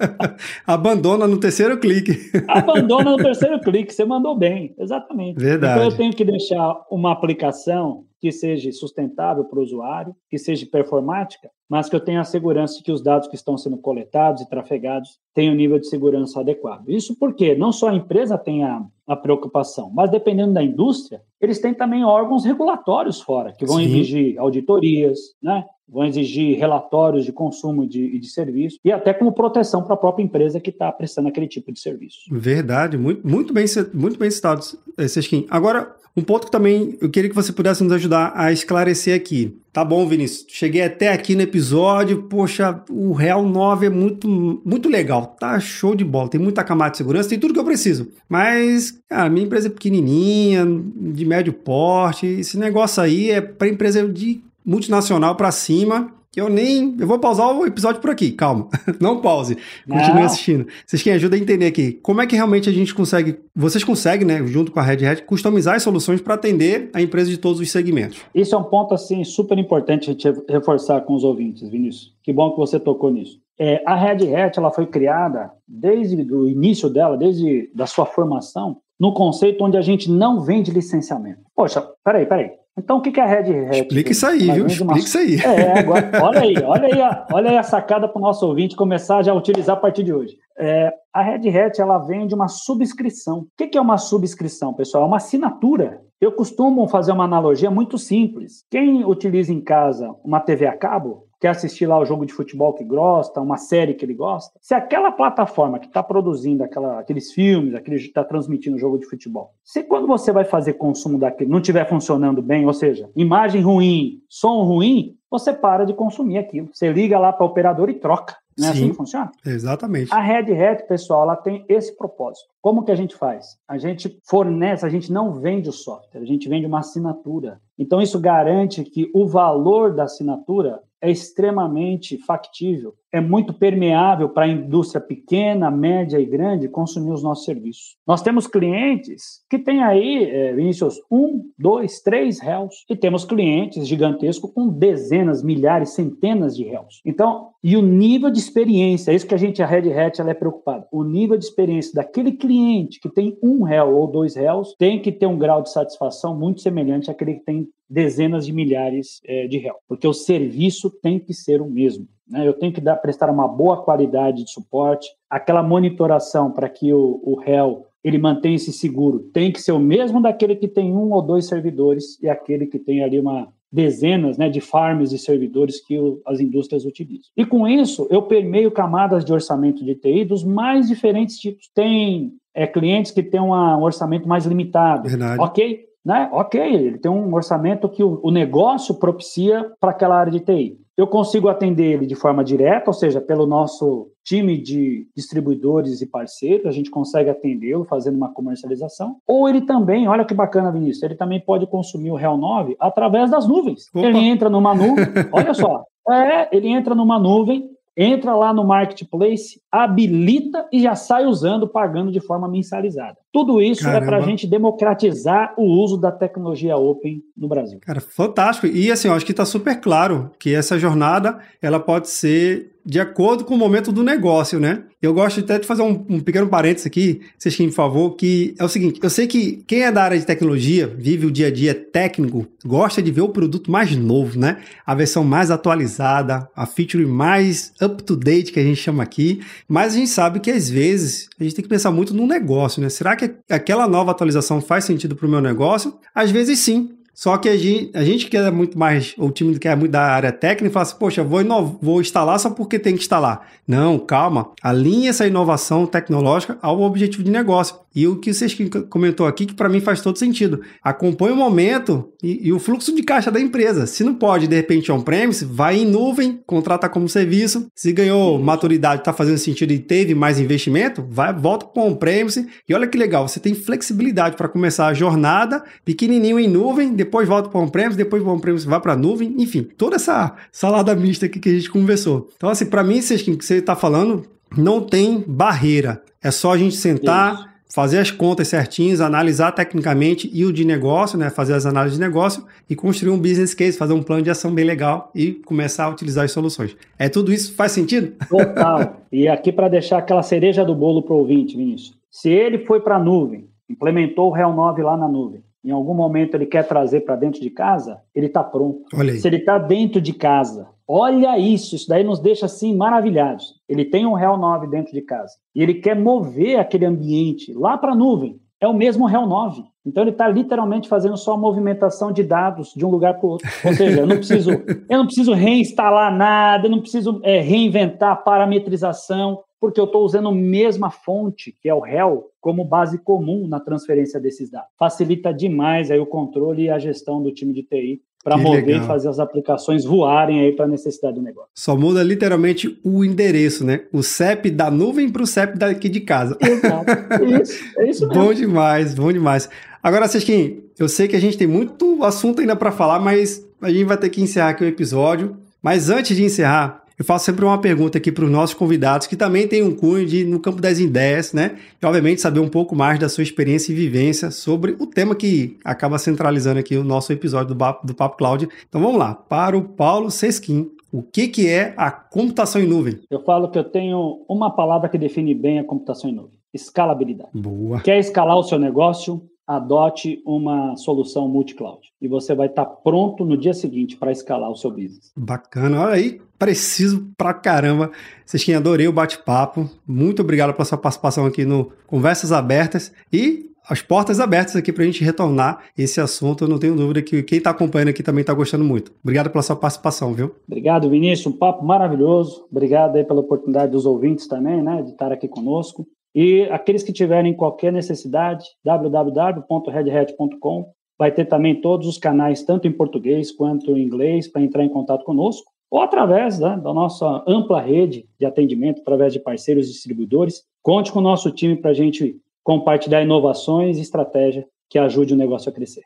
Abandona 0.66 1.28
no 1.28 1.40
terceiro 1.40 1.80
clique. 1.80 2.14
Abandona 2.48 3.12
no 3.12 3.18
terceiro 3.22 3.60
clique. 3.60 3.94
Você 3.94 4.04
mandou 4.04 4.36
bem. 4.36 4.74
Exatamente. 4.80 5.40
Verdade. 5.40 5.82
Então 5.82 5.92
eu 5.92 5.96
tenho 5.96 6.14
que 6.14 6.26
deixar 6.26 6.84
uma 6.90 7.12
aplicação 7.12 8.06
que 8.20 8.32
seja 8.32 8.72
sustentável 8.72 9.44
para 9.44 9.60
o 9.60 9.62
usuário, 9.62 10.16
que 10.30 10.38
seja 10.38 10.66
performática, 10.66 11.50
mas 11.70 11.90
que 11.90 11.96
eu 11.96 12.00
tenha 12.00 12.22
a 12.22 12.26
segurança 12.26 12.78
de 12.78 12.84
que 12.84 12.92
os 12.92 13.02
dados 13.02 13.28
que 13.28 13.36
estão 13.36 13.58
sendo 13.58 13.78
coletados 13.78 14.42
e 14.42 14.50
trafegados 14.50 15.18
tenham 15.34 15.54
um 15.54 15.58
nível 15.58 15.80
de 15.80 15.88
segurança 15.88 16.40
adequado. 16.40 16.90
Isso 16.90 17.16
porque 17.18 17.56
não 17.56 17.72
só 17.72 17.90
a 17.90 17.96
empresa 17.96 18.38
tem 18.38 18.64
a, 18.64 18.86
a 19.08 19.16
preocupação, 19.16 19.92
mas 19.94 20.12
dependendo 20.12 20.54
da 20.54 20.64
indústria, 20.64 21.22
eles 21.42 21.60
têm 21.60 21.74
também 21.74 22.04
órgãos 22.06 22.46
regulatórios 22.46 23.22
fora, 23.22 23.54
que 23.54 23.66
vão 23.66 23.78
Sim. 23.78 23.86
exigir 23.86 24.40
auditorias, 24.40 25.20
né? 25.42 25.66
vão 25.88 26.06
exigir 26.06 26.58
relatórios 26.58 27.26
de 27.26 27.32
consumo 27.32 27.84
e 27.84 27.88
de, 27.88 28.20
de, 28.20 28.28
serviço, 28.28 28.80
e 28.84 28.92
até 28.92 29.14
como 29.14 29.32
proteção 29.34 29.84
para 29.84 29.94
a 29.94 29.98
própria 29.98 30.24
empresa 30.24 30.60
que 30.60 30.70
está 30.70 30.92
prestando 30.92 31.28
aquele 31.28 31.48
tipo 31.48 31.72
de 31.72 31.80
serviço. 31.80 32.22
Verdade, 32.32 32.98
muito, 32.98 33.28
muito, 33.28 33.54
bem, 33.54 33.66
muito 33.94 34.18
bem 34.18 34.32
citado, 34.32 34.62
eh, 34.98 35.08
Sesquim. 35.08 35.46
Agora, 35.50 35.96
um 36.16 36.24
ponto 36.24 36.46
que 36.46 36.52
também 36.52 36.98
eu 37.02 37.10
queria 37.10 37.30
que 37.30 37.36
você 37.36 37.52
pudesse 37.52 37.84
nos 37.84 37.94
ajudar 37.94 38.32
a 38.36 38.52
esclarecer 38.52 39.16
aqui. 39.16 39.60
Tá 39.74 39.84
bom, 39.84 40.08
Vinícius, 40.08 40.46
cheguei 40.50 40.84
até 40.84 41.12
aqui 41.12 41.34
no 41.36 41.42
episódio, 41.42 42.22
poxa, 42.30 42.80
o 42.92 43.12
Real 43.12 43.42
9 43.42 43.88
é 43.88 43.90
muito, 43.90 44.28
muito 44.64 44.88
legal, 44.88 45.36
tá 45.40 45.60
show 45.60 45.96
de 45.96 46.06
bola, 46.06 46.30
tem 46.30 46.40
muita 46.40 46.64
camada 46.64 46.92
de 46.92 46.98
segurança, 46.98 47.30
tem 47.30 47.40
tudo 47.40 47.56
que 47.56 47.60
eu 47.60 47.66
preciso. 47.66 48.10
Mas, 48.30 49.00
cara, 49.10 49.28
minha 49.32 49.48
empresa 49.48 49.70
é 49.70 49.72
pequenininha, 49.72 50.64
de 50.96 51.26
médio 51.26 51.52
porte, 51.54 52.28
esse 52.28 52.56
negócio 52.56 53.02
aí 53.02 53.32
é 53.32 53.42
para 53.42 53.68
empresa 53.68 54.08
de 54.08 54.44
multinacional 54.64 55.36
para 55.36 55.52
cima 55.52 56.14
eu 56.36 56.50
nem. 56.50 56.96
Eu 57.00 57.08
vou 57.08 57.20
pausar 57.20 57.56
o 57.56 57.66
episódio 57.66 58.02
por 58.02 58.10
aqui, 58.10 58.32
calma. 58.32 58.68
Não 59.00 59.22
pause. 59.22 59.58
Continue 59.88 60.16
Não. 60.16 60.26
assistindo. 60.26 60.68
Vocês 60.86 61.02
querem 61.02 61.18
ajuda 61.18 61.36
a 61.36 61.40
entender 61.40 61.66
aqui 61.66 61.94
como 62.02 62.22
é 62.22 62.28
que 62.28 62.36
realmente 62.36 62.70
a 62.70 62.72
gente 62.74 62.94
consegue. 62.94 63.40
Vocês 63.56 63.84
conseguem, 63.84 64.26
né, 64.26 64.46
junto 64.46 64.72
com 64.72 64.80
a 64.80 64.84
Red 64.84 65.06
Hat, 65.06 65.24
customizar 65.24 65.76
as 65.76 65.84
soluções 65.84 66.22
para 66.22 66.34
atender 66.34 66.90
a 66.94 67.02
empresa 67.02 67.30
de 67.30 67.38
todos 67.38 67.60
os 67.60 67.72
segmentos. 67.72 68.22
Isso 68.34 68.56
é 68.56 68.58
um 68.58 68.64
ponto, 68.64 68.94
assim, 68.94 69.24
super 69.24 69.58
importante 69.58 70.10
a 70.10 70.14
gente 70.14 70.28
reforçar 70.50 71.02
com 71.02 71.14
os 71.14 71.24
ouvintes, 71.24 71.70
Vinícius. 71.70 72.14
Que 72.24 72.34
bom 72.34 72.52
que 72.52 72.58
você 72.58 72.80
tocou 72.80 73.12
nisso. 73.12 73.40
É, 73.60 73.84
a 73.86 73.96
Red 73.96 74.36
Hat 74.36 74.58
ela 74.58 74.72
foi 74.72 74.88
criada 74.88 75.52
desde 75.68 76.16
o 76.34 76.50
início 76.50 76.90
dela, 76.90 77.16
desde 77.16 77.70
da 77.74 77.86
sua 77.86 78.06
formação, 78.06 78.78
no 79.00 79.14
conceito 79.14 79.64
onde 79.64 79.78
a 79.78 79.82
gente 79.82 80.10
não 80.10 80.42
vende 80.42 80.72
licenciamento. 80.72 81.42
Poxa, 81.56 81.86
peraí, 82.04 82.26
peraí. 82.26 82.52
Então, 82.78 82.98
o 82.98 83.02
que 83.02 83.20
é 83.20 83.24
a 83.24 83.28
Red 83.28 83.68
Hat? 83.68 83.82
Explica 83.82 84.12
isso 84.12 84.26
aí, 84.26 84.52
viu? 84.52 84.66
Explica 84.66 85.00
isso 85.00 85.18
aí. 85.18 85.36
É, 85.36 85.80
agora, 85.80 86.12
olha 86.24 86.42
aí, 86.42 86.56
olha 86.64 86.88
aí, 86.88 87.02
a, 87.02 87.28
olha 87.32 87.50
aí 87.52 87.58
a 87.58 87.64
sacada 87.64 88.08
para 88.08 88.20
o 88.20 88.22
nosso 88.22 88.48
ouvinte 88.48 88.76
começar 88.76 89.22
já 89.22 89.32
a 89.32 89.36
utilizar 89.36 89.78
a 89.78 89.80
partir 89.80 90.04
de 90.04 90.12
hoje. 90.12 90.36
É, 90.58 90.92
a 91.14 91.22
Red 91.22 91.50
Hat, 91.50 91.80
ela 91.80 92.00
vende 92.00 92.34
uma 92.34 92.48
subscrição. 92.48 93.40
O 93.40 93.48
que 93.56 93.78
é 93.78 93.82
uma 93.82 93.98
subscrição, 93.98 94.74
pessoal? 94.74 95.04
É 95.04 95.08
uma 95.08 95.18
assinatura. 95.18 96.02
Eu 96.20 96.32
costumo 96.32 96.88
fazer 96.88 97.12
uma 97.12 97.26
analogia 97.26 97.70
muito 97.70 97.98
simples. 97.98 98.64
Quem 98.72 99.06
utiliza 99.06 99.54
em 99.54 99.62
casa 99.62 100.10
uma 100.24 100.40
TV 100.40 100.66
a 100.66 100.76
cabo, 100.76 101.28
quer 101.44 101.50
assistir 101.50 101.86
lá 101.86 102.00
o 102.00 102.06
jogo 102.06 102.26
de 102.26 102.32
futebol 102.32 102.72
que 102.72 102.86
gosta, 102.86 103.42
uma 103.42 103.58
série 103.58 103.94
que 103.94 104.06
ele 104.06 104.14
gosta, 104.14 104.58
se 104.62 104.74
aquela 104.74 105.12
plataforma 105.12 105.78
que 105.78 105.88
está 105.88 106.02
produzindo 106.02 106.64
aquela, 106.64 107.02
aqueles 107.02 107.34
filmes, 107.34 107.76
aquele 107.76 107.98
está 107.98 108.24
transmitindo 108.24 108.78
o 108.78 108.80
jogo 108.80 108.98
de 108.98 109.06
futebol, 109.06 109.54
se 109.62 109.84
quando 109.84 110.08
você 110.08 110.32
vai 110.32 110.46
fazer 110.46 110.76
consumo 110.76 111.20
daquilo 111.20 111.52
não 111.52 111.60
estiver 111.60 111.86
funcionando 111.90 112.42
bem, 112.42 112.66
ou 112.66 112.72
seja, 112.72 113.10
imagem 113.14 113.62
ruim, 113.62 114.22
som 114.30 114.64
ruim, 114.64 115.18
você 115.30 115.52
para 115.52 115.84
de 115.84 115.94
consumir 115.94 116.38
aquilo. 116.38 116.70
Você 116.72 116.94
liga 116.94 117.18
lá 117.18 117.34
para 117.34 117.44
o 117.44 117.50
operador 117.50 117.90
e 117.90 117.96
troca. 117.96 118.38
Não 118.56 118.68
é 118.68 118.70
assim 118.70 118.78
Sim, 118.78 118.84
assim 118.84 118.92
que 118.92 118.98
funciona? 118.98 119.32
Exatamente. 119.44 120.14
A 120.14 120.20
Red 120.20 120.54
Hat, 120.54 120.88
pessoal, 120.88 121.24
ela 121.24 121.36
tem 121.36 121.66
esse 121.68 121.98
propósito. 121.98 122.46
Como 122.62 122.84
que 122.84 122.92
a 122.92 122.96
gente 122.96 123.16
faz? 123.16 123.58
A 123.68 123.80
gente 123.80 124.20
fornece, 124.30 124.86
a 124.86 124.90
gente 124.90 125.12
não 125.12 125.34
vende 125.34 125.70
o 125.70 125.74
software, 125.74 126.22
a 126.22 126.26
gente 126.26 126.48
vende 126.48 126.68
uma 126.68 126.80
assinatura. 126.80 127.60
Então, 127.80 128.00
isso 128.00 128.20
garante 128.20 128.84
que 128.84 129.10
o 129.12 129.26
valor 129.26 129.96
da 129.96 130.04
assinatura 130.04 130.80
é 131.04 131.12
extremamente 131.12 132.18
factível, 132.18 132.96
é 133.14 133.22
muito 133.22 133.54
permeável 133.54 134.28
para 134.28 134.46
a 134.46 134.48
indústria 134.48 135.00
pequena, 135.00 135.70
média 135.70 136.20
e 136.20 136.26
grande 136.26 136.68
consumir 136.68 137.12
os 137.12 137.22
nossos 137.22 137.46
serviços. 137.46 137.96
Nós 138.08 138.24
temos 138.24 138.48
clientes 138.48 139.44
que 139.48 139.60
têm 139.60 139.84
aí, 139.84 140.24
é, 140.26 140.54
Vinícius, 140.54 141.00
um, 141.12 141.44
dois, 141.58 142.02
três 142.02 142.40
réus, 142.40 142.84
e 142.90 142.96
temos 142.96 143.24
clientes 143.24 143.88
gigantescos 143.88 144.52
com 144.52 144.68
dezenas, 144.68 145.44
milhares, 145.44 145.94
centenas 145.94 146.56
de 146.56 146.64
réus. 146.64 147.02
Então, 147.06 147.50
e 147.64 147.78
o 147.78 147.84
nível 147.84 148.32
de 148.32 148.40
experiência, 148.40 149.12
é 149.12 149.16
isso 149.16 149.28
que 149.28 149.36
a 149.36 149.38
gente, 149.38 149.62
a 149.62 149.68
Red 149.68 149.94
Hat, 149.94 150.20
ela 150.20 150.32
é 150.32 150.34
preocupada. 150.34 150.88
O 150.92 151.04
nível 151.04 151.38
de 151.38 151.46
experiência 151.46 151.94
daquele 151.94 152.32
cliente 152.32 153.00
que 153.00 153.10
tem 153.10 153.38
um 153.44 153.62
réu 153.62 153.96
ou 153.96 154.08
dois 154.08 154.36
réus 154.36 154.76
tem 154.78 155.00
que 155.00 155.12
ter 155.12 155.28
um 155.28 155.38
grau 155.38 155.62
de 155.62 155.72
satisfação 155.72 156.36
muito 156.36 156.62
semelhante 156.62 157.12
àquele 157.12 157.36
que 157.36 157.46
tem 157.46 157.68
dezenas 157.88 158.48
de 158.48 158.52
milhares 158.52 159.22
é, 159.24 159.48
de 159.48 159.60
réus, 159.60 159.78
porque 159.88 160.08
o 160.08 160.14
serviço 160.14 160.90
tem 160.90 161.20
que 161.20 161.32
ser 161.32 161.62
o 161.62 161.70
mesmo. 161.70 162.08
Né? 162.34 162.48
Eu 162.48 162.54
tenho 162.54 162.74
que 162.74 162.82
dar, 162.82 162.96
prestar 162.96 163.30
uma 163.30 163.48
boa 163.48 163.84
qualidade 163.84 164.44
de 164.44 164.52
suporte, 164.52 165.08
aquela 165.30 165.62
monitoração 165.62 166.52
para 166.52 166.68
que 166.68 166.92
o, 166.92 167.22
o 167.24 167.40
réu 167.40 167.86
ele 168.04 168.18
mantenha 168.18 168.56
esse 168.56 168.74
seguro 168.74 169.20
tem 169.32 169.50
que 169.50 169.62
ser 169.62 169.72
o 169.72 169.80
mesmo 169.80 170.22
daquele 170.22 170.58
que 170.58 170.68
tem 170.68 170.92
um 170.92 171.14
ou 171.14 171.22
dois 171.22 171.46
servidores 171.46 172.22
e 172.22 172.28
aquele 172.28 172.66
que 172.66 172.78
tem 172.78 173.02
ali 173.02 173.20
uma 173.20 173.48
dezenas 173.72 174.38
né, 174.38 174.50
de 174.50 174.62
farms 174.62 175.12
e 175.14 175.18
servidores 175.18 175.80
que 175.80 175.98
o, 175.98 176.22
as 176.28 176.40
indústrias 176.40 176.86
utilizam. 176.86 177.32
E 177.36 177.44
com 177.44 177.68
isso, 177.68 178.08
eu 178.10 178.22
permeio 178.22 178.70
camadas 178.70 179.26
de 179.26 179.34
orçamento 179.34 179.84
de 179.84 179.96
TI 179.96 180.26
dos 180.26 180.44
mais 180.44 180.88
diferentes 180.88 181.40
tipos. 181.40 181.70
Tem 181.74 182.34
é, 182.54 182.68
clientes 182.68 183.12
que 183.12 183.24
têm 183.24 183.40
uma, 183.40 183.76
um 183.78 183.82
orçamento 183.82 184.28
mais 184.28 184.46
limitado. 184.46 185.10
Verdade. 185.10 185.42
Ok, 185.42 185.86
né? 186.06 186.30
Ok, 186.32 186.62
ele 186.62 187.00
tem 187.00 187.10
um 187.10 187.34
orçamento 187.34 187.90
que 187.90 188.04
o, 188.04 188.20
o 188.22 188.30
negócio 188.30 188.94
propicia 188.96 189.72
para 189.80 189.90
aquela 189.90 190.20
área 190.20 190.32
de 190.32 190.40
TI. 190.40 190.83
Eu 190.96 191.08
consigo 191.08 191.50
atender 191.50 191.94
ele 191.94 192.06
de 192.06 192.16
forma 192.16 192.44
direta, 192.44 192.90
ou 192.90 192.94
seja, 192.94 193.20
pelo 193.20 193.48
nosso 193.48 194.12
time 194.24 194.58
de 194.62 195.08
distribuidores 195.16 196.02
e 196.02 196.06
parceiros, 196.06 196.68
a 196.68 196.72
gente 196.72 196.92
consegue 196.92 197.30
atendê-lo 197.30 197.84
fazendo 197.84 198.16
uma 198.16 198.32
comercialização. 198.32 199.18
Ou 199.28 199.50
ele 199.50 199.62
também, 199.62 200.08
olha 200.08 200.24
que 200.24 200.36
bacana, 200.36 200.72
Vinícius, 200.72 201.02
ele 201.04 201.16
também 201.16 201.40
pode 201.40 201.66
consumir 201.66 202.12
o 202.12 202.16
Real 202.16 202.38
9 202.38 202.76
através 202.80 203.32
das 203.32 203.48
nuvens. 203.48 203.90
Opa. 203.94 204.08
Ele 204.08 204.20
entra 204.20 204.50
numa 204.50 204.76
nuvem, 204.76 205.06
olha 205.34 205.54
só, 205.54 205.84
é, 206.10 206.56
ele 206.56 206.68
entra 206.68 206.94
numa 206.94 207.18
nuvem, 207.18 207.70
entra 207.98 208.36
lá 208.36 208.54
no 208.54 208.64
marketplace, 208.64 209.60
habilita 209.72 210.68
e 210.72 210.82
já 210.82 210.96
sai 210.96 211.26
usando, 211.26 211.68
pagando 211.68 212.12
de 212.12 212.20
forma 212.20 212.48
mensalizada. 212.48 213.18
Tudo 213.34 213.60
isso 213.60 213.82
Caramba. 213.82 214.06
é 214.06 214.08
para 214.08 214.18
a 214.18 214.22
gente 214.22 214.46
democratizar 214.46 215.56
o 215.58 215.64
uso 215.64 215.98
da 215.98 216.12
tecnologia 216.12 216.78
open 216.78 217.24
no 217.36 217.48
Brasil. 217.48 217.80
Cara, 217.82 218.00
fantástico. 218.00 218.68
E 218.68 218.92
assim, 218.92 219.08
eu 219.08 219.14
acho 219.16 219.26
que 219.26 219.32
está 219.32 219.44
super 219.44 219.82
claro 219.82 220.30
que 220.38 220.54
essa 220.54 220.78
jornada 220.78 221.40
ela 221.60 221.80
pode 221.80 222.10
ser 222.10 222.74
de 222.86 223.00
acordo 223.00 223.46
com 223.46 223.56
o 223.56 223.58
momento 223.58 223.92
do 223.92 224.04
negócio, 224.04 224.60
né? 224.60 224.84
Eu 225.02 225.14
gosto 225.14 225.40
até 225.40 225.58
de 225.58 225.66
fazer 225.66 225.82
um, 225.82 226.06
um 226.10 226.20
pequeno 226.20 226.48
parênteses 226.48 226.88
aqui, 226.88 227.22
vocês 227.38 227.56
por 227.56 227.72
favor, 227.72 228.16
que 228.16 228.56
é 228.60 228.64
o 228.64 228.70
seguinte, 228.70 229.00
eu 229.02 229.10
sei 229.10 229.28
que 229.28 229.64
quem 229.68 229.84
é 229.84 229.92
da 229.92 230.04
área 230.04 230.20
de 230.20 230.26
tecnologia, 230.26 230.88
vive 230.88 231.26
o 231.26 231.32
dia 231.32 231.48
a 231.48 231.52
dia 231.52 231.74
técnico, 231.74 232.48
gosta 232.66 233.02
de 233.02 233.12
ver 233.12 233.22
o 233.22 233.30
produto 233.30 233.72
mais 233.72 233.96
novo, 233.96 234.38
né? 234.38 234.58
A 234.86 234.94
versão 234.94 235.24
mais 235.24 235.50
atualizada, 235.50 236.48
a 236.56 236.66
feature 236.66 237.06
mais 237.06 237.74
up-to-date 237.82 238.52
que 238.52 238.60
a 238.60 238.64
gente 238.64 238.78
chama 238.78 239.04
aqui, 239.04 239.42
mas 239.68 239.94
a 239.94 239.98
gente 239.98 240.10
sabe 240.10 240.40
que 240.40 240.52
às 240.52 240.70
vezes 240.70 241.30
a 241.40 241.44
gente 241.44 241.56
tem 241.56 241.64
que 241.64 241.70
pensar 241.70 241.92
muito 241.92 242.14
no 242.14 242.28
negócio, 242.28 242.82
né? 242.82 242.90
Será 242.90 243.16
que 243.16 243.23
aquela 243.50 243.88
nova 243.88 244.12
atualização 244.12 244.62
faz 244.62 244.86
sentido 244.86 245.16
para 245.16 245.28
o 245.28 245.30
meu 245.30 245.42
negócio? 245.42 245.96
Às 246.14 246.32
vezes 246.32 246.60
sim, 246.60 246.90
só 247.14 247.38
que 247.38 247.48
a 247.48 247.56
gente, 247.56 247.96
a 247.96 248.04
gente 248.04 248.28
que 248.28 248.36
é 248.36 248.50
muito 248.50 248.78
mais, 248.78 249.14
o 249.18 249.30
time 249.30 249.58
que 249.60 249.68
é 249.68 249.76
muito 249.76 249.92
da 249.92 250.02
área 250.02 250.32
técnica, 250.32 250.74
fala 250.74 250.84
assim, 250.84 250.96
poxa, 250.98 251.24
vou, 251.24 251.44
vou 251.80 252.02
instalar 252.02 252.40
só 252.40 252.50
porque 252.50 252.80
tem 252.80 252.96
que 252.96 253.02
instalar. 253.02 253.48
Não, 253.68 254.00
calma, 254.00 254.52
alinhe 254.64 255.08
essa 255.08 255.28
inovação 255.28 255.86
tecnológica 255.86 256.58
ao 256.62 256.82
objetivo 256.82 257.24
de 257.24 257.30
negócio. 257.30 257.76
E 257.96 258.08
o 258.08 258.16
que 258.16 258.34
vocês 258.34 258.58
comentou 258.90 259.28
aqui, 259.28 259.46
que 259.46 259.54
para 259.54 259.70
mim 259.70 259.80
faz 259.80 260.02
todo 260.02 260.18
sentido. 260.18 260.62
Acompanhe 260.84 261.34
o 261.34 261.36
momento 261.36 262.10
e, 262.22 262.48
e, 262.48 262.54
o 262.54 262.60
fluxo 262.60 262.94
de 262.96 263.04
caixa 263.04 263.30
da 263.30 263.40
empresa. 263.40 263.86
Se 263.86 264.04
não 264.04 264.16
pode, 264.16 264.48
de 264.48 264.56
repente, 264.56 264.92
on-premise, 264.92 265.46
vai 265.46 265.78
em 265.78 265.86
nuvem, 265.86 266.42
contrata 266.46 266.90
como 266.90 267.08
serviço. 267.08 267.68
Se 267.76 267.92
ganhou 267.92 268.40
maturidade, 268.40 269.02
está 269.02 269.14
fazendo 269.14 269.38
sentido 269.38 269.72
e 269.72 269.80
teve 269.80 270.16
mais 270.16 270.40
investimento, 270.40 271.06
vai, 271.08 271.34
volta 271.34 271.68
para 271.68 271.84
on-premise. 271.84 272.48
E 272.68 272.74
olha 272.74 272.88
que 272.88 272.98
legal, 272.98 273.28
você 273.28 273.40
tem 273.40 273.54
flexibilidade 273.54 274.36
para 274.36 274.50
começar 274.50 274.88
a 274.88 274.94
jornada, 274.94 275.64
pequenininho 275.86 276.40
em 276.40 276.48
nuvem, 276.48 276.94
depois 276.94 277.28
volta 277.28 277.50
para 277.50 277.60
on-premise, 277.60 277.98
depois 277.98 278.24
o 278.24 278.30
on-premise 278.30 278.66
vai 278.66 278.82
para 278.82 278.96
nuvem. 278.96 279.36
Enfim, 279.38 279.64
toda 279.64 279.98
essa 279.98 280.34
salada 280.52 280.96
mista 280.96 281.28
aqui 281.28 281.40
que 281.40 281.50
a 281.50 281.54
gente 281.54 281.70
conversou. 281.70 282.30
Então, 282.36 282.50
assim, 282.50 282.66
para 282.66 282.84
mim, 282.84 283.02
vocês 283.02 283.22
que 283.22 283.34
você 283.36 283.56
está 283.56 283.76
falando, 283.76 284.26
não 284.58 284.82
tem 284.82 285.24
barreira. 285.28 286.02
É 286.22 286.32
só 286.32 286.54
a 286.54 286.58
gente 286.58 286.76
sentar... 286.76 287.34
Isso 287.34 287.53
fazer 287.74 287.98
as 287.98 288.12
contas 288.12 288.50
certinhas, 288.50 289.02
analisar 289.02 289.52
tecnicamente 289.52 290.30
e 290.32 290.46
o 290.46 290.54
de 290.54 290.64
negócio, 290.64 291.18
né, 291.18 291.32
fazer 291.32 291.56
as 291.56 291.66
análises 291.66 291.98
de 291.98 292.06
negócio 292.06 292.46
e 292.70 292.76
construir 292.76 293.12
um 293.12 293.18
business 293.18 293.56
case, 293.56 293.76
fazer 293.76 293.94
um 293.94 294.04
plano 294.04 294.22
de 294.22 294.30
ação 294.30 294.54
bem 294.54 294.64
legal 294.64 295.10
e 295.16 295.32
começar 295.32 295.86
a 295.86 295.90
utilizar 295.90 296.24
as 296.24 296.32
soluções. 296.32 296.78
É 297.00 297.10
tudo 297.10 297.34
isso 297.34 297.56
faz 297.56 297.72
sentido? 297.72 298.14
Total. 298.30 298.98
e 299.12 299.28
aqui 299.28 299.52
para 299.52 299.68
deixar 299.70 299.98
aquela 299.98 300.22
cereja 300.22 300.64
do 300.64 300.76
bolo 300.76 301.02
para 301.02 301.16
o 301.16 301.18
ouvinte, 301.18 301.58
Vinícius. 301.58 301.98
Se 302.12 302.30
ele 302.30 302.60
foi 302.60 302.80
para 302.80 302.98
a 302.98 303.00
nuvem, 303.00 303.48
implementou 303.68 304.28
o 304.28 304.32
Real 304.32 304.54
9 304.54 304.84
lá 304.84 304.96
na 304.96 305.08
nuvem, 305.08 305.42
em 305.66 305.72
algum 305.72 305.96
momento 305.96 306.36
ele 306.36 306.46
quer 306.46 306.68
trazer 306.68 307.02
para 307.02 307.16
dentro 307.16 307.42
de 307.42 307.50
casa, 307.50 308.02
ele 308.14 308.28
está 308.28 308.44
pronto. 308.44 308.84
Se 309.20 309.28
ele 309.28 309.38
está 309.38 309.58
dentro 309.58 310.00
de 310.00 310.14
casa, 310.14 310.68
olha 310.88 311.38
isso, 311.38 311.76
isso 311.76 311.88
daí 311.88 312.04
nos 312.04 312.20
deixa 312.20 312.46
assim 312.46 312.76
maravilhados. 312.76 313.56
Ele 313.68 313.86
tem 313.86 314.06
um 314.06 314.14
Real 314.14 314.38
9 314.38 314.68
dentro 314.68 314.94
de 314.94 315.02
casa 315.02 315.34
e 315.56 315.62
ele 315.62 315.76
quer 315.76 315.96
mover 315.96 316.60
aquele 316.60 316.86
ambiente 316.86 317.54
lá 317.54 317.78
para 317.78 317.94
a 317.94 317.96
nuvem. 317.96 318.40
É 318.60 318.68
o 318.68 318.74
mesmo 318.74 319.06
Real 319.06 319.28
9. 319.28 319.64
Então 319.86 320.04
ele 320.04 320.12
está 320.12 320.28
literalmente 320.28 320.88
fazendo 320.88 321.18
só 321.18 321.34
a 321.34 321.38
movimentação 321.38 322.12
de 322.12 322.24
dados 322.24 322.74
de 322.74 322.86
um 322.86 322.90
lugar 322.90 323.16
para 323.16 323.26
o 323.26 323.32
outro. 323.32 323.50
Ou 323.66 323.74
seja, 323.74 324.00
eu 324.00 324.08
não 324.08 324.16
preciso, 324.16 324.52
eu 324.90 324.98
não 324.98 325.06
preciso 325.06 325.34
reinstalar 325.34 326.16
nada, 326.16 326.68
eu 326.68 326.72
não 326.72 326.80
preciso 326.80 327.20
é, 327.24 327.42
reinventar 327.42 328.12
a 328.12 328.16
parametrização 328.16 329.44
porque 329.64 329.80
eu 329.80 329.86
estou 329.86 330.04
usando 330.04 330.28
a 330.28 330.34
mesma 330.34 330.90
fonte, 330.90 331.58
que 331.62 331.70
é 331.70 331.74
o 331.74 331.80
réu, 331.80 332.26
como 332.42 332.66
base 332.66 332.98
comum 332.98 333.48
na 333.48 333.62
transferência 333.62 334.20
desses 334.20 334.52
dados. 334.52 334.68
Facilita 334.78 335.34
demais 335.34 335.90
aí 335.90 335.98
o 335.98 336.06
controle 336.06 336.64
e 336.64 336.70
a 336.70 336.78
gestão 336.78 337.24
do 337.24 337.34
time 337.34 337.54
de 337.54 337.64
TI 337.64 338.02
para 338.24 338.38
mover 338.38 338.78
e 338.78 338.86
fazer 338.86 339.10
as 339.10 339.20
aplicações 339.20 339.84
voarem 339.84 340.40
aí 340.40 340.54
para 340.54 340.66
a 340.66 340.68
necessidade 340.68 341.16
do 341.16 341.22
negócio. 341.22 341.50
Só 341.54 341.76
muda 341.76 342.02
literalmente 342.02 342.80
o 342.84 343.04
endereço, 343.04 343.66
né? 343.66 343.82
O 343.92 344.02
CEP 344.02 344.50
da 344.50 344.72
nuvem 344.72 345.10
para 345.10 345.22
o 345.22 345.28
CEP 345.28 345.58
daqui 345.58 345.90
de 345.90 346.00
casa. 346.00 346.38
Exato. 346.40 346.90
É 346.90 347.26
isso, 347.42 347.64
é 347.78 347.90
isso 347.90 348.08
mesmo. 348.08 348.24
Bom 348.24 348.34
demais, 348.34 348.96
bom 348.96 349.12
demais. 349.12 349.50
Agora, 349.82 350.08
Sesquim, 350.08 350.64
eu 350.80 350.88
sei 350.88 351.10
que 351.10 351.16
a 351.16 351.20
gente 351.20 351.38
tem 351.38 351.48
muito 351.48 352.04
assunto 352.04 352.40
ainda 352.40 352.56
para 352.56 352.72
falar, 352.72 353.00
mas 353.00 353.46
a 353.62 353.70
gente 353.70 353.84
vai 353.84 353.98
ter 353.98 354.10
que 354.10 354.22
encerrar 354.22 354.50
aqui 354.50 354.64
o 354.64 354.68
episódio. 354.68 355.36
Mas 355.62 355.90
antes 355.90 356.16
de 356.16 356.24
encerrar, 356.24 356.83
eu 356.98 357.04
faço 357.04 357.26
sempre 357.26 357.44
uma 357.44 357.58
pergunta 357.58 357.98
aqui 357.98 358.12
para 358.12 358.26
os 358.26 358.32
nossos 358.32 358.56
convidados 358.56 359.08
que 359.08 359.16
também 359.16 359.48
têm 359.48 359.64
um 359.64 359.76
cunho 359.76 360.06
de 360.06 360.24
no 360.24 360.40
campo 360.40 360.62
das 360.62 360.80
ideias, 360.80 361.34
né? 361.34 361.58
E 361.82 361.86
obviamente 361.86 362.22
saber 362.22 362.40
um 362.40 362.50
pouco 362.50 362.76
mais 362.76 363.00
da 363.00 363.10
sua 363.10 363.24
experiência 363.24 363.72
e 363.72 363.76
vivência 363.76 364.30
sobre 364.32 364.76
o 364.80 364.86
tema 364.86 365.16
que 365.16 365.58
acaba 365.64 365.98
centralizando 365.98 366.60
aqui 366.60 366.78
o 366.78 366.84
nosso 366.84 367.12
episódio 367.12 367.56
do, 367.56 367.76
do 367.84 367.96
Papo 367.96 368.18
Cloud. 368.18 368.48
Então 368.68 368.82
vamos 368.82 368.98
lá, 368.98 369.16
para 369.16 369.58
o 369.58 369.64
Paulo 369.64 370.12
Sesquim. 370.12 370.70
O 370.92 371.02
que, 371.02 371.28
que 371.28 371.50
é 371.50 371.74
a 371.76 371.90
computação 371.90 372.62
em 372.62 372.68
nuvem? 372.68 373.00
Eu 373.10 373.24
falo 373.24 373.50
que 373.50 373.58
eu 373.58 373.64
tenho 373.64 374.24
uma 374.30 374.52
palavra 374.52 374.88
que 374.88 374.98
define 374.98 375.34
bem 375.34 375.58
a 375.58 375.64
computação 375.64 376.08
em 376.08 376.14
nuvem: 376.14 376.38
escalabilidade. 376.54 377.32
Boa. 377.34 377.80
Quer 377.82 377.98
escalar 377.98 378.38
o 378.38 378.44
seu 378.44 378.60
negócio? 378.60 379.28
Adote 379.48 380.22
uma 380.26 380.76
solução 380.78 381.28
multi-cloud 381.28 381.80
e 382.02 382.08
você 382.08 382.34
vai 382.34 382.48
estar 382.48 382.66
pronto 382.66 383.26
no 383.26 383.38
dia 383.38 383.54
seguinte 383.54 383.98
para 383.98 384.12
escalar 384.12 384.50
o 384.50 384.56
seu 384.56 384.72
business. 384.72 385.12
Bacana, 385.16 385.82
olha 385.82 385.96
aí, 385.96 386.22
preciso 386.40 387.10
pra 387.18 387.34
caramba. 387.34 387.92
Vocês 388.26 388.44
que 388.44 388.54
adorei 388.54 388.88
o 388.88 388.94
bate-papo. 388.94 389.70
Muito 389.88 390.22
obrigado 390.22 390.54
pela 390.54 390.66
sua 390.66 390.78
participação 390.78 391.26
aqui 391.26 391.46
no 391.46 391.72
Conversas 391.88 392.32
Abertas 392.32 392.94
e 393.12 393.50
as 393.68 393.82
portas 393.82 394.20
abertas 394.20 394.56
aqui 394.56 394.74
para 394.74 394.84
a 394.84 394.86
gente 394.86 395.04
retornar 395.04 395.64
esse 395.78 396.02
assunto. 396.02 396.44
Eu 396.44 396.50
não 396.50 396.60
tenho 396.60 396.76
dúvida 396.76 397.02
que 397.02 397.24
quem 397.24 397.38
está 397.38 397.52
acompanhando 397.52 397.90
aqui 397.90 398.04
também 398.04 398.22
está 398.22 398.34
gostando 398.34 398.64
muito. 398.64 398.92
Obrigado 399.02 399.30
pela 399.30 399.42
sua 399.42 399.56
participação, 399.56 400.14
viu? 400.14 400.36
Obrigado, 400.48 400.90
Vinícius. 400.90 401.34
Um 401.34 401.38
papo 401.38 401.64
maravilhoso. 401.64 402.46
Obrigado 402.52 402.98
aí 402.98 403.04
pela 403.04 403.22
oportunidade 403.22 403.72
dos 403.72 403.86
ouvintes 403.86 404.28
também, 404.28 404.62
né, 404.62 404.82
de 404.82 404.92
estar 404.92 405.12
aqui 405.12 405.28
conosco. 405.28 405.88
E 406.16 406.44
aqueles 406.52 406.84
que 406.84 406.94
tiverem 406.94 407.34
qualquer 407.34 407.74
necessidade, 407.74 408.46
www.redhat.com 408.64 410.72
vai 410.98 411.12
ter 411.12 411.26
também 411.26 411.60
todos 411.60 411.88
os 411.88 411.98
canais, 411.98 412.44
tanto 412.44 412.68
em 412.68 412.72
português 412.72 413.32
quanto 413.32 413.78
em 413.78 413.84
inglês, 413.84 414.28
para 414.28 414.42
entrar 414.42 414.64
em 414.64 414.70
contato 414.70 415.04
conosco, 415.04 415.52
ou 415.72 415.82
através 415.82 416.40
né, 416.40 416.60
da 416.64 416.72
nossa 416.72 417.24
ampla 417.28 417.60
rede 417.60 418.08
de 418.20 418.26
atendimento, 418.26 418.82
através 418.82 419.12
de 419.12 419.20
parceiros 419.20 419.68
distribuidores. 419.68 420.44
Conte 420.62 420.92
com 420.92 421.00
o 421.00 421.04
nosso 421.04 421.32
time 421.32 421.56
para 421.56 421.72
a 421.72 421.74
gente 421.74 422.16
compartilhar 422.44 423.02
inovações 423.02 423.78
e 423.78 423.82
estratégia 423.82 424.46
que 424.70 424.78
ajude 424.78 425.14
o 425.14 425.18
negócio 425.18 425.50
a 425.50 425.54
crescer. 425.54 425.84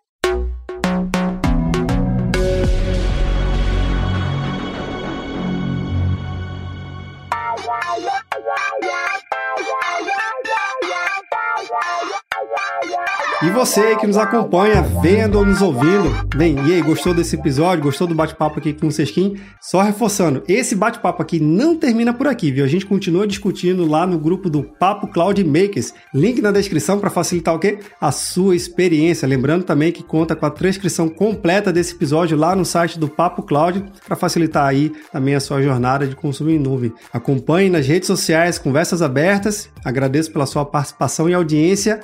E 13.44 13.52
você 13.52 13.96
que 13.98 14.08
nos 14.08 14.18
acompanha, 14.18 14.82
vendo 14.82 15.38
ou 15.38 15.46
nos 15.46 15.62
ouvindo, 15.62 16.28
bem, 16.36 16.56
e 16.66 16.74
aí, 16.74 16.82
gostou 16.82 17.14
desse 17.14 17.36
episódio? 17.36 17.84
Gostou 17.84 18.08
do 18.08 18.16
bate-papo 18.16 18.58
aqui 18.58 18.74
com 18.74 18.88
o 18.88 18.92
Sesquim? 18.92 19.40
Só 19.62 19.84
reforçando, 19.84 20.42
esse 20.48 20.74
bate-papo 20.74 21.22
aqui 21.22 21.40
não 21.40 21.78
termina 21.78 22.12
por 22.12 22.26
aqui, 22.28 22.52
viu? 22.52 22.66
A 22.66 22.68
gente 22.68 22.88
continua 22.88 23.28
discutindo 23.28 23.86
lá 23.86 24.08
no 24.08 24.18
grupo 24.18 24.50
do 24.50 24.64
Papo 24.64 25.08
Cloud 25.08 25.44
Makers. 25.44 25.94
Link 26.16 26.42
na 26.42 26.52
descrição 26.52 27.00
para 27.00 27.12
facilitar 27.12 27.54
o 27.54 27.60
quê? 27.60 27.78
A 28.02 28.12
sua 28.12 28.56
experiência. 28.56 29.28
Lembrando 29.28 29.64
também 29.64 29.92
que 29.92 30.02
conta 30.02 30.36
com 30.36 30.48
a 30.48 30.50
transcrição 30.50 31.08
completa 31.08 31.72
desse 31.72 31.94
episódio 31.94 32.36
lá 32.36 32.56
no 32.56 32.66
site 32.66 32.98
do 32.98 33.08
Papo 33.08 33.44
Cloud 33.44 33.86
para 34.08 34.16
facilitar 34.16 34.66
aí 34.66 34.92
também 35.12 35.36
a 35.36 35.40
sua 35.40 35.62
jornada 35.62 36.08
de 36.08 36.16
consumo 36.16 36.50
em 36.50 36.58
nuvem. 36.58 36.92
Acompanhe 37.14 37.70
nas 37.70 37.86
redes 37.86 38.08
sociais, 38.08 38.58
conversas 38.58 39.04
abertas. 39.04 39.70
Agradeço 39.86 40.32
pela 40.32 40.48
sua 40.48 40.66
participação 40.66 41.30
e 41.30 41.36
audiência. 41.36 42.00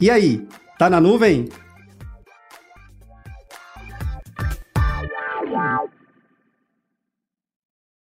E 0.00 0.10
aí, 0.10 0.46
Tá 0.78 0.90
na 0.90 1.00
nuvem? 1.00 1.48